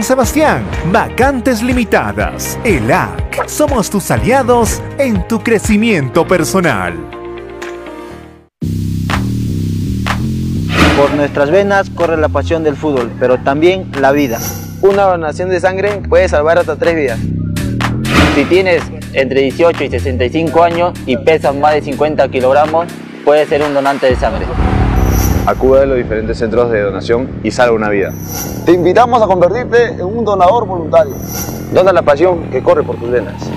San 0.00 0.16
Sebastián. 0.16 0.64
Vacantes 0.90 1.62
limitadas. 1.62 2.58
ELAC. 2.64 3.46
Somos 3.46 3.90
tus 3.90 4.10
aliados 4.10 4.80
en 4.96 5.28
tu 5.28 5.40
crecimiento 5.40 6.26
personal. 6.26 6.94
Por 10.96 11.14
nuestras 11.14 11.50
venas 11.50 11.90
corre 11.90 12.16
la 12.16 12.30
pasión 12.30 12.64
del 12.64 12.76
fútbol, 12.76 13.12
pero 13.20 13.40
también 13.40 13.92
la 14.00 14.12
vida. 14.12 14.38
Una 14.80 15.02
donación 15.02 15.50
de 15.50 15.60
sangre 15.60 16.00
puede 16.08 16.30
salvar 16.30 16.56
hasta 16.56 16.76
tres 16.76 16.96
vidas. 16.96 17.18
Si 18.34 18.44
tienes 18.44 18.82
entre 19.12 19.42
18 19.42 19.84
y 19.84 19.90
65 19.90 20.62
años 20.62 20.98
y 21.04 21.18
pesas 21.18 21.54
más 21.54 21.74
de 21.74 21.82
50 21.82 22.26
kilogramos, 22.28 22.86
puedes 23.22 23.50
ser 23.50 23.62
un 23.62 23.74
donante 23.74 24.06
de 24.06 24.16
sangre. 24.16 24.46
Acude 25.46 25.82
a 25.82 25.86
los 25.86 25.96
diferentes 25.96 26.38
centros 26.38 26.70
de 26.70 26.82
donación 26.82 27.40
y 27.42 27.50
salva 27.50 27.74
una 27.74 27.88
vida. 27.88 28.12
Te 28.66 28.72
invitamos 28.72 29.22
a 29.22 29.26
convertirte 29.26 29.94
en 29.94 30.02
un 30.02 30.24
donador 30.24 30.66
voluntario. 30.66 31.14
Dona 31.72 31.92
la 31.92 32.02
pasión 32.02 32.50
que 32.50 32.62
corre 32.62 32.82
por 32.82 32.96
tus 32.96 33.10
venas. 33.10 33.50